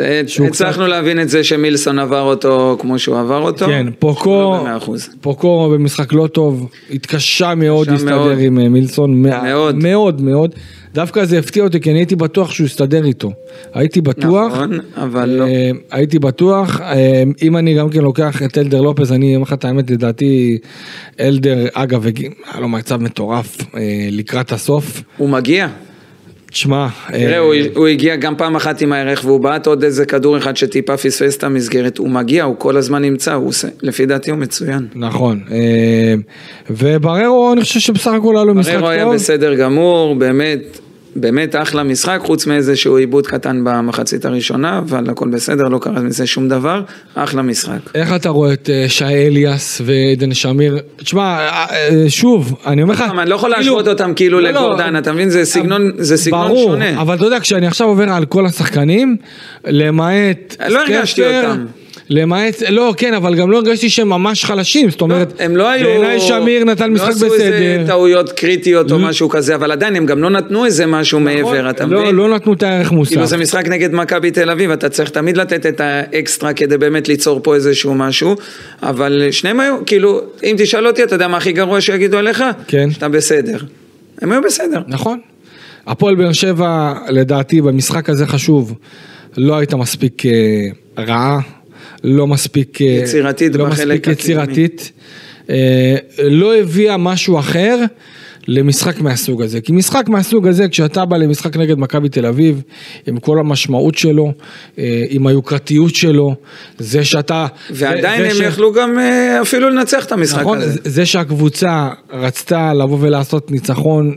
אה, 0.01 0.23
שהוא 0.27 0.47
הצלחנו 0.47 0.87
להבין 0.87 1.21
את 1.21 1.29
זה 1.29 1.45
שמילסון 1.45 1.99
עבר 1.99 2.23
אותו 2.23 2.77
כמו 2.81 2.99
שהוא 2.99 3.19
עבר 3.19 3.43
אותו. 3.43 3.67
כן, 3.67 3.87
פוקו, 3.99 4.31
לא 4.31 4.77
אחוז. 4.77 5.09
פוקו 5.21 5.71
במשחק 5.75 6.13
לא 6.13 6.27
טוב, 6.27 6.69
התקשה 6.91 7.55
מאוד 7.55 7.91
להסתדר. 7.91 8.37
עם 8.37 8.59
אה, 8.59 8.69
מילסון, 8.69 9.23
מאוד. 9.23 9.77
מאוד 9.77 10.21
מאוד, 10.21 10.55
דווקא 10.97 11.25
זה 11.25 11.39
הפתיע 11.39 11.65
אותי 11.65 11.81
כי 11.81 11.91
אני 11.91 11.99
הייתי 11.99 12.17
בטוח 12.17 12.51
שהוא 12.51 12.67
יסתדר 12.67 13.05
איתו, 13.05 13.33
הייתי 13.75 14.01
בטוח, 14.01 14.53
נכון, 14.53 14.79
אבל 14.97 15.29
לא. 15.29 15.45
אה, 15.45 15.71
הייתי 15.91 16.19
בטוח, 16.19 16.81
אה, 16.81 17.23
אם 17.43 17.57
אני 17.57 17.75
גם 17.75 17.91
כן 17.91 18.01
לוקח 18.01 18.43
את 18.43 18.59
אלדר 18.59 18.81
לופז, 18.81 19.13
אני 19.13 19.37
אומר 19.37 19.43
לך 19.43 19.53
את 19.53 19.65
האמת, 19.65 19.91
לדעתי 19.91 20.59
אלדר, 21.21 21.67
אגב, 21.73 22.07
היה 22.07 22.61
לו 22.61 22.69
מצב 22.69 23.03
מטורף 23.03 23.57
אה, 23.75 24.09
לקראת 24.11 24.53
הסוף, 24.53 25.03
הוא 25.17 25.29
מגיע. 25.29 25.69
תשמע, 26.57 26.87
תראה, 27.09 27.33
אה, 27.33 27.39
הוא- 27.39 27.55
הוא 27.75 27.87
הגיע 27.87 28.17
גם 28.17 28.37
פעם 28.37 28.57
אחת 28.57 28.81
עם 28.81 28.93
הערך 28.93 29.23
והוא 29.25 29.41
בעט 29.41 29.67
עוד 29.67 29.85
איזה 29.85 30.07
כדור 30.07 30.39
אחד 30.39 30.57
שטיפה 30.57 30.97
פספס 30.97 31.37
את 31.37 31.45
המסגרת. 31.45 31.99
הוא 31.99 32.09
מגיע, 32.11 32.45
הוא 32.45 32.55
כל 32.59 32.77
הזמן 32.77 33.03
נמצא, 33.03 33.35
הוא 33.35 33.49
עושה, 33.49 33.69
לפי 33.83 34.07
דעתי 34.07 34.31
הוא 34.31 34.39
מצוין. 34.39 34.87
נכון, 34.95 35.41
אה, 35.51 36.15
ובררו 36.71 37.53
אני 37.53 37.61
חושב 37.61 37.81
שבסך 37.81 38.11
הכל 38.13 38.37
היה 38.37 38.45
לו 38.45 38.55
משחק 38.55 38.75
בררו 38.75 38.89
היה 38.89 39.05
טוב, 39.05 39.15
בסדר 39.15 39.55
גמור, 39.55 40.15
באמת, 40.15 40.79
באמת 41.21 41.57
אחלה 41.57 41.83
משחק, 41.83 42.19
חוץ 42.23 42.47
מאיזשהו 42.47 42.97
עיבוד 42.97 43.27
קטן 43.27 43.61
במחצית 43.65 44.25
הראשונה, 44.25 44.79
אבל 44.79 45.11
הכל 45.11 45.29
בסדר, 45.29 45.65
לא 45.65 45.79
קרה 45.79 46.01
מזה 46.01 46.27
שום 46.27 46.49
דבר, 46.49 46.83
אחלה 47.15 47.43
משחק. 47.43 47.79
איך 47.95 48.15
אתה 48.15 48.29
רואה 48.29 48.53
את 48.53 48.71
אה, 48.71 48.85
שי 48.89 49.05
אליאס 49.05 49.81
ועדן 49.85 50.35
שמיר? 50.35 50.79
תשמע, 50.97 51.23
אה, 51.23 51.67
אה, 51.71 52.05
שוב, 52.09 52.55
אני 52.67 52.83
אומר 52.83 52.95
לך... 52.95 53.05
אני 53.19 53.31
לא 53.31 53.35
יכול 53.35 53.55
כאילו- 53.55 53.77
להשוות 53.77 53.89
אותם 53.89 54.15
כאילו 54.15 54.41
לא, 54.41 54.51
לא, 54.51 54.61
לגורדן, 54.61 54.99
אתה 54.99 55.13
מבין? 55.13 55.31
זה 55.31 55.45
סגנון, 55.45 55.91
סגנון 56.03 56.49
ברור, 56.49 56.71
שונה. 56.73 57.01
אבל 57.01 57.15
אתה 57.15 57.25
יודע, 57.25 57.41
כשאני 57.41 57.67
עכשיו 57.67 57.89
עובר 57.89 58.11
על 58.11 58.25
כל 58.25 58.47
השחקנים, 58.47 59.17
למעט... 59.67 60.57
לא 60.69 60.81
הרגשתי 60.81 61.23
אותם. 61.27 61.65
למעט, 62.11 62.63
לא, 62.69 62.95
כן, 62.97 63.15
אבל 63.15 63.35
גם 63.35 63.51
לא 63.51 63.57
הרגשתי 63.57 63.91
שהם 63.91 64.09
ממש 64.09 64.45
חלשים, 64.45 64.91
זאת 64.91 65.01
אומרת, 65.01 65.33
הם 65.39 65.57
לא 65.57 65.71
היו... 65.71 65.85
בעיניי 65.87 66.21
שמיר 66.21 66.65
נתן 66.65 66.93
משחק 66.93 67.07
לא 67.09 67.13
עשו 67.13 67.25
איזה 67.25 67.37
בסדר. 67.37 67.87
טעויות 67.87 68.33
קריטיות 68.33 68.93
או 68.93 68.99
משהו 68.99 69.29
כזה, 69.29 69.55
אבל 69.55 69.73
עדיין 69.73 69.97
הם 69.97 70.07
גם 70.07 70.23
לא 70.23 70.31
נתנו 70.31 70.65
איזה 70.65 70.87
משהו 70.87 71.21
מעבר, 71.21 71.71
אתה 71.71 71.87
לא, 71.87 72.01
מבין? 72.01 72.15
לא 72.15 72.35
נתנו 72.35 72.53
את 72.53 72.63
הערך 72.63 72.89
כאילו 72.89 73.01
מוסף. 73.01 73.25
זה 73.25 73.37
משחק 73.37 73.69
נגד 73.69 73.95
מכבי 73.95 74.31
תל 74.31 74.51
אביב, 74.51 74.71
אתה 74.71 74.89
צריך 74.89 75.11
תמיד 75.11 75.37
לתת 75.37 75.67
את 75.67 75.81
האקסטרה 75.81 76.53
כדי 76.53 76.79
באמת 76.79 77.09
ליצור 77.09 77.41
פה 77.43 77.55
איזשהו 77.55 77.95
משהו, 77.95 78.37
אבל 78.83 79.29
שניהם 79.31 79.61
היו, 79.61 79.75
כאילו, 79.87 80.21
אם 80.45 80.57
תשאל 80.59 80.87
אותי, 80.87 81.05
אתה 81.05 81.15
יודע 81.15 81.29
מה 81.29 81.37
הכי 81.37 81.53
גרוע 81.53 81.81
שיגידו 81.81 82.19
עליך? 82.19 82.45
כן. 82.67 82.91
שאתה 82.91 83.09
בסדר. 83.09 83.59
הם 84.23 84.33
היו 84.33 84.43
בסדר. 84.43 84.81
נכון. 84.89 85.19
הפועל 85.87 86.15
באר 86.15 86.33
שבע, 86.33 86.95
לדעתי, 87.09 87.61
במשחק 87.61 88.11
הזה 88.11 88.27
חשוב, 88.27 88.75
לא 89.37 89.57
הייתה 89.57 89.77
מספיק 89.77 90.27
אה, 90.27 90.33
רעה, 90.99 91.41
לא 92.05 92.27
מספיק... 92.27 92.83
אה, 92.83 92.87
יצירתית 92.87 93.55
לא 93.55 93.67
מספיק. 93.67 94.07
יצירתית. 94.07 94.93
אה, 95.51 95.97
לא 96.23 96.57
הביאה 96.57 96.97
משהו 96.97 97.39
אחר 97.39 97.79
למשחק 98.49 99.01
מהסוג 99.01 99.43
הזה. 99.43 99.61
כי 99.61 99.73
משחק 99.73 100.09
מהסוג 100.09 100.47
הזה, 100.49 100.69
כשאתה 100.69 101.05
בא 101.05 101.17
למשחק 101.17 101.57
נגד 101.57 101.79
מכבי 101.79 102.09
תל 102.09 102.27
אביב, 102.27 102.63
עם 103.07 103.19
כל 103.19 103.39
המשמעות 103.39 103.95
שלו, 103.95 104.33
אה, 104.79 105.05
עם 105.09 105.27
היוקרתיות 105.27 105.95
שלו, 105.95 106.35
זה 106.79 107.05
שאתה... 107.05 107.47
ועדיין 107.71 108.23
זה 108.23 108.29
הם 108.29 108.35
ש- 108.35 108.41
יכלו 108.41 108.73
גם 108.73 108.99
אפילו 109.43 109.71
לנצח 109.71 110.05
את 110.05 110.13
המשחק 110.13 110.41
נכון, 110.41 110.59
הזה. 110.59 110.79
זה- 110.85 111.07
שהקבוצה 111.07 111.89
רצתה 112.13 112.75
לבוא 112.75 112.99
ולעשות 113.01 113.51
ניצחון 113.51 114.15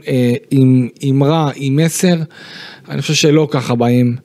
עם 0.51 0.87
אמרה, 1.09 1.51
עם 1.55 1.75
מסר, 1.75 2.15
אני 2.89 3.01
חושב 3.01 3.13
שלא 3.13 3.47
ככה 3.51 3.75
באים. 3.75 4.15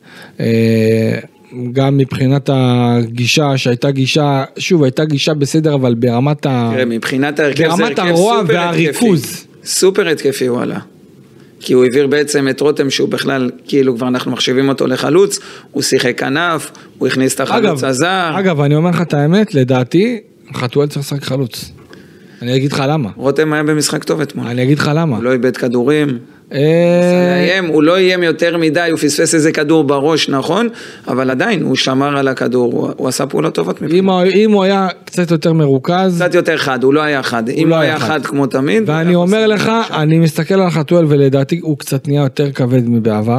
גם 1.72 1.96
מבחינת 1.96 2.50
הגישה, 2.52 3.56
שהייתה 3.56 3.90
גישה, 3.90 4.44
שוב, 4.58 4.82
הייתה 4.82 5.04
גישה 5.04 5.34
בסדר, 5.34 5.74
אבל 5.74 5.94
ברמת 5.94 6.46
ה... 6.46 6.70
תראה, 6.74 6.84
מבחינת 6.84 7.40
ההרכב 7.40 7.70
זה 7.76 7.82
ברמת 7.82 7.98
הרוע 7.98 8.40
סופר 8.40 8.54
והריכוז. 8.54 9.24
התקפי. 9.24 9.46
סופר 9.64 10.08
התקפי 10.08 10.46
הוא 10.46 10.60
עלה. 10.60 10.78
כי 11.60 11.72
הוא 11.72 11.84
העביר 11.84 12.06
בעצם 12.06 12.48
את 12.48 12.60
רותם 12.60 12.90
שהוא 12.90 13.08
בכלל, 13.08 13.50
כאילו 13.66 13.96
כבר 13.96 14.08
אנחנו 14.08 14.30
מחשיבים 14.30 14.68
אותו 14.68 14.86
לחלוץ, 14.86 15.38
הוא 15.70 15.82
שיחק 15.82 16.18
כנף, 16.18 16.70
הוא 16.98 17.08
הכניס 17.08 17.34
את 17.34 17.40
החלוץ 17.40 17.84
הזר. 17.84 18.32
אגב, 18.38 18.60
אני 18.60 18.74
אומר 18.74 18.90
לך 18.90 19.00
את 19.00 19.14
האמת, 19.14 19.54
לדעתי, 19.54 20.20
חתואל 20.54 20.88
צריך 20.88 21.00
לשחק 21.06 21.24
חלוץ. 21.24 21.72
אני 22.42 22.56
אגיד 22.56 22.72
לך 22.72 22.84
למה. 22.88 23.10
רותם 23.16 23.52
היה 23.52 23.62
במשחק 23.62 24.04
טוב 24.04 24.20
אתמול. 24.20 24.46
אני 24.46 24.62
אגיד 24.62 24.78
לך 24.78 24.90
למה. 24.94 25.16
הוא 25.16 25.24
לא 25.24 25.32
איבד 25.32 25.56
כדורים. 25.56 26.18
אה, 26.54 26.60
לאיים, 27.36 27.66
הוא 27.66 27.82
לא 27.82 27.96
איים 27.96 28.22
יותר 28.22 28.56
מדי, 28.56 28.86
הוא 28.90 28.98
פספס 28.98 29.34
איזה 29.34 29.52
כדור 29.52 29.84
בראש, 29.84 30.28
נכון, 30.28 30.68
אבל 31.08 31.30
עדיין, 31.30 31.62
הוא 31.62 31.76
שמר 31.76 32.18
על 32.18 32.28
הכדור, 32.28 32.72
הוא, 32.72 32.90
הוא 32.96 33.08
עשה 33.08 33.26
פעולות 33.26 33.54
טובות 33.54 33.82
מבחינת. 33.82 34.00
אם 34.00 34.08
הוא- 34.08 34.54
הוא 34.54 34.64
היה 34.64 34.88
קצת 35.04 35.30
יותר 35.30 35.52
מרוכז, 35.52 36.14
קצת 36.16 36.34
יותר 36.34 36.56
חד, 36.56 36.84
הוא 36.84 36.94
לא 36.94 37.00
היה 37.00 37.22
חד. 37.22 37.48
אם 37.48 37.66
לא 37.68 37.74
הוא 37.74 37.82
היה 37.82 37.98
חד. 37.98 38.26
כמו 38.26 38.46
תמיד... 38.46 38.90
הוא 38.90 38.96
ואני 38.98 39.14
אומר 39.14 39.46
לך. 39.46 39.70
אני 39.90 40.18
מסתכל 40.18 40.54
על 40.54 40.70
חתואל 40.70 41.04
ולדעתי 41.08 41.58
הוא 41.62 41.78
קצת 41.78 42.08
נהיה 42.08 42.22
יותר 42.22 42.52
כבד 42.52 42.88
מבעבר. 42.88 43.32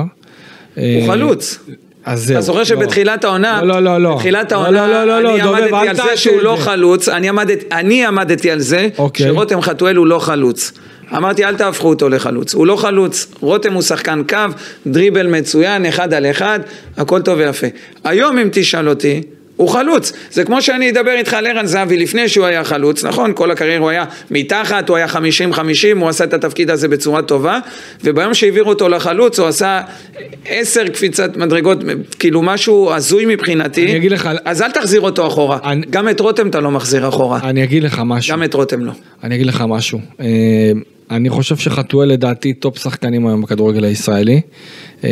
הוא 0.76 0.84
אה, 0.84 1.04
חלוץ. 1.08 1.60
אז 2.06 2.24
זהו. 2.26 2.34
אתה 2.38 2.42
זוכר 2.42 2.60
לא. 2.60 2.66
שבתחילת 2.66 3.24
העונה, 3.24 3.62
לא, 3.64 3.80
לא, 3.80 3.98
לא. 3.98 4.16
בתחילת 4.16 4.52
לא, 4.52 4.58
העונה, 4.58 4.88
לא, 4.88 5.22
לא, 5.22 5.36
אני 5.36 5.42
עמדתי 5.42 5.90
על 5.90 5.96
זה 5.96 6.18
שהוא 6.18 6.42
לא. 6.42 6.56
חלוץ, 6.60 7.10
אני 7.10 7.30
אני 7.72 8.06
עמדתי 8.06 8.52
על 8.52 8.60
זה, 8.60 8.88
אוקיי. 8.98 9.26
שרותם 9.26 9.62
חתואל 9.62 9.96
הוא 9.96 10.08
לא 10.08 10.20
חלוץ. 10.20 10.72
אמרתי 11.18 11.46
אל 11.46 11.56
תהפכו 11.56 11.90
אותו 11.90 12.10
לחלוץ, 12.10 12.54
הוא 12.54 12.68
לא 12.68 12.76
חלוץ, 12.76 13.28
רותם 13.40 13.74
הוא 13.74 13.82
שחקן 13.82 14.22
קו, 14.30 14.38
דריבל 14.88 15.28
מצוין, 15.28 15.86
אחד 15.86 16.14
על 16.14 16.26
אחד, 16.26 16.60
הכל 16.98 17.22
טוב 17.22 17.38
ויפה. 17.40 17.68
היום 18.04 18.38
אם 18.38 18.50
תשאל 18.52 18.90
אותי, 18.90 19.22
הוא 19.56 19.70
חלוץ, 19.70 20.14
זה 20.32 20.44
כמו 20.44 20.62
שאני 20.62 20.90
אדבר 20.90 21.12
איתך 21.12 21.34
על 21.34 21.48
ערן 21.48 21.66
זהבי 21.66 21.98
לפני 21.98 22.30
שהוא 22.30 22.46
היה 22.46 22.64
חלוץ, 22.64 23.04
נכון? 23.06 23.32
כל 23.36 23.52
הקריירה 23.52 23.82
הוא 23.82 23.90
היה 23.90 24.06
מתחת, 24.32 24.90
הוא 24.90 24.98
היה 24.98 25.08
50-50, 25.08 25.18
הוא 26.00 26.10
עשה 26.10 26.24
את 26.24 26.34
התפקיד 26.34 26.70
הזה 26.70 26.88
בצורה 26.88 27.22
טובה, 27.22 27.60
וביום 28.04 28.34
שהעבירו 28.34 28.70
אותו 28.70 28.90
לחלוץ 28.90 29.40
הוא 29.40 29.48
עשה 29.48 29.82
עשר 30.50 30.88
קפיצת 30.88 31.38
מדרגות, 31.38 31.78
כאילו 32.20 32.42
משהו 32.42 32.92
הזוי 32.94 33.26
מבחינתי, 33.26 33.86
אני 33.86 33.98
אגיד 33.98 34.12
לך- 34.12 34.30
אז 34.46 34.62
אל 34.62 34.72
תחזיר 34.72 35.02
אותו 35.02 35.28
אחורה, 35.28 35.58
אני- 35.64 35.86
גם 35.90 36.10
את 36.10 36.20
רותם 36.20 36.48
אתה 36.50 36.60
לא 36.60 36.72
מחזיר 36.72 37.10
אחורה, 37.10 37.40
אני 37.44 37.64
אגיד 37.64 37.84
לך 37.84 38.02
משהו. 38.06 38.34
גם 38.34 38.44
את 38.44 38.54
רותם 38.54 38.86
לא. 38.86 38.92
אני 39.24 39.36
אגיד 39.36 39.46
לך 39.48 39.64
משהו. 39.68 40.00
אני 41.12 41.30
חושב 41.30 41.58
שחתואל 41.58 42.10
לדעתי 42.10 42.54
top 42.54 42.78
שחקנים 42.78 43.28
היום 43.28 43.42
בכדורגל 43.42 43.84
הישראלי. 43.84 44.42
אה, 45.04 45.10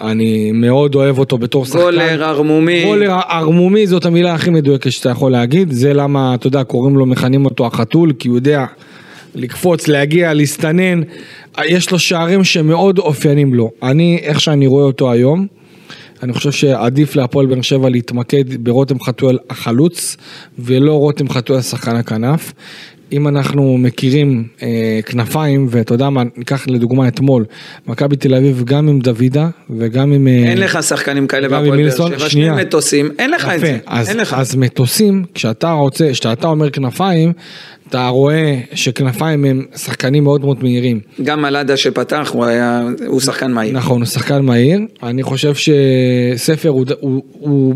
אני 0.00 0.52
מאוד 0.52 0.94
אוהב 0.94 1.18
אותו 1.18 1.38
בתור 1.38 1.64
שחקן. 1.64 1.78
גולר, 1.78 2.24
ערמומי. 2.24 2.84
גולר 2.84 3.12
ערמומי 3.28 3.86
זאת 3.86 4.04
המילה 4.04 4.34
הכי 4.34 4.50
מדויקת 4.50 4.92
שאתה 4.92 5.08
יכול 5.10 5.32
להגיד. 5.32 5.72
זה 5.72 5.94
למה, 5.94 6.34
אתה 6.34 6.46
יודע, 6.46 6.64
קוראים 6.64 6.96
לו, 6.96 7.06
מכנים 7.06 7.44
אותו 7.44 7.66
החתול, 7.66 8.12
כי 8.18 8.28
הוא 8.28 8.36
יודע 8.36 8.64
לקפוץ, 9.34 9.88
להגיע, 9.88 10.34
להסתנן. 10.34 11.00
יש 11.64 11.90
לו 11.90 11.98
שערים 11.98 12.44
שמאוד 12.44 12.98
אופיינים 12.98 13.54
לו. 13.54 13.70
אני, 13.82 14.18
איך 14.22 14.40
שאני 14.40 14.66
רואה 14.66 14.84
אותו 14.84 15.12
היום, 15.12 15.46
אני 16.22 16.32
חושב 16.32 16.52
שעדיף 16.52 17.16
להפועל 17.16 17.46
באר 17.46 17.62
שבע 17.62 17.88
להתמקד 17.88 18.64
ברותם 18.64 19.00
חתואל 19.00 19.38
החלוץ, 19.50 20.16
ולא 20.58 20.94
רותם 20.94 21.28
חתואל 21.28 21.60
שחקן 21.60 21.96
הכנף. 21.96 22.52
אם 23.12 23.28
אנחנו 23.28 23.78
מכירים 23.78 24.44
אה, 24.62 25.00
כנפיים, 25.06 25.66
ואתה 25.70 25.94
יודע 25.94 26.10
מה, 26.10 26.22
ניקח 26.36 26.66
לדוגמה 26.68 27.08
אתמול, 27.08 27.44
מכבי 27.86 28.16
תל 28.16 28.34
אביב 28.34 28.62
גם 28.64 28.88
עם 28.88 28.98
דוידה 29.00 29.48
וגם 29.70 30.12
עם... 30.12 30.28
אה, 30.28 30.32
אין 30.32 30.58
לך 30.58 30.82
שחקנים 30.82 31.26
כאלה 31.26 31.48
בהפועל 31.48 31.88
באר 31.88 32.18
שבע. 32.18 32.28
שני 32.28 32.50
מטוסים, 32.50 33.10
אין 33.18 33.30
לך 33.30 33.48
את 33.54 33.60
זה, 33.60 33.78
אז, 33.86 34.08
אין 34.08 34.16
לך. 34.16 34.34
אז 34.34 34.56
מטוסים, 34.56 35.24
כשאתה 35.34 35.70
רוצה, 35.70 36.08
כשאתה 36.12 36.46
אומר 36.46 36.70
כנפיים, 36.70 37.32
אתה 37.88 38.08
רואה 38.08 38.58
שכנפיים 38.74 39.44
הם 39.44 39.64
שחקנים 39.76 40.24
מאוד 40.24 40.40
מאוד 40.40 40.62
מהירים. 40.62 41.00
גם 41.22 41.42
מלאדה 41.42 41.76
שפתח, 41.76 42.30
הוא 42.34 42.44
היה, 42.44 42.82
הוא 43.06 43.20
שחקן 43.20 43.52
מהיר. 43.52 43.76
נכון, 43.76 44.00
הוא 44.00 44.06
שחקן 44.06 44.42
מהיר. 44.42 44.80
אני 45.02 45.22
חושב 45.22 45.52
שספר 45.54 46.68
הוא, 46.68 46.84
הוא, 47.00 47.22
הוא 47.32 47.74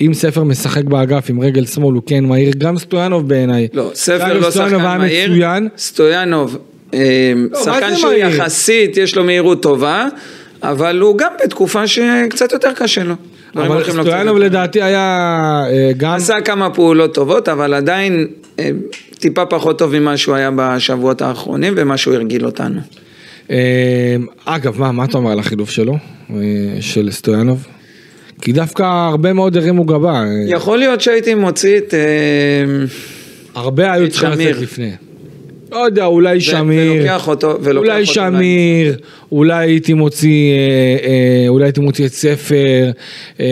אם 0.00 0.14
ספר 0.14 0.44
משחק 0.44 0.84
באגף 0.84 1.30
עם 1.30 1.40
רגל 1.40 1.66
שמאל 1.66 1.94
הוא 1.94 2.02
כן 2.06 2.24
מהיר, 2.24 2.52
גם 2.58 2.78
סטויאנוב 2.78 3.28
בעיניי. 3.28 3.68
לא, 3.72 3.90
ספר 3.94 4.38
לא 4.38 4.50
שחקן 4.50 4.98
מהיר, 4.98 5.30
מצוין. 5.30 5.68
סטויאנוב, 5.78 6.58
אה, 6.94 7.32
לא, 7.50 7.64
שחקן 7.64 7.96
שהוא 7.96 8.10
מהיר? 8.10 8.26
יחסית, 8.26 8.96
יש 8.96 9.16
לו 9.16 9.24
מהירות 9.24 9.62
טובה, 9.62 10.08
אבל 10.62 11.00
הוא 11.00 11.18
גם 11.18 11.32
בתקופה 11.44 11.86
שקצת 11.86 12.52
יותר 12.52 12.72
קשה 12.72 13.04
לו. 13.04 13.14
דברים 13.54 13.72
אבל 13.72 13.84
סטויאנוב. 13.84 14.38
לדעתי 14.38 14.82
היה 14.82 15.64
אה, 15.70 15.90
גם... 15.96 16.12
עשה 16.12 16.40
כמה 16.40 16.70
פעולות 16.70 17.14
טובות, 17.14 17.48
אבל 17.48 17.74
עדיין 17.74 18.26
אה, 18.58 18.70
טיפה 19.18 19.46
פחות 19.46 19.78
טוב 19.78 19.98
ממה 19.98 20.16
שהוא 20.16 20.34
היה 20.34 20.50
בשבועות 20.56 21.22
האחרונים 21.22 21.74
ומה 21.76 21.96
שהוא 21.96 22.14
הרגיל 22.14 22.46
אותנו. 22.46 22.80
אה, 23.50 24.16
אגב, 24.44 24.80
מה, 24.80 24.92
מה 24.92 25.04
אתה 25.04 25.18
אומר 25.18 25.30
על 25.30 25.38
החילוף 25.38 25.70
שלו, 25.70 25.96
אה, 26.30 26.36
של 26.80 27.10
סטויאנוב? 27.10 27.66
כי 28.44 28.52
דווקא 28.52 28.82
הרבה 28.82 29.32
מאוד 29.32 29.56
הרימו 29.56 29.84
גבה. 29.84 30.24
יכול 30.48 30.78
להיות 30.78 31.00
שהייתי 31.00 31.34
מוציא 31.34 31.78
את... 31.78 31.94
אה, 31.94 32.84
הרבה 33.54 33.92
היו 33.92 34.10
צריכים. 34.10 34.48
לצאת 34.48 34.62
לפני. 34.62 34.90
לא 35.72 35.78
יודע, 35.78 36.04
אולי 36.04 36.40
שמיר, 36.40 36.92
ולוקח 36.92 37.28
אותו- 37.28 37.58
ולוקח 37.62 37.88
אולי 37.88 38.00
אותו 38.00 38.12
שמיר, 38.12 38.96
אולי 39.32 39.64
הייתי 39.66 39.94
מוציא, 39.94 40.52
אה, 40.52 40.56
אה, 41.08 41.48
אולי 41.48 41.64
הייתי 41.64 41.80
מוציא 41.80 42.06
את 42.06 42.12
ספר. 42.12 42.90
אה, 43.40 43.46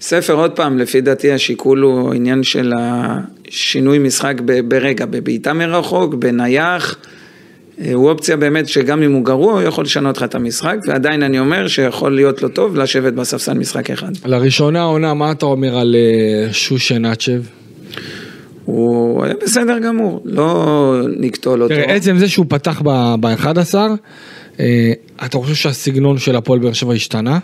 ספר 0.00 0.32
עוד 0.32 0.50
פעם, 0.50 0.78
לפי 0.78 1.00
דעתי 1.00 1.32
השיקול 1.32 1.80
הוא 1.80 2.12
עניין 2.14 2.42
של 2.42 2.72
השינוי 2.78 3.98
משחק 3.98 4.34
ברגע, 4.68 5.06
בבעיטה 5.06 5.52
מרחוק, 5.52 6.14
בנייח. 6.14 6.96
אה, 7.80 7.92
הוא 7.92 8.10
אופציה 8.10 8.36
באמת 8.36 8.68
שגם 8.68 9.02
אם 9.02 9.12
הוא 9.12 9.24
גרוע, 9.24 9.52
הוא 9.52 9.62
יכול 9.62 9.84
לשנות 9.84 10.16
לך 10.16 10.22
את 10.22 10.34
המשחק, 10.34 10.76
ועדיין 10.86 11.22
אני 11.22 11.38
אומר 11.38 11.68
שיכול 11.68 12.14
להיות 12.14 12.42
לו 12.42 12.48
טוב 12.48 12.76
לשבת 12.76 13.12
בספסל 13.12 13.54
משחק 13.54 13.90
אחד. 13.90 14.12
לראשונה 14.24 14.80
העונה, 14.80 15.14
מה 15.14 15.32
אתה 15.32 15.46
אומר 15.46 15.78
על 15.78 15.96
אה, 15.98 16.52
שושנצ'ב? 16.52 17.42
הוא 18.64 19.24
היה 19.24 19.34
בסדר 19.42 19.78
גמור, 19.78 20.22
לא 20.24 20.96
נקטול 21.18 21.62
אותו. 21.62 21.74
תראה, 21.74 21.94
עצם 21.94 22.18
זה 22.18 22.28
שהוא 22.28 22.46
פתח 22.48 22.82
ב-11, 22.84 23.74
אתה 25.26 25.38
חושב 25.38 25.54
שהסגנון 25.54 26.18
של 26.18 26.36
הפועל 26.36 26.58
באר 26.58 26.72
שבע 26.72 26.92
השתנה? 26.92 27.38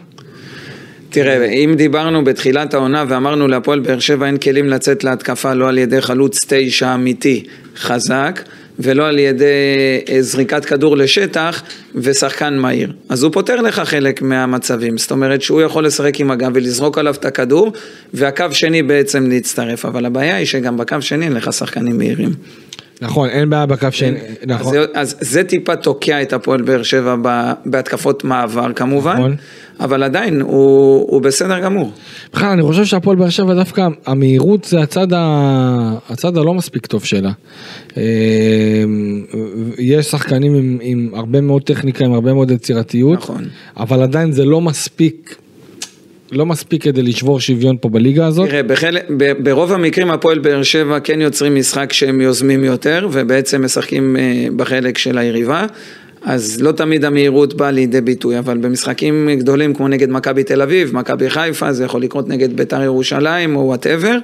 תראה, 1.10 1.46
אם 1.46 1.74
דיברנו 1.76 2.24
בתחילת 2.24 2.74
העונה 2.74 3.04
ואמרנו 3.08 3.48
להפועל 3.48 3.80
באר 3.80 3.98
שבע 3.98 4.26
אין 4.26 4.36
כלים 4.36 4.68
לצאת 4.68 5.04
להתקפה 5.04 5.54
לא 5.54 5.68
על 5.68 5.78
ידי 5.78 6.00
חלוץ 6.00 6.44
תשע 6.48 6.94
אמיתי 6.94 7.44
חזק 7.76 8.40
ולא 8.78 9.08
על 9.08 9.18
ידי 9.18 9.44
אה, 10.08 10.22
זריקת 10.22 10.64
כדור 10.64 10.96
לשטח 10.96 11.62
ושחקן 11.94 12.56
מהיר. 12.56 12.92
אז 13.08 13.22
הוא 13.22 13.32
פותר 13.32 13.60
לך 13.60 13.80
חלק 13.80 14.22
מהמצבים, 14.22 14.98
זאת 14.98 15.10
אומרת 15.10 15.42
שהוא 15.42 15.62
יכול 15.62 15.86
לשחק 15.86 16.20
עם 16.20 16.30
הגב 16.30 16.50
ולזרוק 16.54 16.98
עליו 16.98 17.14
את 17.14 17.24
הכדור 17.24 17.72
והקו 18.14 18.44
שני 18.52 18.82
בעצם 18.82 19.26
להצטרף, 19.28 19.84
אבל 19.84 20.06
הבעיה 20.06 20.36
היא 20.36 20.46
שגם 20.46 20.76
בקו 20.76 20.96
שני 21.00 21.24
אין 21.24 21.32
לך 21.32 21.52
שחקנים 21.52 21.98
מהירים. 21.98 22.30
נכון, 23.02 23.28
אין 23.28 23.50
בעיה 23.50 23.66
בקו 23.66 23.86
ש... 23.90 24.02
אז, 24.02 24.12
נכון. 24.46 24.72
זה, 24.72 24.84
אז 24.94 25.16
זה 25.20 25.44
טיפה 25.44 25.76
תוקע 25.76 26.22
את 26.22 26.32
הפועל 26.32 26.62
באר 26.62 26.82
שבע 26.82 27.16
ב- 27.22 27.52
בהתקפות 27.66 28.24
מעבר 28.24 28.72
כמובן, 28.72 29.14
נכון. 29.14 29.36
אבל 29.80 30.02
עדיין 30.02 30.40
הוא, 30.40 31.06
הוא 31.10 31.22
בסדר 31.22 31.60
גמור. 31.60 31.92
בכלל, 32.32 32.48
אני 32.48 32.62
חושב 32.62 32.84
שהפועל 32.84 33.16
באר 33.16 33.30
שבע 33.30 33.54
דווקא, 33.54 33.88
המהירות 34.06 34.64
זה 34.64 34.80
הצד, 34.80 35.12
ה... 35.12 35.94
הצד 36.10 36.36
הלא 36.36 36.54
מספיק 36.54 36.86
טוב 36.86 37.04
שלה. 37.04 37.30
אה, 37.96 38.02
יש 39.78 40.06
שחקנים 40.06 40.54
עם, 40.54 40.78
עם 40.80 41.10
הרבה 41.14 41.40
מאוד 41.40 41.62
טכניקה, 41.62 42.04
עם 42.04 42.12
הרבה 42.12 42.32
מאוד 42.34 42.50
יצירתיות, 42.50 43.18
נכון. 43.18 43.44
אבל 43.76 44.02
עדיין 44.02 44.32
זה 44.32 44.44
לא 44.44 44.60
מספיק, 44.60 45.36
לא 46.32 46.46
מספיק 46.46 46.82
כדי 46.82 47.02
לשבור 47.02 47.40
שוויון 47.40 47.76
פה 47.80 47.88
בליגה 47.88 48.26
הזאת. 48.26 48.48
תראה, 48.48 48.62
בחלק, 48.62 49.04
ב- 49.16 49.32
ברוב 49.42 49.72
המקרים 49.72 50.10
הפועל 50.10 50.38
באר 50.38 50.62
שבע 50.62 51.00
כן 51.00 51.20
יוצרים 51.20 51.54
משחק 51.54 51.92
שהם 51.92 52.20
יוזמים 52.20 52.64
יותר 52.64 53.08
ובעצם 53.12 53.64
משחקים 53.64 54.16
אה, 54.16 54.46
בחלק 54.56 54.98
של 54.98 55.18
היריבה. 55.18 55.66
אז 56.22 56.62
לא 56.62 56.72
תמיד 56.72 57.04
המהירות 57.04 57.54
באה 57.54 57.70
לידי 57.70 58.00
ביטוי, 58.00 58.38
אבל 58.38 58.58
במשחקים 58.58 59.28
גדולים 59.38 59.74
כמו 59.74 59.88
נגד 59.88 60.10
מכבי 60.10 60.44
תל 60.44 60.62
אביב, 60.62 60.94
מכבי 60.94 61.30
חיפה, 61.30 61.72
זה 61.72 61.84
יכול 61.84 62.02
לקרות 62.02 62.28
נגד 62.28 62.56
בית"ר 62.56 62.82
ירושלים 62.82 63.56
או 63.56 63.60
whatever, 63.60 64.18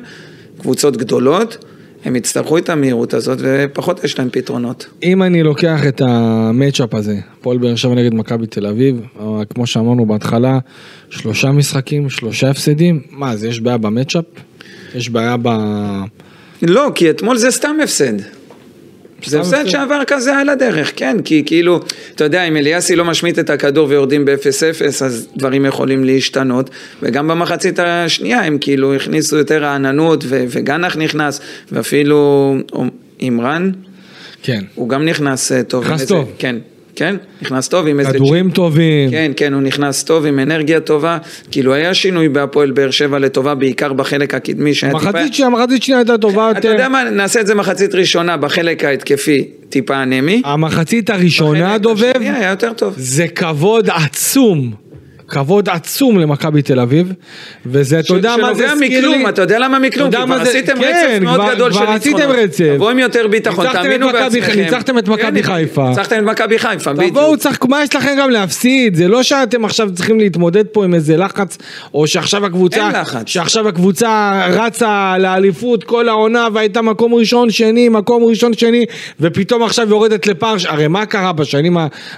קבוצות 0.60 0.96
גדולות, 0.96 1.64
הם 2.04 2.16
יצטרכו 2.16 2.58
את 2.58 2.68
המהירות 2.68 3.14
הזאת 3.14 3.38
ופחות 3.40 4.04
יש 4.04 4.18
להם 4.18 4.28
פתרונות. 4.32 4.86
אם 5.02 5.22
אני 5.22 5.42
לוקח 5.42 5.86
את 5.88 6.00
המצ'אפ 6.04 6.94
הזה, 6.94 7.16
הפועל 7.38 7.58
באר 7.58 7.76
שבע 7.76 7.94
נגד 7.94 8.14
מכבי 8.14 8.46
תל 8.46 8.66
אביב, 8.66 9.00
אה, 9.20 9.44
כמו 9.54 9.66
שאמרנו 9.66 10.06
בהתחלה, 10.06 10.58
שלושה 11.10 11.50
משחקים, 11.50 12.10
שלושה 12.10 12.50
הפסדים, 12.50 13.00
מה, 13.10 13.30
אז 13.30 13.44
יש 13.44 13.60
בעיה 13.60 13.78
במצ'אפ? 13.78 14.24
יש 14.94 15.08
בעיה 15.08 15.36
ב... 15.42 15.48
לא, 16.62 16.90
כי 16.94 17.10
אתמול 17.10 17.36
זה 17.36 17.50
סתם 17.50 17.76
הפסד. 17.82 18.12
זה 19.26 19.40
הפסד. 19.40 19.66
שעבר 19.66 20.00
כזה 20.06 20.37
על 20.37 20.48
הדרך, 20.48 20.92
כן, 20.96 21.16
כי 21.24 21.42
כאילו, 21.46 21.80
אתה 22.14 22.24
יודע, 22.24 22.44
אם 22.44 22.56
אליאסי 22.56 22.96
לא 22.96 23.04
משמיט 23.04 23.38
את 23.38 23.50
הכדור 23.50 23.88
ויורדים 23.88 24.24
ב-0-0, 24.24 24.84
אז 25.04 25.28
דברים 25.37 25.66
יכולים 25.66 26.04
להשתנות, 26.04 26.70
וגם 27.02 27.28
במחצית 27.28 27.78
השנייה 27.78 28.40
הם 28.40 28.58
כאילו 28.60 28.94
הכניסו 28.94 29.37
יותר 29.37 29.62
רעננות, 29.62 30.24
ו- 30.26 30.44
וגנח 30.48 30.96
נכנס, 30.96 31.40
ואפילו 31.72 32.54
אימרן, 33.20 33.70
כן. 34.42 34.64
הוא 34.74 34.88
גם 34.88 35.04
נכנס 35.04 35.52
אה, 35.52 35.62
טוב. 35.62 35.84
נכנס 35.84 36.06
טוב. 36.06 36.32
כן, 36.38 36.56
כן, 36.96 37.16
נכנס 37.42 37.68
טוב 37.68 37.87
עם 37.87 38.00
איזה... 38.00 38.12
כדורים 38.12 38.50
טובים. 38.50 39.11
כן, 39.11 39.33
כן, 39.37 39.52
הוא 39.52 39.62
נכנס 39.62 40.04
טוב 40.04 40.26
עם 40.26 40.38
אנרגיה 40.38 40.80
טובה, 40.80 41.18
כאילו 41.50 41.74
היה 41.74 41.94
שינוי 41.94 42.28
בהפועל 42.28 42.70
באר 42.70 42.90
שבע 42.90 43.18
לטובה, 43.18 43.54
בעיקר 43.54 43.92
בחלק 43.92 44.35
הקדמי, 44.35 44.74
שהיה 44.74 44.92
טיפה... 44.92 45.09
מחצית 45.11 45.35
שנייה, 45.35 45.50
מחצית 45.50 45.83
שנייה 45.83 45.98
הייתה 45.98 46.18
טובה 46.18 46.50
אתה 46.50 46.59
יותר. 46.59 46.68
יודע 46.68 46.88
מה, 46.88 47.04
נעשה 47.11 47.40
את 47.40 47.46
זה 47.46 47.54
מחצית 47.54 47.94
ראשונה 47.94 48.37
בחלק 48.37 48.85
ההתקפי, 48.85 49.44
טיפה 49.68 50.02
אנמי. 50.02 50.42
המחצית 50.44 51.11
הראשונה, 51.11 51.78
דובב, 51.78 52.12
השני 52.14 52.30
היה 52.30 52.50
יותר 52.50 52.72
טוב. 52.72 52.94
זה 52.96 53.28
כבוד 53.28 53.90
עצום. 53.90 54.83
כבוד 55.28 55.68
עצום 55.68 56.18
למכבי 56.18 56.62
תל 56.62 56.80
אביב, 56.80 57.12
וזה, 57.66 57.98
אתה 58.00 58.14
יודע 58.14 58.37
מה 58.37 58.54
זה 58.54 58.60
שנובע 58.68 58.72
הזכיר 58.72 59.08
לי? 59.08 59.16
מכלום, 59.16 59.28
אתה 59.28 59.42
יודע 59.42 59.58
למה 59.58 59.78
מכלום? 59.78 60.10
כי 60.10 60.16
כבר 60.24 60.34
עשיתם 60.34 60.74
כן, 60.80 60.82
רצף 60.82 61.22
מאוד 61.24 61.40
כבר- 61.40 61.54
גדול 61.54 61.72
של 61.72 61.78
כבר 61.78 61.92
ניצחונות. 61.92 62.20
עשיתם 62.20 62.40
רצף. 62.40 62.72
תבואו 62.76 62.90
עם 62.90 62.98
יותר 62.98 63.28
ביטחון, 63.28 63.66
תאמינו 63.72 64.06
בעצמכם. 64.12 64.60
ניצחתם 64.60 64.98
את 64.98 65.08
מכבי 65.08 65.42
כן, 65.42 65.52
חיפה. 65.54 65.88
ניצחתם 65.88 66.16
את 66.18 66.32
מכבי 66.32 66.58
חיפה, 66.58 66.92
תבואו, 66.92 67.08
בדיוק. 67.10 67.37
צריך, 67.37 67.58
מה 67.68 67.82
יש 67.82 67.94
לכם 67.96 68.10
גם 68.18 68.30
להפסיד? 68.30 68.94
זה 68.94 69.08
לא 69.08 69.22
שאתם 69.22 69.64
עכשיו 69.64 69.88
צריכים 69.94 70.18
להתמודד 70.18 70.64
פה 70.66 70.84
עם 70.84 70.94
איזה 70.94 71.16
לחץ, 71.16 71.58
או 71.94 72.06
שעכשיו 72.06 72.46
הקבוצה, 72.46 72.87
אין 72.88 73.00
לחץ. 73.00 73.22
שעכשיו 73.26 73.68
הקבוצה 73.68 74.32
רצה 74.50 75.14
לאליפות 75.18 75.84
כל 75.84 76.08
העונה 76.08 76.48
והייתה 76.54 76.82
מקום 76.82 77.14
ראשון, 77.14 77.50
שני, 77.50 77.88
מקום 77.88 78.24
ראשון, 78.24 78.54
שני, 78.54 78.84
ופתאום 79.20 79.62
עכשיו 79.62 79.88
יורדת 79.88 80.26
לפער, 80.26 80.58
ש- 80.58 80.66
הרי 80.66 80.88
מה 80.88 81.06
קרה 81.06 81.32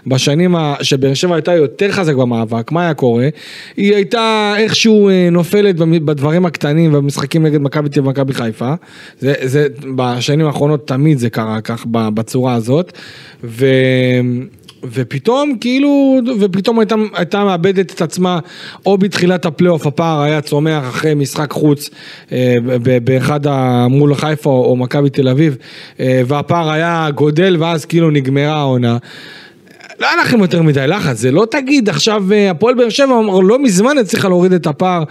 בשנים, 0.07 0.55
שבאר 0.83 1.15
שבע 1.15 1.35
הייתה 1.35 1.55
יותר 1.55 1.93
חזק 1.93 2.15
במאבק, 2.15 2.73
מה 2.73 2.83
היה 2.83 2.95
קורה? 2.97 3.29
היא 3.77 3.95
הייתה 3.95 4.55
איכשהו 4.59 5.09
אה, 5.09 5.29
נופלת 5.33 5.77
בדברים 5.77 6.47
הקטנים 6.47 6.95
ובמשחקים 6.95 7.47
נגד 7.47 7.61
מכבי 7.61 7.89
תל 7.89 8.01
אביב 8.01 8.07
ומכבי 8.07 8.35
חיפה, 8.35 8.75
זה, 9.19 9.35
זה 9.43 9.67
בשנים 9.97 10.47
האחרונות 10.47 10.89
תמיד 10.89 11.19
זה 11.19 11.31
קרה 11.31 11.61
כך 11.61 11.87
בצורה 11.91 12.55
הזאת, 12.55 12.93
ו... 13.45 13.67
ופתאום 14.93 15.59
כאילו, 15.61 16.21
ופתאום 16.41 16.79
הייתה, 16.79 16.95
הייתה 17.15 17.45
מאבדת 17.45 17.93
את 17.93 18.03
עצמה, 18.03 18.39
או 18.87 18.99
בתחילת 18.99 19.47
הפלייאוף 19.47 19.87
הפער 19.87 20.21
היה 20.21 20.41
צומח 20.41 20.83
אחרי 20.89 21.15
משחק 21.15 21.51
חוץ 21.51 21.91
אה, 22.33 22.55
באחד. 23.05 23.41
מול 23.91 24.15
חיפה 24.15 24.51
או, 24.51 24.65
או 24.65 24.77
מכבי 24.77 25.11
תל 25.11 25.29
אביב, 25.29 25.57
אה, 26.01 26.23
והפער 26.27 26.71
היה 26.71 27.09
גודל 27.15 27.57
ואז 27.61 27.85
כאילו 27.85 28.11
נגמרה 28.11 28.55
העונה. 28.55 28.97
לא 30.01 30.07
היה 30.07 30.23
לכם 30.23 30.41
יותר 30.41 30.63
מדי 30.63 30.87
לחץ, 30.87 31.17
זה 31.17 31.31
לא 31.31 31.47
תגיד 31.51 31.89
עכשיו 31.89 32.25
אה, 32.33 32.51
הפועל 32.51 32.75
באר 32.75 32.89
שבע 32.89 33.19
אמר, 33.19 33.41
לא 33.41 33.63
מזמן 33.63 33.99
הצליחה 33.99 34.29
להוריד 34.29 34.53
את 34.53 34.67
הפער 34.67 35.05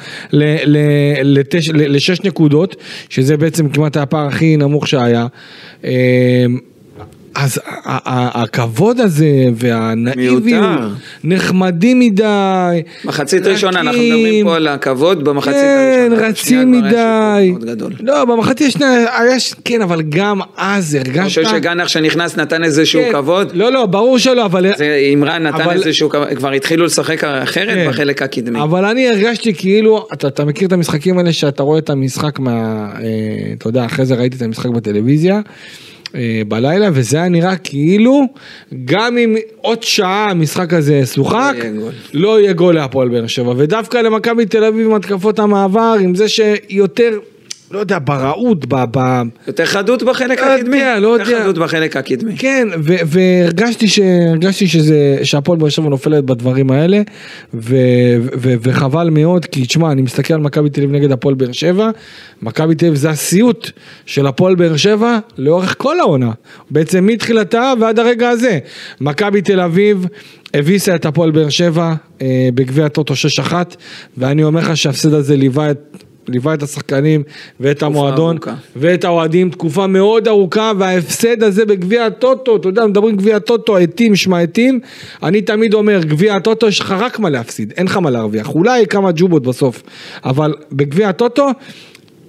לשש 1.74 2.22
נקודות, 2.22 2.76
שזה 3.10 3.38
בעצם 3.38 3.70
כמעט 3.70 3.98
הפער 3.98 4.28
הכי 4.28 4.58
נמוך 4.58 4.88
שהיה. 4.88 5.28
אה, 7.38 7.44
אז 7.44 7.60
הכבוד 8.34 9.00
הזה 9.00 9.46
והנאיביות. 9.56 10.80
נחמדים 11.24 12.00
מדי, 12.00 12.82
מחצית 13.06 13.46
ראשונה, 13.48 13.80
אנחנו. 13.80 14.02
מדברים 14.02 14.46
פה 14.46 14.56
על 14.56 14.68
הכבוד, 14.68 15.24
במחצית 15.24 15.54
כן, 15.54 16.08
הראשונה. 16.12 16.28
רצים 16.28 16.82
כבר 16.90 16.98
היה 16.98 17.52
מדי. 17.52 17.96
לא, 18.00 18.26
במחצית 18.26 18.68
השנייה 18.68 19.06
כן, 19.66 19.82
אבל 19.82 20.02
גם 20.02 20.40
אז 20.58 20.96
אני 20.96 21.10
הרגשת... 21.10 21.44
חושב 21.44 21.58
שגנח 21.58 21.88
שנכנס 21.88 22.38
נתן 22.38 22.64
איזשהו 22.64 23.02
כן, 23.02 23.12
כבוד. 23.12 23.52
לא, 23.54 23.72
לא, 23.72 23.86
ברור 23.86 24.18
שלא, 24.18 24.46
אבל... 24.46 24.66
זה 24.78 24.96
אימרן 24.96 25.44
נתן 25.44 25.70
איזשהו 25.70 26.10
כבוד, 26.10 26.28
כבר 26.36 26.52
התחילו 26.52 26.86
לשחק 26.86 27.24
אחרת 27.24 27.76
כן. 27.76 27.90
בחלק 27.90 28.22
הקדמי. 28.22 28.62
אבל 28.62 28.86
אני 28.86 29.10
הרגשתי 29.10 29.54
כאילו, 29.54 30.08
אתה, 30.14 30.28
אתה 30.28 30.46
מכיר 30.46 30.68
את 30.68 30.74
המשחקים 30.74 31.18
האלה 31.18 31.34
שאתה 31.34 31.64
רואה 31.64 31.80
את 31.80 31.90
המשחק 31.90 32.40
מה... 32.40 32.52
אה, 32.96 33.54
אתה 33.58 33.70
יודע, 33.70 33.86
אחרי 33.86 34.06
זה 34.06 34.16
ראיתי 34.16 34.38
את 34.38 34.42
המשחק 34.42 34.70
בטלוויזיה. 34.70 35.42
אה, 36.16 36.42
בלילה 36.48 36.90
וזה 36.94 37.18
היה 37.18 37.30
נראה 37.30 37.56
כאילו 37.56 38.22
גם 38.86 39.18
אם 39.18 39.36
עוד 39.62 39.84
שעה 39.84 40.28
המשחק 40.30 40.74
הזה 40.74 40.96
ישוחק 40.96 41.56
לא. 41.74 41.90
לא 42.14 42.40
יהיה 42.40 42.54
גול 42.54 42.76
להפועל 42.76 43.10
באר 43.10 43.28
שבע 43.28 43.54
ודווקא 43.58 43.98
למכבי 43.98 44.46
תל 44.46 44.64
אביב 44.64 44.88
עם 44.88 44.94
התקפות 44.94 45.40
המעבר 45.40 45.96
עם 46.02 46.16
זה 46.16 46.26
שיותר 46.28 47.20
לא 47.72 47.80
יודע 47.80 48.00
בראות 48.04 48.66
ב... 48.66 48.76
ב... 48.92 49.22
יותר 49.48 49.66
חדות 49.66 50.04
בחלק 50.04 50.40
לא 50.40 50.54
הקדמי. 50.56 50.78
יודע, 50.78 51.00
לא 51.00 51.08
יותר 51.08 51.30
יודע. 51.32 51.44
חדות 51.44 51.58
בחלק 51.58 51.98
הקדמי. 51.98 52.38
כן, 52.38 52.68
ו- 52.84 52.96
והרגשתי 53.06 53.88
ש- 53.88 54.00
הרגשתי 54.30 54.68
שזה, 54.68 55.18
שהפועל 55.24 55.60
באר 55.60 55.70
שבע 55.70 55.90
נופלת 55.90 56.24
בדברים 56.24 56.72
האלה, 56.72 57.02
ו- 57.54 57.76
ו- 58.38 58.54
וחבל 58.62 59.10
מאוד, 59.10 59.46
כי 59.46 59.66
תשמע, 59.66 59.92
אני 59.92 60.02
מסתכל 60.02 60.34
על 60.34 60.40
מכבי 60.40 60.70
תל 60.70 60.82
אביב 60.82 60.96
נגד 60.96 61.12
הפועל 61.12 61.36
באר 61.36 61.52
שבע, 61.52 61.90
מכבי 62.42 62.76
תל 62.76 62.86
אביב 62.86 62.98
זה 62.98 63.10
הסיוט 63.10 63.70
של 64.06 64.28
הפועל 64.28 64.56
באר 64.56 64.78
שבע 64.78 65.18
לאורך 65.38 65.76
כל 65.78 66.00
העונה, 66.00 66.32
בעצם 66.72 67.06
מתחילתה 67.06 67.74
ועד 67.82 68.00
הרגע 68.00 68.30
הזה. 68.30 68.60
מכבי 69.02 69.42
תל 69.42 69.60
אביב 69.60 70.06
הביסה 70.54 70.96
את 70.96 71.06
הפועל 71.06 71.32
באר 71.32 71.50
שבע 71.50 71.94
אה, 72.22 72.50
בגביע 72.54 72.86
הטוטו 72.86 73.14
6-1, 73.50 73.54
ואני 74.18 74.44
אומר 74.44 74.60
לך 74.62 74.78
שההפסד 74.78 75.14
הזה 75.14 75.36
ליווה 75.36 75.72
את... 75.72 75.95
ליווה 76.28 76.54
את 76.54 76.64
השחקנים 76.64 77.24
ואת 77.60 77.84
המועדון 77.84 78.36
ארוכה. 78.36 78.54
ואת 78.76 79.04
האוהדים 79.04 79.50
תקופה 79.50 79.88
מאוד 79.88 80.28
ארוכה 80.28 80.72
וההפסד 80.78 81.44
הזה 81.44 81.66
בגביע 81.66 82.06
הטוטו, 82.06 82.56
אתה 82.56 82.68
יודע, 82.68 82.86
מדברים 82.86 83.16
גביע 83.16 83.36
הטוטו, 83.36 83.78
עטים 83.78 84.16
שמע 84.16 84.40
עטים, 84.40 84.80
אני 85.24 85.42
תמיד 85.42 85.74
אומר, 85.74 86.04
גביע 86.04 86.36
הטוטו 86.36 86.68
יש 86.68 86.80
לך 86.80 86.96
רק 87.00 87.20
מה 87.20 87.30
להפסיד, 87.30 87.74
אין 87.78 87.86
לך 87.86 87.98
מה 87.98 88.10
להרוויח, 88.10 88.50
אולי 88.50 88.88
כמה 88.88 89.10
ג'ובות 89.16 89.44
בסוף, 89.44 89.84
אבל 90.26 90.54
בגביע 90.72 91.10
הטוטו, 91.10 91.50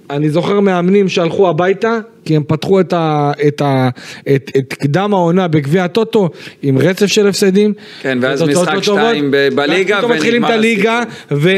אני 0.09 0.29
זוכר 0.29 0.59
מאמנים 0.59 1.09
שהלכו 1.09 1.49
הביתה, 1.49 1.99
כי 2.25 2.35
הם 2.35 2.43
פתחו 2.47 2.79
את, 2.79 2.93
ה, 2.93 3.31
את, 3.47 3.61
ה, 3.61 3.89
את, 4.35 4.51
את 4.57 4.73
קדם 4.73 5.13
העונה 5.13 5.47
בגביע 5.47 5.83
הטוטו 5.83 6.29
עם 6.61 6.77
רצף 6.77 7.05
של 7.05 7.27
הפסדים. 7.27 7.73
כן, 8.01 8.17
ואז 8.21 8.41
משחק 8.41 8.73
לא 8.73 8.81
שתיים 8.81 9.31
בליגה, 9.31 9.95
ואז 9.95 10.03
פתאום 10.03 10.11
מתחילים 10.11 10.45
את 10.45 10.49
ונגמר 10.49 10.59
הליגה, 10.59 11.01
ו... 11.31 11.49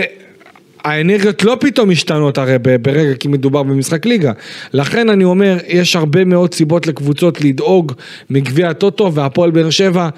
האנרגיות 0.84 1.44
לא 1.44 1.58
פתאום 1.60 1.90
משתנות 1.90 2.38
הרי 2.38 2.58
ברגע 2.82 3.14
כי 3.14 3.28
מדובר 3.28 3.64
במשחק 3.64 4.06
ליגה. 4.06 4.32
לכן 4.74 5.10
אני 5.10 5.24
אומר, 5.24 5.58
יש 5.68 5.96
הרבה 5.96 6.26
מאוד 6.26 6.54
סיבות 6.54 6.88
לקבוצות 6.88 7.42
לדאוג 7.42 7.94
מגביע 8.30 8.70
הטוטו 8.70 9.14
והפועל 9.14 9.52
באר 9.52 9.70
שבע 9.70 10.10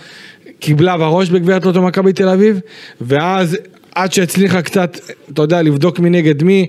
קיבלה 0.60 0.98
בראש 0.98 1.30
בגביע 1.30 1.56
הטוטו 1.56 1.82
מכבי 1.82 2.14
תל 2.14 2.30
אביב, 2.30 2.60
ואז 3.02 3.58
עד 3.96 4.14
שהצליחה 4.14 4.62
קצת, 4.62 4.98
אתה 5.34 5.42
יודע, 5.42 5.62
לבדוק 5.62 6.00
מי 6.00 6.10
נגד 6.10 6.44
מי, 6.44 6.68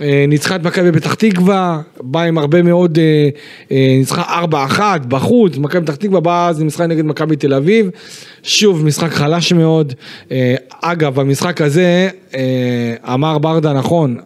אה, 0.00 0.24
ניצחה 0.28 0.56
את 0.56 0.62
מכבי 0.62 0.92
פתח 0.92 1.14
תקווה, 1.14 1.80
באה 2.00 2.24
עם 2.24 2.38
הרבה 2.38 2.62
מאוד, 2.62 2.98
אה, 2.98 3.28
אה, 3.70 3.94
ניצחה 3.98 4.42
4-1 4.42 4.80
בחוץ, 5.08 5.56
מכבי 5.56 5.82
פתח 5.82 5.94
תקווה 5.94 6.20
באה 6.20 6.48
אז 6.48 6.60
למשחק 6.60 6.86
נגד 6.86 7.04
מכבי 7.04 7.36
תל 7.36 7.54
אביב, 7.54 7.90
שוב 8.42 8.84
משחק 8.84 9.10
חלש 9.10 9.52
מאוד, 9.52 9.94
אגב 10.82 11.20
המשחק 11.20 11.60
הזה, 11.60 12.08
אמר 13.04 13.38
ברדה 13.38 13.72
נכון, 13.72 14.16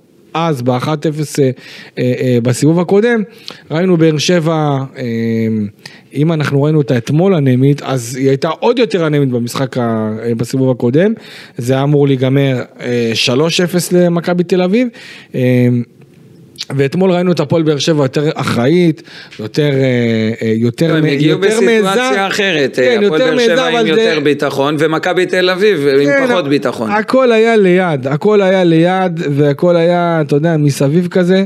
אז 0.47 0.63
ב-1-0 0.63 0.87
אה, 0.89 1.51
אה, 1.99 2.13
אה, 2.21 2.39
בסיבוב 2.43 2.81
הקודם, 2.81 3.23
ראינו 3.71 3.97
באר 3.97 4.19
שבע, 4.19 4.79
אה, 4.97 5.05
אם 6.15 6.33
אנחנו 6.33 6.63
ראינו 6.63 6.79
אותה 6.79 6.97
אתמול 6.99 7.35
אנמית, 7.35 7.83
אז 7.83 8.17
היא 8.17 8.29
הייתה 8.29 8.49
עוד 8.49 8.79
יותר 8.79 9.07
אנמית 9.07 9.29
במשחק 9.29 9.79
ה, 9.79 10.17
אה, 10.23 10.35
בסיבוב 10.35 10.71
הקודם, 10.71 11.13
זה 11.57 11.73
היה 11.73 11.83
אמור 11.83 12.07
להיגמר 12.07 12.63
אה, 12.81 13.13
3-0 13.15 13.93
למכבי 13.93 14.45
תל 14.45 14.63
אביב. 14.63 14.89
ואתמול 16.77 17.11
ראינו 17.13 17.33
את 17.33 17.41
הפועל 17.41 17.63
באר 17.63 17.79
שבע 17.79 18.03
יותר 18.05 18.31
אחראית, 18.35 19.03
יותר, 19.41 19.63
אה, 19.73 19.79
אה, 20.43 20.53
יותר, 20.57 20.97
הם 20.97 21.05
הגיעו 21.05 21.41
בסיטואציה. 21.41 22.27
אחרת, 22.27 22.77
כן, 22.77 23.01
הפועל 23.05 23.21
באר 23.21 23.39
שבע 23.39 23.67
עם 23.69 23.83
זה- 23.87 23.91
יותר 23.91 24.21
ביטחון, 24.25 24.77
ומכבי 24.79 25.27
תל 25.27 25.51
אביב 25.51 25.87
כן, 26.05 26.21
עם 26.21 26.29
פחות 26.29 26.49
ביטחון. 26.49 26.91
הכל 26.91 27.33
היה 27.33 27.57
ליד, 27.57 28.07
הכל 28.07 28.43
היה 28.43 28.65
ליד, 28.65 29.21
והכל 29.31 29.77
היה, 29.77 30.21
אתה 30.21 30.37
יודע, 30.37 30.57
מסביב 30.57 31.09
כזה, 31.11 31.45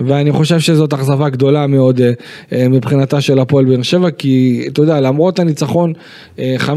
ואני 0.00 0.32
חושב 0.32 0.60
שזאת 0.60 0.92
אכזבה 0.92 1.28
גדולה 1.28 1.66
מאוד 1.66 2.00
אה, 2.52 2.68
מבחינתה 2.68 3.20
של 3.20 3.38
הפועל 3.38 3.64
באר 3.64 3.82
שבע, 3.82 4.10
כי 4.10 4.64
אתה 4.72 4.82
יודע, 4.82 5.00
למרות 5.00 5.38
הניצחון 5.38 5.92
אה, 6.38 6.56
5-1 6.58 6.68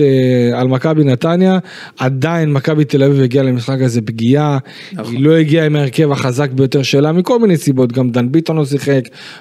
אה, 0.00 0.60
על 0.60 0.68
מכבי 0.68 1.04
נתניה, 1.04 1.58
עדיין 1.98 2.52
מכבי 2.52 2.84
תל 2.84 3.02
אביב 3.02 3.22
הגיעה 3.22 3.44
למשחק 3.44 3.78
הזה 3.80 4.00
פגיעה, 4.02 4.58
נכון. 4.92 5.14
היא 5.14 5.24
לא 5.24 5.36
הגיעה 5.36 5.66
עם 5.66 5.76
ההרכב 5.76 6.12
החזק 6.12 6.50
ביותר 6.50 6.82
שלה, 6.82 7.12
מכל 7.22 7.38
מיני 7.38 7.56
סיבות, 7.56 7.92
גם 7.92 8.10
דן 8.10 8.32
ביטון 8.32 8.56
לא 8.56 8.64
שיחק, 8.64 9.00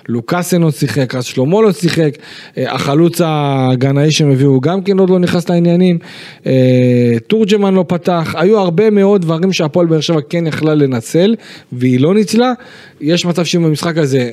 לוקאסן 0.09 0.61
לא 0.61 0.71
שיחק, 0.71 1.15
אז 1.15 1.25
שלמה 1.25 1.61
לא 1.61 1.71
שיחק, 1.71 2.11
אה, 2.57 2.73
החלוץ 2.73 3.21
הגנאי 3.25 4.11
שהם 4.11 4.31
הביאו 4.31 4.61
גם 4.61 4.81
כן 4.81 4.99
עוד 4.99 5.09
לא 5.09 5.19
נכנס 5.19 5.49
לעניינים, 5.49 5.97
אה, 6.45 7.13
תורג'מן 7.27 7.73
לא 7.73 7.85
פתח, 7.87 8.35
היו 8.37 8.59
הרבה 8.59 8.89
מאוד 8.89 9.21
דברים 9.21 9.53
שהפועל 9.53 9.87
באר 9.87 9.99
שבע 9.99 10.19
כן 10.29 10.47
יכלה 10.47 10.75
לנצל, 10.75 11.35
והיא 11.71 11.99
לא 11.99 12.13
ניצלה, 12.13 12.53
יש 13.01 13.25
מצב 13.25 13.45
שאם 13.45 13.63
במשחק 13.63 13.97
הזה 13.97 14.31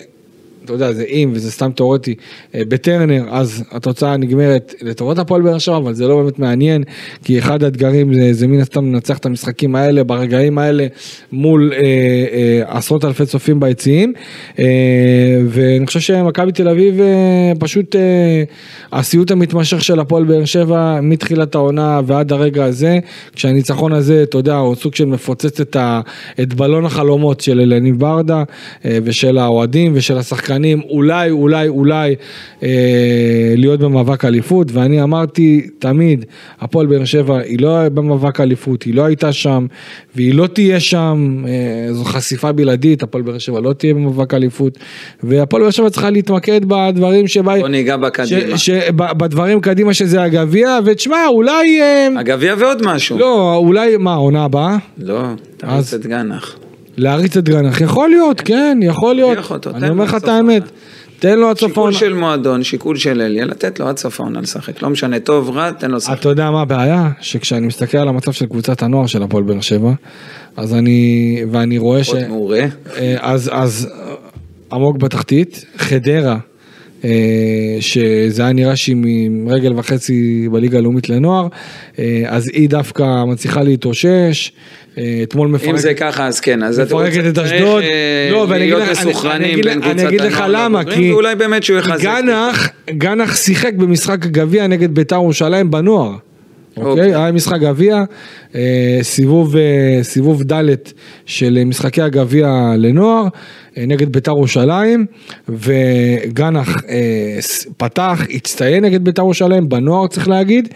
אתה 0.68 0.76
יודע, 0.76 0.92
זה 0.92 1.04
אם, 1.04 1.30
וזה 1.34 1.50
סתם 1.50 1.70
תיאורטי, 1.72 2.14
אה, 2.54 2.62
בטרנר, 2.68 3.24
אז 3.30 3.64
התוצאה 3.70 4.16
נגמרת 4.16 4.74
לטובת 4.82 5.18
הפועל 5.18 5.42
באר 5.42 5.58
שבע, 5.58 5.76
אבל 5.76 5.94
זה 5.94 6.08
לא 6.08 6.22
באמת 6.22 6.38
מעניין, 6.38 6.84
כי 7.24 7.38
אחד 7.38 7.62
האתגרים 7.62 8.14
זה, 8.14 8.32
זה 8.32 8.46
מן 8.46 8.60
הסתם 8.60 8.86
לנצח 8.86 9.18
את 9.18 9.26
המשחקים 9.26 9.74
האלה, 9.74 10.04
ברגעים 10.04 10.58
האלה, 10.58 10.86
מול 11.32 11.72
אה, 11.72 11.78
אה, 11.80 12.76
עשרות 12.76 13.04
אלפי 13.04 13.26
צופים 13.26 13.60
ביציעים, 13.60 14.12
אה, 14.58 14.64
ואני 15.48 15.86
חושב 15.86 16.00
שמכבי 16.00 16.52
תל 16.52 16.68
אביב 16.68 17.00
אה, 17.00 17.52
פשוט, 17.58 17.96
אה, 17.96 18.42
הסיוט 18.92 19.30
המתמשך 19.30 19.84
של 19.84 20.00
הפועל 20.00 20.24
באר 20.24 20.44
שבע, 20.44 21.00
מתחילת 21.02 21.54
העונה 21.54 22.00
ועד 22.06 22.32
הרגע 22.32 22.64
הזה, 22.64 22.98
כשהניצחון 23.32 23.92
הזה, 23.92 24.22
אתה 24.22 24.38
יודע, 24.38 24.56
הוא 24.56 24.74
סוג 24.74 24.94
של 24.94 25.04
מפוצץ 25.04 25.60
את, 25.60 25.76
ה, 25.76 26.00
את 26.40 26.54
בלון 26.54 26.84
החלומות 26.84 27.40
של 27.40 27.60
אלניב 27.60 27.98
ברדה, 27.98 28.42
אה, 28.84 28.98
ושל 29.04 29.38
האוהדים 29.38 29.92
ושל 29.94 30.18
השחקנים. 30.18 30.57
שחקנים 30.58 30.82
אולי, 30.90 31.30
אולי, 31.30 31.68
אולי 31.68 32.14
אה, 32.62 32.68
להיות 33.56 33.80
במאבק 33.80 34.24
אליפות, 34.24 34.68
ואני 34.72 35.02
אמרתי 35.02 35.66
תמיד, 35.78 36.24
הפועל 36.60 36.86
באר 36.86 37.04
שבע 37.04 37.38
היא 37.38 37.60
לא 37.60 37.88
במאבק 37.88 38.40
אליפות, 38.40 38.82
היא 38.82 38.94
לא 38.94 39.04
הייתה 39.04 39.32
שם, 39.32 39.66
והיא 40.14 40.34
לא 40.34 40.46
תהיה 40.46 40.80
שם, 40.80 41.44
אה, 41.48 41.92
זו 41.92 42.04
חשיפה 42.04 42.52
בלעדית, 42.52 43.02
הפועל 43.02 43.22
באר 43.22 43.38
שבע 43.38 43.60
לא 43.60 43.72
תהיה 43.72 43.94
במאבק 43.94 44.34
אליפות, 44.34 44.78
והפועל 45.22 45.62
באר 45.62 45.70
שבע 45.70 45.90
צריכה 45.90 46.10
להתמקד 46.10 46.60
בדברים 46.64 47.26
שבה... 47.26 47.58
בוא 47.58 47.68
ניגע 47.68 47.96
בקדימה. 47.96 48.58
ש, 48.58 48.70
ש, 48.70 48.90
בדברים 48.96 49.60
קדימה 49.60 49.94
שזה 49.94 50.22
הגביע, 50.22 50.78
ותשמע, 50.84 51.26
אולי... 51.28 51.80
אה, 51.80 52.08
הגביע 52.16 52.54
ועוד 52.58 52.82
משהו. 52.84 53.18
לא, 53.18 53.56
אולי, 53.56 53.96
מה, 53.96 54.14
עונה 54.14 54.44
הבאה? 54.44 54.76
לא, 54.98 55.22
תריץ 55.56 55.94
את 55.94 56.06
גנח. 56.06 56.58
להריץ 56.98 57.36
את 57.36 57.44
גרנח, 57.44 57.80
יכול 57.80 58.10
להיות, 58.10 58.40
כן, 58.40 58.78
יכול 58.82 59.14
להיות. 59.14 59.66
אני 59.66 59.88
אומר 59.88 60.04
לך 60.04 60.14
את 60.14 60.28
האמת. 60.28 60.62
תן 61.18 61.38
לו 61.38 61.50
עד 61.50 61.58
סוף 61.58 61.78
העונה. 61.78 61.92
שיקול 61.92 62.08
של 62.08 62.14
מועדון, 62.14 62.62
שיקול 62.62 62.96
של 62.96 63.20
אליה, 63.20 63.44
לתת 63.44 63.80
לו 63.80 63.88
עד 63.88 63.96
סוף 63.96 64.20
העונה 64.20 64.40
לשחק. 64.40 64.82
לא 64.82 64.90
משנה, 64.90 65.20
טוב, 65.20 65.50
רע, 65.50 65.70
תן 65.70 65.90
לו 65.90 65.96
לשחק. 65.96 66.20
אתה 66.20 66.28
יודע 66.28 66.50
מה 66.50 66.60
הבעיה? 66.62 67.10
שכשאני 67.20 67.66
מסתכל 67.66 67.98
על 67.98 68.08
המצב 68.08 68.32
של 68.32 68.46
קבוצת 68.46 68.82
הנוער 68.82 69.06
של 69.06 69.22
הפועל 69.22 69.44
באר 69.44 69.60
שבע, 69.60 69.92
אז 70.56 70.74
אני, 70.74 71.42
ואני 71.50 71.78
רואה 71.78 72.04
ש... 72.04 72.08
עוד 72.08 72.28
מעורה. 72.28 72.60
אה, 72.96 73.16
אז, 73.20 73.50
אז 73.52 73.88
עמוק 74.72 74.96
בתחתית, 74.96 75.64
חדרה, 75.76 76.38
שזה 77.80 78.42
היה 78.42 78.52
נראה 78.52 78.76
שהיא 78.76 78.96
עם 78.96 79.48
רגל 79.48 79.72
וחצי 79.76 80.48
בליגה 80.52 80.78
הלאומית 80.78 81.08
לנוער, 81.08 81.46
אה, 81.98 82.22
אז 82.26 82.48
היא 82.52 82.68
דווקא 82.68 83.24
מצליחה 83.24 83.62
להתאושש. 83.62 84.52
אתמול 85.22 85.48
מפרקת... 85.48 85.70
אם 85.70 85.76
זה 85.76 85.94
ככה 85.94 86.26
אז 86.26 86.40
כן, 86.40 86.62
אז 86.62 86.80
אתה 86.80 86.94
מפרקת 86.94 87.24
את 87.28 87.38
אשדוד. 87.38 87.82
לא, 88.30 88.46
ואני 88.48 88.64
אגיד 88.64 88.74
לך, 88.74 89.04
בין 89.64 89.80
קבוצת 89.80 89.98
אני 89.98 90.08
אגיד 90.08 90.20
לך 90.20 90.44
למה, 90.48 90.84
כי 90.84 91.12
ואולי 91.12 91.34
באמת 91.34 91.62
שהוא 91.62 91.78
יחזק. 91.78 92.04
גנח, 92.04 92.68
גנח 92.90 93.36
שיחק 93.36 93.74
במשחק 93.74 94.18
גביע 94.18 94.66
נגד 94.66 94.94
בית"ר 94.94 95.14
ירושלים 95.14 95.70
בנוער. 95.70 96.27
אוקיי? 96.80 97.14
היה 97.14 97.32
משחק 97.32 97.60
גביע, 97.60 98.04
סיבוב, 99.02 99.54
סיבוב 100.02 100.42
ד' 100.52 100.74
של 101.26 101.64
משחקי 101.64 102.02
הגביע 102.02 102.74
לנוער. 102.76 103.28
נגד 103.86 104.12
בית"ר 104.12 104.30
ירושלים, 104.30 105.06
וגנח 105.48 106.76
אה, 106.88 107.38
פתח, 107.76 108.22
הצטיין 108.34 108.84
נגד 108.84 109.04
בית"ר 109.04 109.22
ירושלים, 109.22 109.68
בנוער 109.68 110.06
צריך 110.06 110.28
להגיד, 110.28 110.68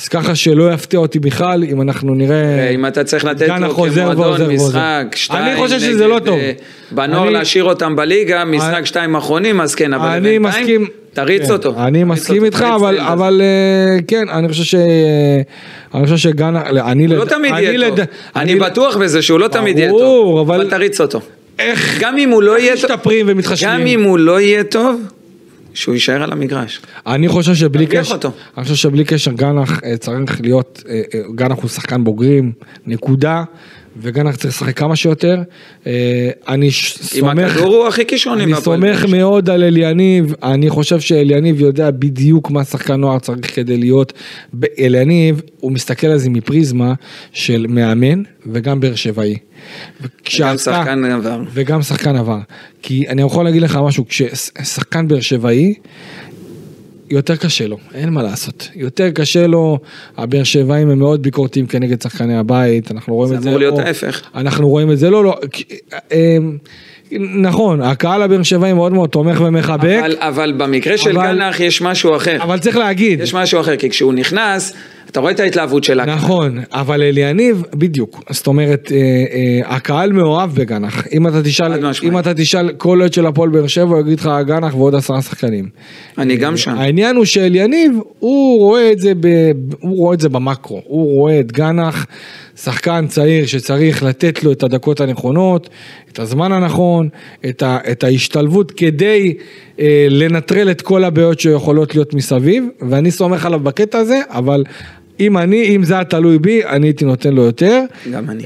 אז 0.00 0.08
ככה 0.08 0.34
שלא 0.34 0.72
יפתיע 0.72 1.00
אותי 1.00 1.18
בכלל 1.18 1.64
אם 1.64 1.82
אנחנו 1.82 2.14
נראה... 2.14 2.70
אם 2.70 2.86
אתה 2.86 3.04
צריך 3.04 3.24
לתת 3.24 3.48
לו 3.60 3.74
כמועדון 3.74 4.54
משחק, 4.54 5.06
שתיים 5.14 5.44
אני 5.44 5.56
חושב 5.56 5.80
שזה 5.80 6.06
לא 6.06 6.18
טוב. 6.18 6.38
בנוער 6.90 7.30
להשאיר 7.30 7.64
אותם 7.64 7.96
בליגה, 7.96 8.44
משחק 8.44 8.86
שתיים 8.86 9.16
אחרונים, 9.16 9.60
אז 9.60 9.74
כן, 9.74 9.92
אבל 9.92 10.20
בינתיים... 10.20 10.86
תריץ 11.12 11.50
אותו. 11.50 11.74
אני 11.78 12.04
מסכים 12.04 12.44
איתך, 12.44 12.64
אבל 12.98 13.42
כן, 14.08 14.28
אני 14.28 14.48
חושב 14.48 14.64
ש... 14.64 14.74
אני 15.94 16.04
חושב 16.04 16.16
שגנח... 16.16 16.62
הוא 16.66 17.08
לא 17.08 17.24
תמיד 17.24 17.54
יהיה 17.58 17.90
טוב. 17.90 17.98
אני 18.36 18.54
בטוח 18.56 18.96
בזה 18.96 19.22
שהוא 19.22 19.40
לא 19.40 19.48
תמיד 19.48 19.78
יהיה 19.78 19.90
טוב, 19.90 20.38
אבל 20.38 20.70
תריץ 20.70 21.00
אותו. 21.00 21.20
איך, 21.58 22.00
גם 22.00 22.18
אם 22.18 22.30
הוא 22.30 22.42
לא 22.42 22.58
יהיה 22.58 22.76
טוב, 22.76 22.84
משתפרים 22.84 23.26
ומתחשבים. 23.28 23.70
גם 23.70 23.86
אם 23.86 24.02
הוא 24.02 24.18
לא 24.18 24.40
יהיה 24.40 24.64
טוב, 24.64 25.00
שהוא 25.74 25.94
יישאר 25.94 26.22
על 26.22 26.32
המגרש. 26.32 26.80
אני 27.06 27.28
חושב 27.28 27.54
שבלי 27.54 27.86
קשר, 27.86 28.16
אני 28.56 28.64
חושב 28.64 28.74
שבלי 28.74 29.04
קשר 29.04 29.32
גנח 29.32 29.80
צריך 30.00 30.40
להיות, 30.40 30.82
גנח 31.34 31.58
הוא 31.58 31.68
שחקן 31.68 32.04
בוגרים, 32.04 32.52
נקודה. 32.86 33.44
וגנח 33.96 34.36
צריך 34.36 34.54
לשחק 34.54 34.78
כמה 34.78 34.96
שיותר. 34.96 35.42
אני 36.48 36.70
סומך, 36.70 37.30
עם 37.30 37.38
הכדור 37.38 37.76
הוא 37.76 37.86
הכי 37.88 38.06
כישרוני. 38.06 38.44
אני 38.44 38.54
סומך 38.54 39.04
מאוד 39.04 39.50
על 39.50 39.62
אליניב, 39.62 40.34
אני 40.42 40.70
חושב 40.70 41.00
שאליניב 41.00 41.60
יודע 41.60 41.90
בדיוק 41.90 42.50
מה 42.50 42.64
שחקן 42.64 42.94
נוער 42.94 43.18
צריך 43.18 43.54
כדי 43.54 43.76
להיות. 43.76 44.12
אליניב, 44.78 45.42
הוא 45.60 45.72
מסתכל 45.72 46.06
על 46.06 46.18
זה 46.18 46.30
מפריזמה 46.30 46.94
של 47.32 47.66
מאמן 47.68 48.22
וגם 48.46 48.80
באר 48.80 48.94
שבעי. 48.94 49.36
וגם 50.00 50.58
שחקן 50.58 51.04
עבר. 51.04 51.42
וגם 51.52 51.82
שחקן 51.82 52.16
עבר. 52.16 52.38
כי 52.82 53.08
אני 53.08 53.22
יכול 53.22 53.44
להגיד 53.44 53.62
לך 53.62 53.78
משהו, 53.82 54.04
כששחקן 54.08 55.08
באר 55.08 55.20
שבעי, 55.20 55.74
יותר 57.10 57.36
קשה 57.36 57.66
לו, 57.66 57.78
אין 57.94 58.08
מה 58.08 58.22
לעשות. 58.22 58.68
יותר 58.74 59.10
קשה 59.10 59.46
לו, 59.46 59.78
הבאר 60.16 60.44
שבעים 60.44 60.90
הם 60.90 60.98
מאוד 60.98 61.22
ביקורתיים 61.22 61.66
כנגד 61.66 62.02
שחקני 62.02 62.36
הבית, 62.36 62.90
אנחנו 62.90 63.14
רואים 63.14 63.34
את 63.34 63.38
זה. 63.38 63.42
זה 63.42 63.48
אמור 63.48 63.58
להיות 63.58 63.78
ההפך. 63.78 64.22
אנחנו 64.34 64.68
רואים 64.68 64.90
את 64.90 64.98
זה, 64.98 65.10
לא, 65.10 65.24
לא. 65.24 65.40
נכון, 67.34 67.82
הקהל 67.82 68.22
הבאר 68.22 68.42
שבעי 68.42 68.72
מאוד 68.72 68.92
מאוד 68.92 69.10
תומך 69.10 69.40
ומחבק. 69.40 69.98
אבל, 70.00 70.16
אבל 70.18 70.52
במקרה 70.52 70.98
של 70.98 71.18
אבל, 71.18 71.26
גנח 71.26 71.60
יש 71.60 71.82
משהו 71.82 72.16
אחר. 72.16 72.42
אבל 72.42 72.58
צריך 72.58 72.76
להגיד. 72.76 73.20
יש 73.20 73.34
משהו 73.34 73.60
אחר, 73.60 73.76
כי 73.76 73.90
כשהוא 73.90 74.12
נכנס, 74.12 74.74
אתה 75.14 75.20
רואה 75.20 75.32
את 75.32 75.40
ההתלהבות 75.40 75.84
שלה. 75.84 76.04
נכון, 76.04 76.58
אבל 76.72 77.02
אליניב, 77.02 77.62
בדיוק. 77.74 78.22
זאת 78.30 78.46
אומרת, 78.46 78.92
אה, 78.92 78.96
אה, 78.96 79.76
הקהל 79.76 80.12
מאוהב 80.12 80.54
בגנח. 80.54 81.06
אם 81.12 81.28
אתה 81.28 81.42
תשאל, 81.42 81.86
אם 82.02 82.18
אתה 82.18 82.34
תשאל 82.34 82.72
כל 82.72 83.02
עוד 83.02 83.12
של 83.12 83.26
הפועל 83.26 83.50
באר 83.50 83.66
שבע, 83.66 83.94
הוא 83.94 84.00
יגיד 84.00 84.20
לך 84.20 84.30
גנח 84.46 84.74
ועוד 84.74 84.94
עשרה 84.94 85.22
שחקנים. 85.22 85.68
אני 86.18 86.36
גם 86.36 86.56
שם. 86.56 86.70
העניין 86.70 87.16
הוא 87.16 87.24
שאליניב, 87.24 87.92
הוא 88.18 88.58
רואה 88.58 88.92
את 88.92 88.98
זה, 88.98 89.12
ב, 89.20 89.26
הוא 89.80 89.96
רואה 89.96 90.14
את 90.14 90.20
זה 90.20 90.28
במקרו. 90.28 90.82
הוא 90.84 91.14
רואה 91.14 91.40
את 91.40 91.52
גנח, 91.52 92.06
שחקן 92.56 93.06
צעיר 93.08 93.46
שצריך 93.46 94.02
לתת 94.02 94.44
לו 94.44 94.52
את 94.52 94.62
הדקות 94.62 95.00
הנכונות, 95.00 95.68
את 96.12 96.18
הזמן 96.18 96.52
הנכון, 96.52 97.08
את, 97.48 97.62
ה, 97.62 97.78
את 97.90 98.04
ההשתלבות 98.04 98.70
כדי 98.70 99.34
אה, 99.80 100.06
לנטרל 100.10 100.70
את 100.70 100.82
כל 100.82 101.04
הבעיות 101.04 101.40
שיכולות 101.40 101.94
להיות 101.94 102.14
מסביב, 102.14 102.64
ואני 102.90 103.10
סומך 103.10 103.46
עליו 103.46 103.60
בקטע 103.60 103.98
הזה, 103.98 104.20
אבל 104.28 104.64
אם 105.20 105.38
אני, 105.38 105.76
אם 105.76 105.84
זה 105.84 105.94
היה 105.94 106.04
תלוי 106.04 106.38
בי, 106.38 106.64
אני 106.64 106.86
הייתי 106.86 107.04
נותן 107.04 107.34
לו 107.34 107.42
יותר. 107.42 107.80
גם 108.12 108.30
אני. 108.30 108.42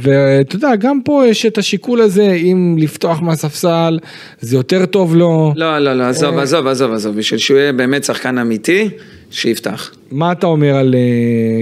ואתה 0.00 0.56
יודע, 0.56 0.76
גם 0.76 1.00
פה 1.04 1.24
יש 1.26 1.46
את 1.46 1.58
השיקול 1.58 2.00
הזה, 2.00 2.32
אם 2.32 2.76
לפתוח 2.78 3.20
מהספסל, 3.20 3.98
זה 4.40 4.56
יותר 4.56 4.86
טוב 4.86 5.16
לו. 5.16 5.52
לא, 5.56 5.78
לא, 5.78 5.94
לא, 5.94 6.04
עזוב, 6.04 6.38
עזוב, 6.38 6.66
עזוב, 6.66 6.92
עזוב, 6.92 7.16
בשביל 7.16 7.40
שהוא 7.40 7.58
יהיה 7.58 7.72
באמת 7.72 8.04
שחקן 8.04 8.38
אמיתי, 8.38 8.88
שיפתח. 9.32 9.90
מה 10.10 10.32
אתה 10.32 10.46
אומר 10.46 10.76
על 10.76 10.94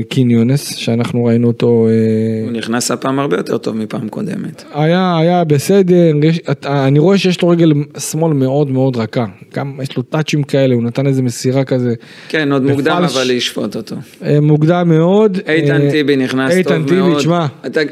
קין 0.08 0.30
יונס, 0.30 0.76
שאנחנו 0.76 1.24
ראינו 1.24 1.48
אותו? 1.48 1.66
הוא 1.66 2.52
נכנס 2.52 2.90
הפעם 2.90 3.18
הרבה 3.18 3.36
יותר 3.36 3.58
טוב 3.58 3.76
מפעם 3.76 4.08
קודמת. 4.08 4.64
היה, 4.74 5.18
היה 5.18 5.44
בסדר, 5.44 6.10
יש, 6.22 6.40
אני 6.66 6.98
רואה 6.98 7.18
שיש 7.18 7.42
לו 7.42 7.48
רגל 7.48 7.72
שמאל 7.98 8.32
מאוד 8.32 8.70
מאוד 8.70 8.96
רכה, 8.96 9.26
גם 9.54 9.78
יש 9.82 9.96
לו 9.96 10.02
טאצ'ים 10.02 10.42
כאלה, 10.42 10.74
הוא 10.74 10.82
נתן 10.82 11.06
איזה 11.06 11.22
מסירה 11.22 11.64
כזה. 11.64 11.94
כן, 12.28 12.52
עוד 12.52 12.62
מוקדם 12.62 13.02
בפלש, 13.02 13.16
אבל 13.16 13.36
לשפוט 13.36 13.76
אותו. 13.76 13.96
מוקדם 14.42 14.88
מאוד. 14.88 15.38
איתן 15.48 15.90
טיבי 15.90 16.16
נכנס 16.16 16.54
איתן 16.54 16.78
טוב 16.78 16.88
טיבי, 16.88 17.00
מאוד. 17.00 17.18
תשמע. 17.18 17.46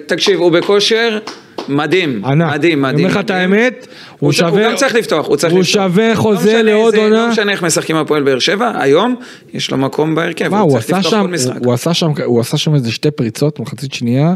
תקשיב, 0.06 0.40
הוא 0.40 0.52
בכושר. 0.52 1.18
מדהים, 1.68 2.24
ענק. 2.24 2.54
מדהים, 2.54 2.82
מדהים. 2.82 2.96
אני 2.96 3.04
אומר 3.04 3.20
לך 3.20 3.24
את 3.24 3.30
האמת, 3.30 3.86
הוא 4.18 4.26
הוא 4.26 4.32
שווה, 4.32 4.50
הוא 4.50 4.70
גם 4.70 4.76
צריך 4.76 4.94
לפתוח, 4.94 5.26
הוא 5.26 5.36
צריך 5.36 5.52
הוא 5.52 5.60
לפתוח. 5.60 5.72
שווה 5.72 6.16
חוזה 6.16 6.52
לא 6.52 6.58
משנה 6.58 6.62
לעוד 6.62 6.94
עונה. 6.94 7.16
לא 7.16 7.28
משנה 7.30 7.52
איך 7.52 7.62
משחקים 7.62 7.96
הפועל 7.96 8.22
באר 8.22 8.38
שבע, 8.38 8.72
היום 8.80 9.16
יש 9.54 9.70
לו 9.70 9.76
מקום 9.76 10.14
בהרכב, 10.14 10.48
מה, 10.48 10.60
הוא 10.60 10.70
צריך 10.70 10.84
לפתוח 10.84 11.10
שם, 11.10 11.22
כל 11.22 11.28
משחק. 11.28 11.56
הוא 11.64 11.72
עשה 11.72 11.94
שם, 11.94 12.10
הוא 12.24 12.40
עשה 12.40 12.56
שם 12.56 12.74
איזה 12.74 12.92
שתי 12.92 13.10
פריצות, 13.10 13.60
מחצית 13.60 13.92
שנייה, 13.92 14.34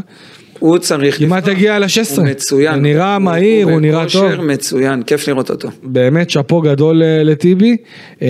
הוא 0.63 0.77
צריך... 0.77 1.17
כמעט 1.17 1.43
לפתוח. 1.43 1.55
הגיע 1.55 1.79
ל-16. 1.79 2.17
הוא 2.17 2.25
מצוין. 2.25 2.73
הוא 2.73 2.81
נראה 2.81 3.19
מהיר, 3.19 3.69
הוא 3.69 3.79
נראה 3.79 4.05
טוב. 4.13 4.25
בכושר 4.25 4.41
מצוין, 4.41 5.03
כיף 5.03 5.27
לראות 5.27 5.49
אותו. 5.49 5.69
באמת 5.83 6.29
שאפו 6.29 6.61
גדול 6.61 7.03
אה, 7.03 7.23
לטיבי. 7.23 7.77
אה, 8.21 8.27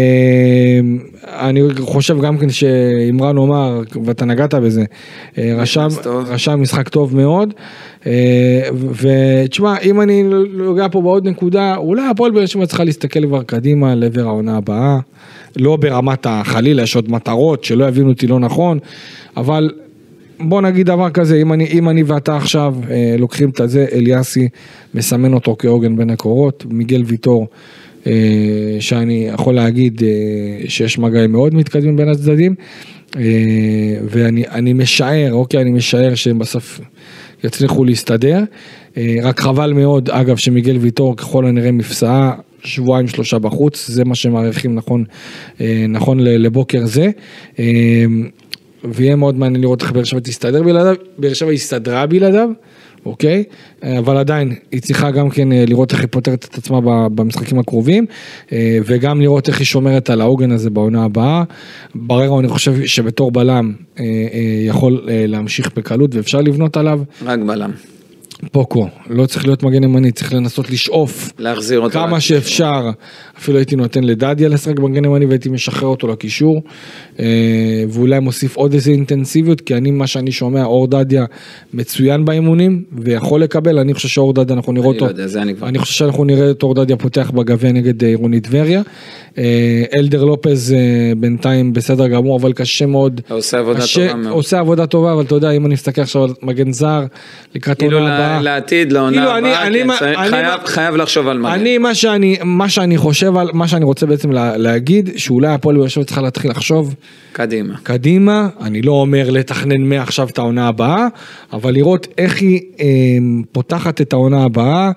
אני 1.27 1.61
חושב 1.79 2.21
גם 2.21 2.37
כן 2.37 2.49
שאמרן 2.49 3.37
אומר, 3.37 3.81
ואתה 4.05 4.25
נגעת 4.25 4.53
בזה, 4.53 4.83
אה. 5.37 5.53
רשם 6.27 6.61
משחק 6.61 6.89
טוב 6.89 7.15
מאוד. 7.15 7.53
אה, 8.07 8.69
ותשמע, 8.93 9.77
אם 9.79 10.01
אני 10.01 10.23
נוגע 10.53 10.87
פה 10.91 11.01
בעוד 11.01 11.27
נקודה, 11.27 11.75
אולי 11.75 12.07
הפועל 12.07 12.31
באר 12.31 12.45
שבע 12.45 12.65
צריכה 12.65 12.83
להסתכל 12.83 13.25
כבר 13.27 13.43
קדימה 13.43 13.95
לעבר 13.95 14.27
העונה 14.27 14.57
הבאה. 14.57 14.99
לא 15.55 15.75
ברמת 15.75 16.25
החלילה, 16.29 16.83
יש 16.83 16.95
עוד 16.95 17.11
מטרות, 17.11 17.63
שלא 17.63 17.85
יבינו 17.85 18.09
אותי 18.09 18.27
לא 18.27 18.39
נכון, 18.39 18.79
אבל 19.37 19.71
בוא 20.39 20.61
נגיד 20.61 20.85
דבר 20.85 21.09
כזה, 21.09 21.37
אם 21.41 21.53
אני, 21.53 21.65
אם 21.65 21.89
אני 21.89 22.03
ואתה 22.03 22.37
עכשיו 22.37 22.75
אה, 22.89 23.15
לוקחים 23.19 23.49
את 23.49 23.59
הזה, 23.59 23.85
אליאסי 23.93 24.47
מסמן 24.93 25.33
אותו 25.33 25.55
כעוגן 25.59 25.95
בין 25.95 26.09
הקורות, 26.09 26.65
מיגל 26.69 27.03
ויטור, 27.05 27.47
אה, 28.07 28.77
שאני 28.79 29.29
יכול 29.33 29.55
להגיד 29.55 30.03
אה, 30.03 30.69
שיש 30.69 30.99
מגעים 30.99 31.31
מאוד 31.31 31.55
מתקדמים 31.55 31.95
בין 31.95 32.09
הצדדים, 32.09 32.55
אה, 33.15 33.21
ואני 34.03 34.47
אני 34.47 34.73
משער, 34.73 35.33
אוקיי, 35.33 35.61
אני 35.61 35.71
משער 35.71 36.15
שהם 36.15 36.39
בסוף 36.39 36.81
יצליחו 37.43 37.83
להסתדר, 37.83 38.39
אה, 38.97 39.15
רק 39.23 39.39
חבל 39.39 39.73
מאוד, 39.73 40.09
אגב, 40.09 40.37
שמיגל 40.37 40.77
ויטור 40.77 41.17
ככל 41.17 41.45
הנראה 41.45 41.71
מפסעה. 41.71 42.33
שבועיים 42.65 43.07
שלושה 43.07 43.39
בחוץ, 43.39 43.87
זה 43.87 44.05
מה 44.05 44.15
שמעריכים 44.15 44.75
נכון, 44.75 45.03
אה, 45.61 45.85
נכון 45.89 46.19
לבוקר 46.19 46.85
זה. 46.85 47.09
אה, 47.59 47.65
ויהיה 48.83 49.15
מאוד 49.15 49.37
מעניין 49.37 49.61
לראות 49.61 49.81
איך 49.81 49.91
באר 49.91 50.03
שבע 50.03 50.19
תסתדר 50.19 50.63
בלעדיו, 50.63 50.95
באר 51.17 51.33
שבע 51.33 51.51
הסתדרה 51.51 52.05
בלעדיו, 52.05 52.49
אוקיי? 53.05 53.43
אה, 53.83 53.99
אבל 53.99 54.17
עדיין, 54.17 54.55
היא 54.71 54.81
צריכה 54.81 55.11
גם 55.11 55.29
כן 55.29 55.51
אה, 55.51 55.63
לראות 55.67 55.91
איך 55.91 56.01
היא 56.01 56.07
פותרת 56.11 56.45
את 56.49 56.57
עצמה 56.57 57.09
במשחקים 57.09 57.59
הקרובים, 57.59 58.05
אה, 58.51 58.77
וגם 58.85 59.21
לראות 59.21 59.47
איך 59.47 59.59
היא 59.59 59.65
שומרת 59.65 60.09
על 60.09 60.21
העוגן 60.21 60.51
הזה 60.51 60.69
בעונה 60.69 61.03
הבאה. 61.03 61.43
בררו 61.95 62.39
אני 62.39 62.47
חושב 62.47 62.85
שבתור 62.85 63.31
בלם 63.31 63.73
יכול 64.67 65.01
להמשיך 65.07 65.71
בקלות 65.75 66.15
ואפשר 66.15 66.41
לבנות 66.41 66.77
עליו. 66.77 67.01
רק 67.25 67.39
בלם. 67.39 67.71
פוקו, 68.51 68.87
לא 69.09 69.25
צריך 69.25 69.45
להיות 69.45 69.63
מגן 69.63 69.83
ימני, 69.83 70.11
צריך 70.11 70.33
לנסות 70.33 70.69
לשאוף 70.69 71.31
להחזיר 71.39 71.79
אותו. 71.79 71.93
כמה. 71.93 72.19
שאפשר, 72.19 72.89
אפילו 73.37 73.57
הייתי 73.57 73.75
נותן 73.75 74.03
לדדיה 74.03 74.49
לשחק 74.49 74.79
מגן 74.79 75.05
ימני 75.05 75.25
והייתי 75.25 75.49
משחרר 75.49 75.87
אותו 75.87 76.07
לקישור, 76.07 76.61
אה, 77.19 77.25
ואולי 77.89 78.19
מוסיף 78.19 78.55
עוד 78.55 78.73
איזה 78.73 78.91
אינטנסיביות, 78.91 79.61
כי 79.61 79.75
אני, 79.75 79.91
מה 79.91 80.07
שאני 80.07 80.31
שומע, 80.31 80.63
אור 80.63 80.87
דדיה 80.87 81.25
מצוין 81.73 82.25
באימונים, 82.25 82.83
ויכול 82.91 83.41
לקבל, 83.41 83.79
אני 83.79 83.93
חושב 83.93 84.07
שאור 84.07 84.33
דדיה, 84.33 84.55
אנחנו 84.55 84.73
נראה 84.73 84.85
אני 84.85 84.93
אותו, 84.93 85.05
לא 85.05 85.09
יודע, 85.09 85.27
זה 85.27 85.41
אני 85.41 85.55
כבר... 85.55 85.67
אני 85.67 85.79
חושב 85.79 85.93
שאנחנו 85.93 86.25
נראה 86.25 86.51
את 86.51 86.63
אור 86.63 86.73
דדיה 86.73 86.97
פותח 86.97 87.31
בגביע 87.31 87.71
נגד 87.71 88.03
אה, 88.03 88.09
עירוני 88.09 88.39
טבריה. 88.39 88.81
אה, 89.37 89.83
אלדר 89.95 90.23
לופז 90.23 90.75
בינתיים 91.17 91.73
בסדר 91.73 92.07
גמור, 92.07 92.39
אבל 92.39 92.53
קשה 92.53 92.85
מאוד. 92.85 93.21
עושה 93.29 93.59
עבודה 93.59 93.79
טובה 93.93 94.15
מאוד. 94.15 94.33
עושה 94.33 94.59
עבודה 94.59 94.85
טובה, 94.85 95.13
אבל 95.13 95.23
אתה 95.23 95.35
יודע, 95.35 95.51
אם 95.51 95.65
אני 95.65 95.73
מסתכל 95.73 96.01
עכשיו 96.01 96.23
על 96.23 96.33
מגן 96.41 96.71
זר, 96.71 97.05
לקראת 97.55 97.79
כאילו 97.79 97.97
העונה 97.97 98.32
הבאה. 98.33 98.41
ל- 98.41 98.43
לעתיד, 98.43 98.91
לעונה 98.91 99.17
כאילו, 99.17 99.37
אני- 99.37 99.49
הבאה, 99.49 99.67
אני 99.67 99.79
כן, 99.79 99.87
מה- 99.87 99.97
אני 100.01 100.29
חייב- 100.29 100.45
מה- 100.61 100.67
חייב 100.67 100.95
לחשוב 100.95 101.27
על 101.27 101.37
מגן. 101.39 101.51
אני, 101.51 101.77
מה 101.77 101.95
שאני, 101.95 102.37
מה 102.43 102.69
שאני 102.69 102.97
חושב 102.97 103.37
על, 103.37 103.49
מה 103.53 103.67
שאני 103.67 103.85
רוצה 103.85 104.05
בעצם 104.05 104.31
לה, 104.31 104.57
להגיד, 104.57 105.09
שאולי 105.15 105.47
הפועל 105.47 105.77
באר 105.77 105.87
שבע 105.87 106.03
צריכה 106.03 106.21
להתחיל 106.21 106.51
לחשוב 106.51 106.95
קדימה. 107.31 107.73
קדימה, 107.83 108.47
אני 108.61 108.81
לא 108.81 108.91
אומר 108.91 109.29
לתכנן 109.29 109.81
מעכשיו 109.81 110.27
את 110.29 110.37
העונה 110.37 110.67
הבאה, 110.67 111.07
אבל 111.53 111.73
לראות 111.73 112.07
איך 112.17 112.41
היא 112.41 112.61
אה, 112.79 112.85
פותחת 113.51 114.01
את 114.01 114.13
העונה 114.13 114.43
הבאה, 114.43 114.91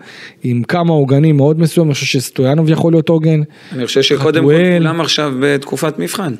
עם 0.45 0.63
כמה 0.63 0.93
עוגנים 0.93 1.37
מאוד 1.37 1.61
מסוים, 1.61 1.87
אני 1.87 1.95
חושב 1.95 2.07
שסטויאנוב 2.07 2.71
יכול 2.71 2.93
להיות 2.93 3.09
עוגן, 3.09 3.41
אני 3.73 3.87
חושב 3.87 4.03
שקודם 4.03 4.45
כל. 4.45 4.53
כולם 4.79 5.01
עכשיו 5.01 5.33
בתקופת 5.41 5.99
מבחן. 5.99 6.35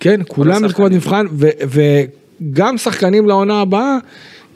כן, 0.00 0.20
כולם. 0.28 0.62
בתקופת 0.62 0.90
מבחן, 0.90 1.26
ו, 1.32 1.48
וגם 2.40 2.78
שחקנים 2.78 3.28
לעונה 3.28 3.60
הבאה, 3.60 3.96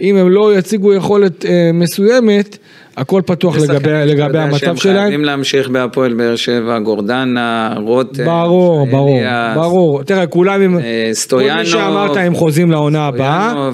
אם 0.00 0.16
הם 0.16 0.28
לא 0.28 0.58
יציגו 0.58 0.94
יכולת 0.94 1.44
אה, 1.44 1.70
מסוימת, 1.74 2.58
הכל 2.96 3.22
פתוח 3.26 3.56
לגבי, 3.56 3.90
לגבי 4.06 4.38
המצב 4.38 4.58
שהם 4.58 4.76
שלהם. 4.76 4.96
חייבים 4.96 5.24
להמשיך 5.24 5.68
בהפועל 5.68 6.14
באר 6.14 6.36
שבע, 6.36 6.78
גורדנה, 6.78 7.74
רותם, 7.76 8.24
ברור, 8.24 8.86
ברור, 8.90 9.18
אליאס, 9.18 9.56
ברור. 9.56 10.02
תראה, 10.02 10.26
כולם 10.26 10.62
עם... 10.62 10.78
אה, 10.78 11.04
כל 11.08 11.14
סטויאנוב. 11.14 11.60
מי 11.60 11.66
שאמרת 11.66 12.16
הם 12.16 12.34
חוזים 12.34 12.70
לעונה 12.70 13.06
הבאה. 13.06 13.68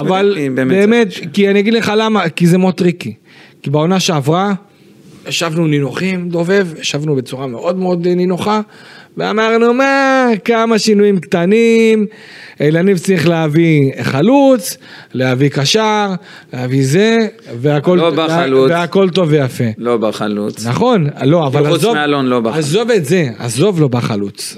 אבל. 0.00 0.38
באמת, 0.54 1.08
כי 1.32 1.50
אני 1.50 1.60
אגיד 1.60 1.74
לך 1.74 1.92
למה, 1.96 2.28
כי 2.28 2.46
זה 2.46 2.58
מאוד 2.58 2.74
tricky. 2.74 3.14
כי 3.62 3.70
בעונה 3.70 4.00
שעברה, 4.00 4.52
ישבנו 5.28 5.66
נינוחים, 5.66 6.28
דובב, 6.28 6.66
ישבנו 6.80 7.16
בצורה 7.16 7.46
מאוד 7.46 7.78
מאוד 7.78 8.08
נינוחה, 8.08 8.60
ואמרנו, 9.16 9.74
מה, 9.74 10.26
כמה 10.44 10.78
שינויים 10.78 11.18
קטנים, 11.20 12.06
אליניב 12.60 12.98
צריך 12.98 13.28
להביא 13.28 13.92
חלוץ, 14.02 14.76
להביא 15.14 15.48
קשר, 15.48 16.08
להביא 16.52 16.86
זה, 16.86 17.26
והכל, 17.60 17.98
לא 18.02 18.26
חלוץ. 18.28 18.70
והכל 18.70 19.10
טוב 19.10 19.28
ויפה. 19.30 19.64
לא 19.78 19.96
בחלוץ. 19.96 20.66
נכון, 20.66 21.08
לא, 21.24 21.46
אבל 21.46 21.66
עזוב, 21.66 21.94
מאלון 21.94 22.26
לא 22.26 22.40
בא 22.40 22.52
חלוץ. 22.52 22.64
עזוב 22.64 22.90
את 22.90 23.04
זה, 23.04 23.28
עזוב 23.38 23.80
לא 23.80 23.88
בחלוץ. 23.88 24.56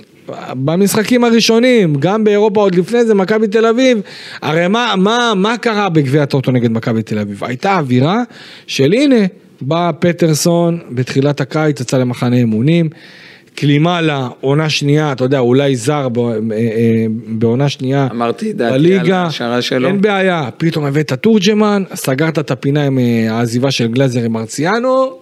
במשחקים 0.55 1.25
הראשונים, 1.25 1.95
גם 1.99 2.25
באירופה 2.25 2.61
עוד 2.61 2.75
לפני 2.75 3.05
זה, 3.05 3.15
מכבי 3.15 3.49
תל 3.49 3.67
אביב, 3.67 3.99
הרי 4.43 4.69
מה, 4.69 4.95
מה, 4.97 5.33
מה 5.37 5.59
קרה 5.59 5.89
בגביע 5.89 6.23
הטוטו 6.23 6.53
נגד 6.53 6.73
מכבי 6.73 7.03
תל 7.03 7.19
אביב? 7.19 7.45
הייתה 7.45 7.79
אווירה 7.79 8.23
של 8.67 8.93
הנה, 8.93 9.27
בא 9.61 9.91
פטרסון 9.99 10.79
בתחילת 10.91 11.41
הקיץ, 11.41 11.81
יצא 11.81 11.99
למחנה 11.99 12.37
אימונים, 12.37 12.89
קלימלה, 13.55 14.29
עונה 14.41 14.69
שנייה, 14.71 15.13
אתה 15.13 15.25
יודע, 15.25 15.39
אולי 15.39 15.77
זר 15.77 16.09
אה, 16.19 16.33
אה, 16.53 17.07
בעונה 17.29 17.69
שנייה 17.69 18.09
אמרתי 18.11 18.53
דעתי 18.53 18.75
על 18.75 18.81
בליגה, 18.81 19.19
ההשערה 19.19 19.63
שלו. 19.63 19.89
אין 19.89 20.01
בעיה, 20.01 20.49
פתאום 20.57 20.85
הבאת 20.85 21.13
תורג'מן, 21.13 21.83
סגרת 21.95 22.39
את 22.39 22.51
הפינה 22.51 22.85
עם 22.87 22.99
אה, 22.99 23.27
העזיבה 23.33 23.71
של 23.71 23.87
גלאזר 23.87 24.21
עם 24.25 24.33
מרציאנו, 24.33 25.13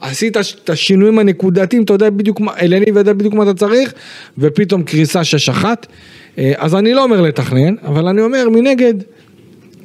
עשית 0.00 0.36
את 0.64 0.70
השינויים 0.70 1.18
הנקודתיים, 1.18 1.82
אתה 1.82 1.92
יודע 1.92 2.10
בדיוק 2.10 2.40
מה, 2.40 2.52
אלניב 2.62 2.96
יודע 2.96 3.12
בדיוק 3.12 3.34
מה 3.34 3.42
אתה 3.42 3.54
צריך, 3.54 3.92
ופתאום 4.38 4.82
קריסה 4.82 5.20
6-1. 5.62 5.64
אה, 6.38 6.52
אז 6.56 6.74
אני 6.74 6.94
לא 6.94 7.04
אומר 7.04 7.20
לתכנן, 7.20 7.74
אבל 7.84 8.08
אני 8.08 8.20
אומר 8.20 8.48
מנגד, 8.48 8.94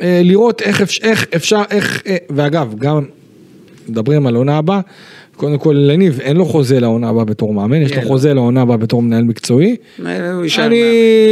לראות 0.01 0.61
איך, 0.61 0.81
אפ- 0.81 0.99
איך 1.03 1.25
אפשר, 1.35 1.61
איך, 1.69 2.01
אה, 2.07 2.17
ואגב, 2.29 2.73
גם 2.77 3.03
מדברים 3.89 4.27
על 4.27 4.35
עונה 4.35 4.57
הבאה, 4.57 4.79
קודם 5.35 5.57
כל 5.57 5.75
לניב 5.77 6.19
אין 6.19 6.38
לו 6.38 6.45
חוזה 6.45 6.79
לעונה 6.79 7.09
הבאה 7.09 7.25
בתור 7.25 7.53
מאמן, 7.53 7.81
יש 7.81 7.95
לו. 7.95 8.01
חוזה 8.01 8.33
לעונה 8.33 8.61
הבאה 8.61 8.77
בתור 8.77 9.01
מנהל 9.01 9.23
מקצועי. 9.23 9.75
אה, 10.05 10.39
אני. 10.59 10.81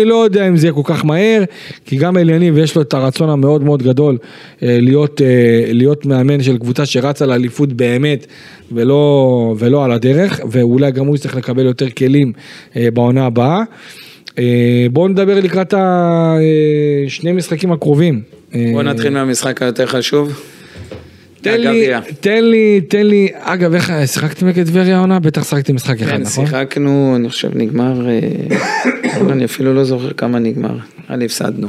לא 0.05 0.23
יודע 0.23 0.47
אם 0.47 0.57
זה 0.57 0.67
יהיה 0.67 0.73
כל 0.73 0.81
כך 0.83 1.05
מהר, 1.05 1.43
כי 1.85 1.97
גם 1.97 2.17
אליניב 2.17 2.57
יש 2.57 2.75
לו 2.75 2.81
את 2.81 2.93
הרצון 2.93 3.29
המאוד 3.29 3.63
מאוד 3.63 3.83
גדול 3.83 4.17
אה, 4.63 4.77
להיות, 4.81 5.21
אה, 5.21 5.73
להיות 5.73 6.05
מאמן 6.05 6.43
של 6.43 6.57
קבוצה 6.57 6.85
שרצה 6.85 7.25
לאליפות 7.25 7.73
באמת 7.73 8.27
ולא, 8.71 9.55
ולא 9.59 9.85
על 9.85 9.91
הדרך, 9.91 10.39
ואולי 10.51 10.91
גם 10.91 11.05
הוא 11.05 11.15
יצטרך 11.15 11.35
לקבל 11.35 11.65
יותר 11.65 11.89
כלים 11.89 12.33
בעונה 12.75 13.25
הבאה. 13.25 13.63
אה, 14.39 14.87
בואו 14.91 15.07
נדבר 15.07 15.39
לקראת 15.39 15.73
השני 15.77 17.31
משחקים 17.31 17.71
הקרובים. 17.71 18.21
אה, 18.55 18.69
בוא 18.73 18.83
נתחיל 18.83 19.09
מהמשחק 19.09 19.61
היותר 19.61 19.85
חשוב. 19.85 20.54
תן 21.45 21.61
לי. 21.61 21.87
תן 22.19 22.43
לי, 22.43 22.81
תן 22.81 23.07
לי, 23.07 23.27
אגב, 23.39 23.73
איך 23.73 23.91
שיחקתם 24.05 24.47
נגד 24.47 24.67
טבריה 24.67 24.97
העונה? 24.97 25.19
בטח 25.19 25.43
שיחקתי 25.43 25.73
משחק 25.73 26.01
אחד, 26.01 26.11
כן, 26.11 26.21
נכון? 26.21 26.45
שיחקנו, 26.45 27.13
אני 27.15 27.29
חושב 27.29 27.49
נגמר, 27.53 28.09
אה, 28.09 28.19
אני 29.31 29.45
אפילו 29.45 29.73
לא 29.73 29.83
זוכר 29.83 30.13
כמה 30.13 30.39
נגמר, 30.39 30.77
לי 31.09 31.25
הפסדנו. 31.25 31.67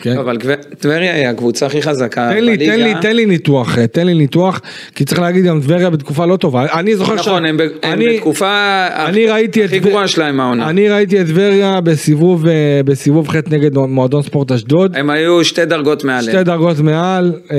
כן. 0.00 0.18
אבל 0.18 0.36
טבריה 0.78 1.14
היא 1.14 1.26
הקבוצה 1.26 1.66
הכי 1.66 1.82
חזקה 1.82 2.30
תן 2.32 2.44
לי, 2.44 2.56
בליגה. 2.56 2.72
תן 2.72 2.80
לי, 2.82 2.94
תן 3.02 3.16
לי 3.16 3.26
ניתוח, 3.26 3.78
אה, 3.78 3.86
תן 3.86 4.06
לי 4.06 4.14
ניתוח, 4.14 4.60
כי 4.94 5.04
צריך 5.04 5.20
להגיד 5.20 5.44
גם 5.44 5.60
טבריה 5.60 5.90
בתקופה 5.90 6.26
לא 6.26 6.36
טובה. 6.36 6.66
אני 6.78 6.96
זוכר 6.96 7.14
נכון, 7.14 7.44
הם 7.46 7.56
ב- 7.56 7.60
הם 7.60 7.68
אני- 7.92 8.16
בתקופה 8.16 8.86
אני 9.06 9.26
ראיתי 9.26 9.60
את 9.64 9.68
הכי 9.68 9.78
גרועה 9.78 10.08
שלהם 10.08 10.40
העונה. 10.40 10.70
אני 10.70 10.88
ראיתי 10.88 11.20
את 11.20 11.26
טבריה 11.26 11.80
בסיבוב, 11.80 12.46
אה, 12.46 12.52
בסיבוב 12.84 13.28
ח' 13.28 13.34
נגד 13.50 13.78
מועדון 13.78 14.22
ספורט 14.22 14.52
אשדוד. 14.52 14.96
הם 14.96 15.10
היו 15.10 15.44
שתי 15.44 15.64
דרגות 15.64 16.04
מעליהם. 16.04 16.36
שתי 16.36 16.44
דרגות 16.44 16.78
מעל, 16.80 17.32
אה, 17.52 17.56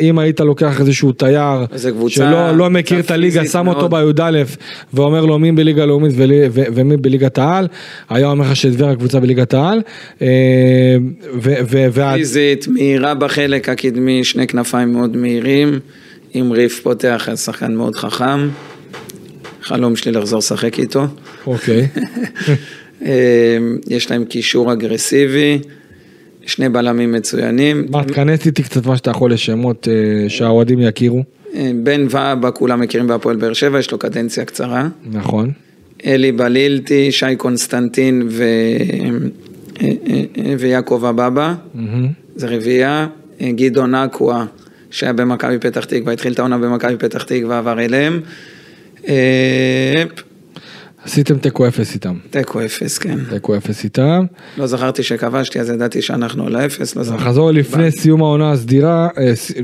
אם 0.00 0.18
היית 0.18 0.40
לוקח 0.40 0.80
איזשהו 0.80 1.12
תייר 1.12 1.64
שלא 2.08 2.56
לא 2.56 2.70
מכיר 2.70 2.98
את 3.00 3.10
הליגה, 3.10 3.44
שם 3.44 3.68
אותו. 3.68 3.88
בי"א 3.88 4.42
ואומר 4.94 5.24
לו 5.24 5.38
מי 5.38 5.52
בליגה 5.52 5.84
לאומית 5.86 6.12
ומי 6.74 6.96
בליגת 6.96 7.38
העל, 7.38 7.68
היה 8.10 8.26
אומר 8.30 8.44
לך 8.44 8.56
שטבריה 8.56 8.94
קבוצה 8.94 9.20
בליגת 9.20 9.54
העל, 9.54 9.80
פיזית, 12.14 12.68
מהירה 12.68 13.14
בחלק 13.14 13.68
הקדמי, 13.68 14.24
שני 14.24 14.46
כנפיים 14.46 14.92
מאוד 14.92 15.16
מהירים, 15.16 15.78
עם 16.34 16.52
ריף 16.52 16.80
פותח, 16.80 17.28
שחקן 17.36 17.74
מאוד 17.74 17.96
חכם. 17.96 18.48
חלום 19.62 19.96
שלי 19.96 20.12
לחזור 20.12 20.38
לשחק 20.38 20.78
איתו. 20.78 21.06
אוקיי. 21.46 21.86
אה, 23.06 23.58
יש 23.88 24.10
להם 24.10 24.24
קישור 24.24 24.72
אגרסיבי. 24.72 25.58
שני 26.46 26.68
בלמים 26.68 27.12
מצוינים. 27.12 27.86
מה, 27.90 28.04
תכנס 28.04 28.46
איתי 28.46 28.62
קצת 28.62 28.86
מה 28.86 28.96
שאתה 28.96 29.10
יכול 29.10 29.32
לשמות 29.32 29.88
אה, 29.90 30.30
שהאוהדים 30.30 30.80
יכירו. 30.80 31.22
אה, 31.54 31.70
בן 31.82 32.06
ואבא 32.10 32.50
כולם 32.54 32.80
מכירים 32.80 33.06
בהפועל 33.06 33.36
באר 33.36 33.52
שבע, 33.52 33.78
יש 33.78 33.92
לו 33.92 33.98
קדנציה 33.98 34.44
קצרה. 34.44 34.88
נכון. 35.12 35.50
אלי 36.06 36.32
בלילטי, 36.32 37.12
שי 37.12 37.36
קונסטנטין 37.36 38.28
ו... 38.30 38.44
אה, 39.80 39.88
אה, 40.08 40.22
אה, 40.38 40.54
ויעקב 40.58 41.04
אבבא, 41.08 41.54
מהמם. 41.74 42.08
זה 42.36 42.46
רביעייה. 42.46 43.06
גדעון 43.42 43.94
אקווה, 43.94 44.46
שהיה 44.90 45.12
במכבי 45.12 45.58
פתח 45.58 45.84
תקווה, 45.84 46.12
התחיל 46.12 46.32
את 46.32 46.38
העונה 46.38 46.58
במכבי 46.58 46.96
פתח 46.96 47.22
תקווה, 47.22 47.58
עבר 47.58 47.80
אליהם. 47.80 48.20
עשיתם 51.04 51.38
תיקו 51.38 51.68
אפס 51.68 51.94
איתם. 51.94 52.14
תיקו 52.30 52.64
אפס, 52.64 52.98
כן. 52.98 53.18
תיקו 53.30 53.56
אפס 53.56 53.84
איתם. 53.84 54.24
לא 54.58 54.66
זכרתי 54.66 55.02
שכבשתי, 55.02 55.60
אז 55.60 55.70
ידעתי 55.70 56.02
שאנחנו 56.02 56.46
על 56.46 56.56
האפס, 56.56 56.96
לא 56.96 57.02
זכרתי. 57.02 57.22
נחזור 57.22 57.50
לפני 57.50 57.90
סיום 57.90 58.22
העונה 58.22 58.52
הסדירה, 58.52 59.08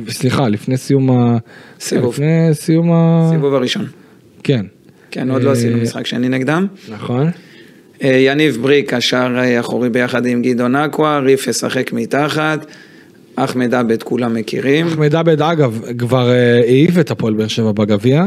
סליחה, 0.08 0.48
לפני 0.48 0.76
סיום 0.76 1.10
ה... 1.10 1.36
סיבוב. 1.80 2.12
לפני 2.12 2.48
סיום 2.52 2.92
ה... 2.92 3.28
סיבוב 3.30 3.54
הראשון. 3.54 3.86
כן, 4.42 4.66
כן, 5.10 5.30
עוד 5.30 5.42
לא 5.42 5.52
עשינו 5.52 5.76
משחק 5.76 6.06
שני 6.06 6.28
נגדם. 6.28 6.66
נכון. 6.88 7.30
אה, 8.04 8.08
יניב 8.08 8.58
בריק, 8.62 8.94
השער 8.94 9.38
אה, 9.38 9.60
אחורי 9.60 9.90
ביחד 9.90 10.26
עם 10.26 10.42
גדעון 10.42 10.76
אקווה, 10.76 11.18
ריף 11.18 11.46
ישחק 11.46 11.92
מתחת, 11.92 12.66
אחמד 13.36 13.74
עבד 13.74 14.02
כולם 14.02 14.34
מכירים. 14.34 14.86
אחמד 14.86 15.14
עבד 15.14 15.42
אגב 15.42 15.80
כבר 15.98 16.30
אה, 16.30 16.60
העיף 16.60 16.98
את 16.98 17.10
הפועל 17.10 17.34
באר 17.34 17.48
שבע 17.48 17.72
בגביע. 17.72 18.26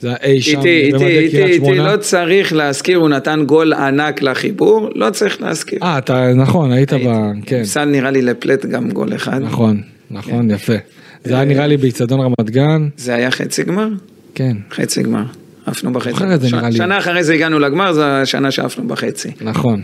זה 0.00 0.08
היה 0.08 0.16
אי 0.22 0.40
שם 0.40 0.58
איתי, 0.58 0.68
איתי, 0.68 0.92
במדי 0.92 1.18
איתי, 1.18 1.36
קריית 1.36 1.50
איתי, 1.50 1.64
שמונה. 1.64 1.92
לא 1.92 1.96
צריך 1.96 2.52
להזכיר, 2.52 2.98
הוא 2.98 3.08
נתן 3.08 3.44
גול 3.46 3.72
ענק 3.72 4.22
לחיבור, 4.22 4.88
לא 4.94 5.10
צריך 5.10 5.42
להזכיר. 5.42 5.78
אה, 5.82 5.98
אתה 5.98 6.32
נכון, 6.34 6.72
היית 6.72 6.92
ב... 6.92 7.30
כן, 7.46 7.60
הפסד 7.60 7.86
נראה 7.90 8.10
לי 8.10 8.22
לפלט 8.22 8.66
גם 8.66 8.90
גול 8.90 9.14
אחד. 9.14 9.42
נכון, 9.42 9.80
נכון, 10.10 10.50
יפה. 10.50 10.76
זה 11.24 11.34
היה 11.34 11.44
נראה 11.44 11.66
לי 11.66 11.76
באיצטדיון 11.76 12.20
רמת 12.20 12.50
גן, 12.50 12.88
זה 12.96 13.14
היה 13.14 13.30
חצי 13.30 13.62
גמר? 13.62 13.88
כן, 14.34 14.56
חצי 14.70 15.02
גמר. 15.02 15.24
עפנו 15.66 15.92
בחצי. 15.92 16.10
זוכר 16.12 16.34
את 16.34 16.40
זה, 16.40 16.48
ש- 16.48 16.52
נראה 16.54 16.68
לי. 16.70 16.76
שנה 16.76 16.98
אחרי 16.98 17.24
זה 17.24 17.34
הגענו 17.34 17.58
לגמר, 17.58 17.92
זו 17.92 18.02
השנה 18.04 18.50
שעפנו 18.50 18.88
בחצי. 18.88 19.30
נכון. 19.40 19.82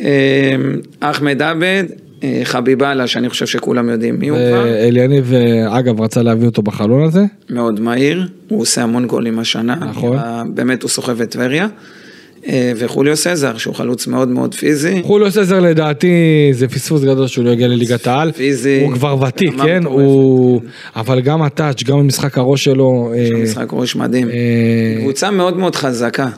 אה, 0.00 0.56
אחמד 1.00 1.42
עבד, 1.42 1.84
אה, 2.24 2.40
חביבאללה, 2.44 3.06
שאני 3.06 3.28
חושב 3.28 3.46
שכולם 3.46 3.88
יודעים 3.88 4.18
מי 4.18 4.28
הוא 4.28 4.38
כבר. 4.38 4.66
אליניב, 4.68 5.32
אה, 5.34 5.78
אגב, 5.78 6.00
רצה 6.00 6.22
להביא 6.22 6.46
אותו 6.46 6.62
בחלון 6.62 7.04
הזה. 7.04 7.24
מאוד 7.50 7.80
מהיר, 7.80 8.28
הוא 8.48 8.60
עושה 8.60 8.82
המון 8.82 9.06
גולים 9.06 9.38
השנה, 9.38 9.74
נכון. 9.74 10.16
באמת 10.54 10.82
הוא 10.82 10.90
סוחב 10.90 11.20
את 11.20 11.30
טבריה. 11.30 11.66
אה, 12.48 12.72
וחוליו 12.76 13.16
סזר, 13.16 13.58
שהוא 13.58 13.74
חלוץ 13.74 14.06
מאוד 14.06 14.28
מאוד 14.28 14.54
פיזי. 14.54 15.02
חוליו 15.02 15.30
סזר 15.30 15.60
לדעתי 15.60 16.08
זה 16.52 16.68
פספוס 16.68 17.02
גדול 17.02 17.26
שהוא 17.26 17.44
לא 17.44 17.50
יגיע 17.50 17.68
לליגת 17.68 18.06
העל. 18.06 18.32
פיזי. 18.32 18.84
הוא 18.84 18.92
כבר 18.92 19.16
ותיק, 19.22 19.54
כן? 19.62 19.78
מטורפת, 19.80 19.98
הוא... 20.04 20.60
אבל 20.96 21.20
גם 21.20 21.42
הטאץ', 21.42 21.82
גם 21.82 21.98
המשחק 21.98 22.38
הראש 22.38 22.64
שלו. 22.64 23.12
יש 23.16 23.30
לו 23.30 23.38
אה, 23.38 23.42
משחק 23.42 23.66
ראש 23.72 23.96
מדהים. 23.96 24.28
אה, 24.28 24.34
קבוצה 25.00 25.30
מאוד 25.30 25.56
מאוד 25.56 25.76
חזקה, 25.76 26.28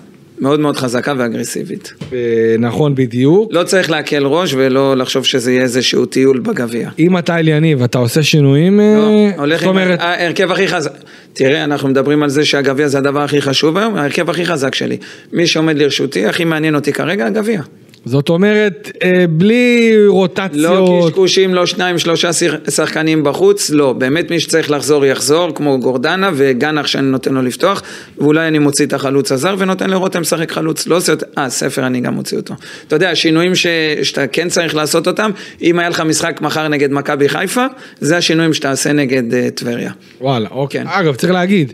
מאוד 0.41 0.61
מאוד 0.61 0.77
חזקה 0.77 1.15
ואגרסיבית. 1.19 1.93
אה, 2.13 2.19
נכון 2.59 2.95
בדיוק. 2.95 3.53
לא 3.53 3.63
צריך 3.63 3.91
להקל 3.91 4.27
ראש 4.27 4.55
ולא 4.55 4.97
לחשוב 4.97 5.25
שזה 5.25 5.53
יהיה 5.53 5.63
איזשהו 5.63 6.07
טיול 6.07 6.39
בגביע. 6.41 6.91
אם 6.99 7.19
אתה 7.19 7.39
אליניב, 7.39 7.83
אתה 7.83 7.99
עושה 7.99 8.23
שינויים, 8.23 8.81
אה, 8.81 8.97
לא, 8.97 9.41
הולך 9.41 9.61
זאת 9.61 9.63
עם 9.63 9.69
אומרת, 9.69 9.99
ההרכב 10.01 10.53
הכי 10.53 10.69
חזק. 10.69 10.93
תראה, 11.33 11.65
אנחנו 11.65 11.89
מדברים 11.89 12.23
על 12.23 12.29
זה 12.29 12.45
שהגביע 12.45 12.89
זה 12.89 12.99
הדבר 12.99 13.23
הכי 13.23 13.43
חשוב 13.43 13.77
היום, 13.77 13.95
ההרכב 13.95 14.31
הכי 14.31 14.47
חזק 14.47 14.75
שלי. 14.75 14.97
מי 15.33 15.47
שעומד 15.47 15.79
לרשותי, 15.79 16.27
הכי 16.27 16.45
מעניין 16.45 16.75
אותי 16.75 16.93
כרגע, 16.93 17.27
הגביע. 17.27 17.61
זאת 18.07 18.29
אומרת, 18.29 18.91
אה, 19.05 19.25
בלי 19.31 19.93
לא 19.97 20.13
רוטציות, 20.13 21.11
קשקושים, 21.11 21.55
לא 21.55 21.67
שניים, 21.67 21.99
שלושה 21.99 22.31
שחקנים 22.71 23.25
בחוץ, 23.25 23.71
לא. 23.71 23.93
באמת 23.93 24.31
מי 24.31 24.41
שצריך 24.41 24.71
לחזור 24.71 25.07
יחזור, 25.07 25.55
כמו 25.55 25.81
גורדנה 25.81 26.31
וגנח 26.35 26.87
שאני 26.87 27.07
נותן 27.07 27.35
לו 27.35 27.43
לפתוח, 27.43 27.83
ואולי 28.19 28.49
אני 28.49 28.59
מוציא 28.59 28.87
את 28.87 28.93
החלוץ 28.93 29.33
הזר 29.33 29.55
ונותן 29.59 29.91
לרותם 29.91 30.21
לשחק 30.21 30.53
חלוץ. 30.53 30.87
לא 30.87 30.97
עושה 30.97 31.13
אותו, 31.13 31.27
אה, 31.39 31.51
ספר 31.51 31.87
אני 31.87 32.01
גם 32.01 32.15
מוציא 32.15 32.37
אותו. 32.37 32.55
אתה 32.87 32.97
יודע, 32.97 33.11
השינויים 33.11 33.55
ש... 33.55 33.67
שאתה 34.03 34.27
כן 34.27 34.49
צריך 34.49 34.75
לעשות 34.75 35.07
אותם, 35.07 35.31
אם 35.63 35.79
היה 35.79 35.89
לך 35.89 36.01
משחק 36.01 36.41
מחר 36.41 36.69
נגד 36.69 36.93
מכבי 36.93 37.29
חיפה, 37.29 37.67
זה 38.01 38.17
השינויים 38.17 38.55
שתעשה 38.55 38.93
נגד 38.93 39.33
uh, 39.33 39.51
טבריה. 39.55 39.93
וואלה, 40.21 40.49
אוקיי. 40.51 40.81
כן. 40.81 40.87
אגב, 40.89 41.15
צריך 41.15 41.33
להגיד, 41.33 41.73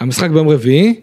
המשחק 0.00 0.30
ביום 0.30 0.48
רביעי, 0.48 0.94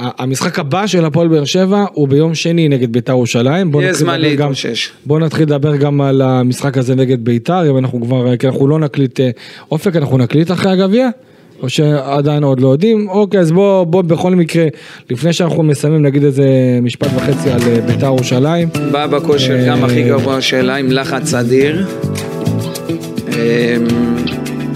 המשחק 0.00 0.58
הבא 0.58 0.86
של 0.86 1.04
הפועל 1.04 1.28
באר 1.28 1.44
שבע 1.44 1.84
הוא 1.92 2.08
ביום 2.08 2.34
שני 2.34 2.68
נגד 2.68 2.92
ביתר 2.92 3.12
ירושלים. 3.12 3.72
יהיה 3.74 3.92
זמן 3.92 4.20
להתאושש. 4.20 4.90
בוא 5.06 5.20
נתחיל 5.20 5.42
לדבר 5.42 5.76
גם 5.76 6.00
על 6.00 6.22
המשחק 6.22 6.78
הזה 6.78 6.94
נגד 6.94 7.24
ביתר, 7.24 7.70
אם 7.70 7.78
אנחנו 7.78 8.00
כבר, 8.00 8.36
כי 8.36 8.46
אנחנו 8.46 8.68
לא 8.68 8.78
נקליט, 8.78 9.20
אה, 9.20 9.30
אופק, 9.70 9.96
אנחנו 9.96 10.18
נקליט 10.18 10.50
אחרי 10.50 10.72
הגביע? 10.72 11.08
או 11.62 11.68
שעדיין 11.68 12.42
עוד 12.42 12.60
לא 12.60 12.68
יודעים? 12.68 13.08
אוקיי, 13.08 13.40
אז 13.40 13.52
בוא, 13.52 13.84
בוא 13.84 14.02
בכל 14.02 14.34
מקרה, 14.34 14.66
לפני 15.10 15.32
שאנחנו 15.32 15.62
מסיימים, 15.62 16.02
נגיד 16.02 16.24
איזה 16.24 16.44
משפט 16.82 17.08
וחצי 17.16 17.50
על 17.50 17.60
אה, 17.62 17.80
ביתר 17.80 18.06
ירושלים. 18.06 18.68
בא 18.92 19.06
בכושר 19.06 19.58
אה, 19.58 19.66
גם 19.66 19.84
הכי 19.84 20.02
גבוה 20.02 20.40
שלה 20.40 20.76
עם 20.76 20.92
לחץ 20.92 21.34
אדיר. 21.34 21.86
אה, 23.32 23.76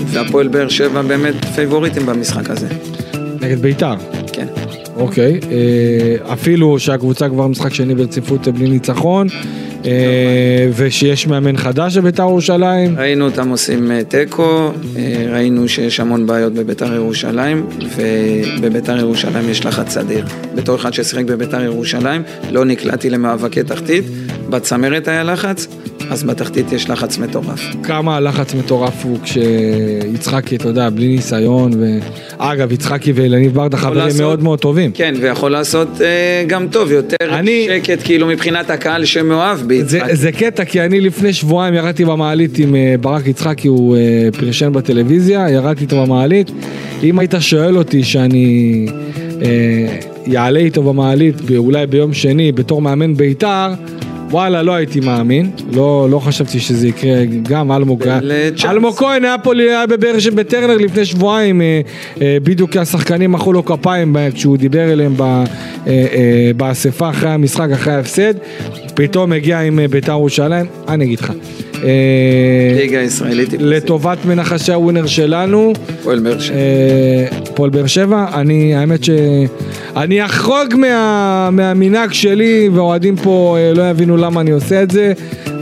והפועל 0.07 0.49
באר 0.49 0.69
שבע 0.69 1.03
באמת 1.03 1.45
פייבוריטים 1.45 2.07
במשחק 2.07 2.51
הזה. 2.51 2.69
נגד 3.41 3.59
ביתר. 3.59 3.95
אוקיי, 4.97 5.41
אה, 5.51 6.33
אפילו 6.33 6.79
שהקבוצה 6.79 7.29
כבר 7.29 7.47
משחק 7.47 7.75
שני 7.75 7.95
ברציפות 7.95 8.49
בלי 8.49 8.69
ניצחון, 8.69 9.29
אה, 9.87 10.71
ושיש 10.77 11.27
מאמן 11.27 11.57
חדש 11.57 11.97
בביתר 11.97 12.23
ירושלים. 12.23 12.99
ראינו 12.99 13.25
אותם 13.25 13.49
עושים 13.49 13.91
אה, 13.91 14.05
תיקו, 14.05 14.73
אה, 14.97 15.27
ראינו 15.33 15.69
שיש 15.69 16.01
המון 16.01 16.27
בעיות 16.27 16.53
בביתר 16.53 16.95
ירושלים, 16.95 17.67
ובביתר 17.97 18.99
ירושלים 18.99 19.49
יש 19.49 19.67
לחץ 19.67 19.97
אדיר. 19.97 20.25
בתור 20.55 20.77
אחד 20.77 20.93
ששיחק 20.93 21.25
בביתר 21.25 21.63
ירושלים, 21.63 22.23
לא 22.51 22.65
נקלעתי 22.65 23.11
למאבקי 23.11 23.63
תחתית, 23.63 24.05
בצמרת 24.51 25.09
היה 25.09 25.23
לחץ, 25.25 25.67
אז 26.11 26.25
בתחתית 26.25 26.73
יש 26.73 26.91
לחץ 26.91 27.19
מטורף. 27.19 27.61
כמה 27.83 28.17
הלחץ 28.17 28.55
מטורף 28.55 29.05
הוא 29.05 29.19
כשיצחקי, 29.23 30.57
אתה 30.57 30.69
יודע, 30.69 30.91
בלי 30.91 31.09
ניסיון, 31.09 31.73
ואגב, 32.39 32.73
יצחקי 32.73 33.13
ואילניב 33.13 33.55
ברדה 33.55 33.77
חברים 33.77 33.99
לעשות- 33.99 34.21
מאוד 34.21 34.43
מאוד 34.43 34.59
טובים. 34.59 34.91
כן, 34.95 35.15
ויכול 35.21 35.51
לעשות 35.51 35.89
אה, 36.01 36.07
גם 36.47 36.67
טוב, 36.71 36.93
יותר 36.93 37.17
אני- 37.23 37.67
שקט, 37.69 37.99
כאילו 38.05 38.27
מבחינת 38.27 38.71
הקהל 38.71 39.05
שמאוהב 39.05 39.59
זה, 39.59 39.65
ביצחק. 39.65 40.15
זה 40.15 40.33
קטע, 40.33 40.65
כי 40.65 40.81
אני 40.81 41.01
לפני 41.01 41.33
שבועיים 41.33 41.75
ירדתי 41.75 42.05
במעלית 42.05 42.59
עם 42.59 42.75
אה, 42.77 42.95
ברק 43.01 43.27
יצחקי, 43.27 43.69
הוא 43.69 43.97
אה, 43.97 44.01
פרשן 44.39 44.73
בטלוויזיה, 44.73 45.47
ירדתי 45.51 45.81
איתו 45.83 46.03
במעלית. 46.07 46.51
אם 47.03 47.19
היית 47.19 47.35
שואל 47.41 47.79
אותי 47.79 48.03
שאני 48.05 48.87
אה, 49.43 49.99
אעלה 50.37 50.59
איתו 50.61 50.83
במעלית 50.83 51.35
אולי 51.57 51.87
ביום 51.87 52.13
שני 52.13 52.53
בתור 52.53 52.83
מאמן 52.83 53.15
בית"ר, 53.15 53.73
וואלה, 54.35 54.63
לא 54.63 54.73
הייתי 54.75 55.01
מאמין, 55.01 55.51
לא, 55.73 56.09
לא 56.11 56.19
חשבתי 56.19 56.61
שזה 56.61 56.89
יקרה, 56.89 57.25
גם 57.43 57.73
אלמוג, 57.73 58.05
ולצ'אנס. 58.07 58.65
אלמוג 58.71 58.97
כהן 58.97 59.25
היה 59.25 59.39
פה, 59.39 59.53
היה 59.55 59.87
בבאר 59.87 60.19
שבע 60.19 60.35
בטרנר 60.43 60.77
לפני 60.77 61.05
שבועיים, 61.05 61.61
אה, 61.63 61.81
אה, 62.21 62.37
בדיוק 62.43 62.77
השחקנים 62.77 63.33
מחאו 63.33 63.53
לו 63.53 63.65
כפיים 63.65 64.17
כשהוא 64.35 64.57
דיבר 64.57 64.93
אליהם 64.93 65.15
אה, 65.87 66.51
באספה 66.57 67.11
אחרי 67.11 67.31
המשחק, 67.31 67.69
אחרי 67.73 67.93
ההפסד, 67.93 68.35
פתאום 68.95 69.33
הגיע 69.33 69.61
עם 69.61 69.81
בית"ר 69.91 70.13
ירושלים, 70.13 70.67
אני 70.89 71.05
אגיד 71.05 71.21
לך. 71.21 71.33
אה, 71.85 72.81
ליגה 72.81 73.01
ישראלית. 73.01 73.49
לטובת 73.59 74.19
מנחשי 74.25 74.73
הווינר 74.73 75.07
שלנו, 75.07 75.73
פועל 76.03 76.19
באר 76.19 76.39
שבע. 76.39 76.57
אה, 76.57 77.39
הפועל 77.39 77.71
באר 77.71 77.87
שבע, 77.87 78.27
אני, 78.35 78.75
האמת 78.75 79.05
שאני 79.05 80.25
אחרוג 80.25 80.75
מה, 80.77 81.49
מהמנהג 81.53 82.13
שלי, 82.13 82.69
ואוהדים 82.73 83.17
פה 83.17 83.57
אה, 83.59 83.73
לא 83.75 83.91
יבינו 83.91 84.17
למה 84.17 84.41
אני 84.41 84.51
עושה 84.51 84.83
את 84.83 84.91
זה, 84.91 85.13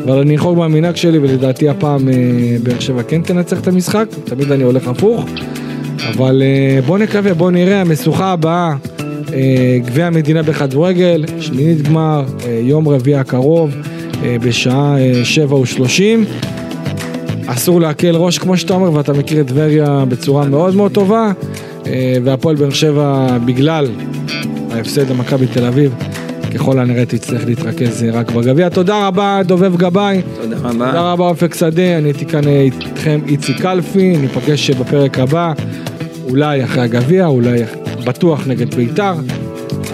אבל 0.04 0.18
אני 0.18 0.36
אחרוג 0.36 0.58
מהמנהג 0.58 0.96
שלי, 0.96 1.18
ולדעתי 1.18 1.68
הפעם 1.68 2.08
באר 2.62 2.80
שבע 2.80 3.02
כן 3.02 3.22
תנצח 3.22 3.60
את 3.60 3.68
המשחק, 3.68 4.06
תמיד 4.24 4.52
אני 4.52 4.62
הולך 4.62 4.88
הפוך, 4.88 5.26
אבל 6.08 6.42
בוא 6.86 6.98
נקווה, 6.98 7.34
בוא 7.34 7.50
נראה, 7.50 7.80
המשוכה 7.80 8.32
הבאה, 8.32 8.74
אה, 9.34 9.78
גביע 9.86 10.06
המדינה 10.06 10.42
בכדורגל, 10.42 11.24
שמינית 11.40 11.82
גמר, 11.82 12.24
יום 12.62 12.88
רביעי 12.88 13.16
הקרוב, 13.16 13.76
בשעה 14.24 14.98
אה, 14.98 15.24
שבע 15.24 15.56
ושלושים. 15.56 16.24
אסור 17.46 17.80
להקל 17.80 18.16
ראש 18.16 18.38
כמו 18.38 18.56
שאתה 18.56 18.74
אומר 18.74 18.92
ואתה 18.92 19.12
מכיר 19.12 19.40
את 19.40 19.46
טבריה 19.46 20.04
בצורה 20.08 20.44
מאוד 20.44 20.76
מאוד 20.76 20.92
טובה 20.92 21.32
אה, 21.86 22.16
והפועל 22.24 22.56
באר 22.56 22.70
שבע 22.70 23.38
בגלל 23.44 23.86
ההפסד 24.70 25.10
למכבי 25.10 25.46
תל 25.46 25.64
אביב 25.64 25.94
ככל 26.54 26.78
הנראה 26.78 27.06
תצטרך 27.06 27.46
להתרכז 27.46 28.04
אה, 28.04 28.10
רק 28.10 28.30
בגביע. 28.30 28.68
תודה 28.68 29.06
רבה 29.06 29.40
דובב 29.44 29.76
גבאי, 29.76 30.22
תודה 30.42 30.56
תודה 30.56 30.68
רבה. 30.68 31.12
רבה 31.12 31.24
אופק 31.24 31.54
שדה, 31.54 31.98
אני 31.98 32.08
הייתי 32.08 32.26
כאן 32.26 32.48
אה, 32.48 32.60
איתכם 32.60 33.20
איציק 33.26 33.60
קלפי, 33.60 34.16
ניפגש 34.16 34.70
אה, 34.70 34.74
בפרק 34.74 35.18
הבא, 35.18 35.52
אולי 36.28 36.64
אחרי 36.64 36.82
הגביע, 36.82 37.26
אולי 37.26 37.62
בטוח 38.04 38.46
נגד 38.46 38.74
בית"ר, 38.74 39.14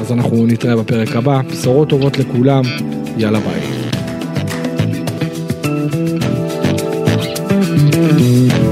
אז 0.01 0.13
אנחנו 0.13 0.47
נתראה 0.47 0.77
בפרק 0.77 1.17
הבא, 1.17 1.41
בשורות 1.51 1.89
טובות 1.89 2.19
לכולם, 2.19 2.63
יאללה 3.19 3.41
ביי. 3.41 3.68
ביי. 8.17 8.68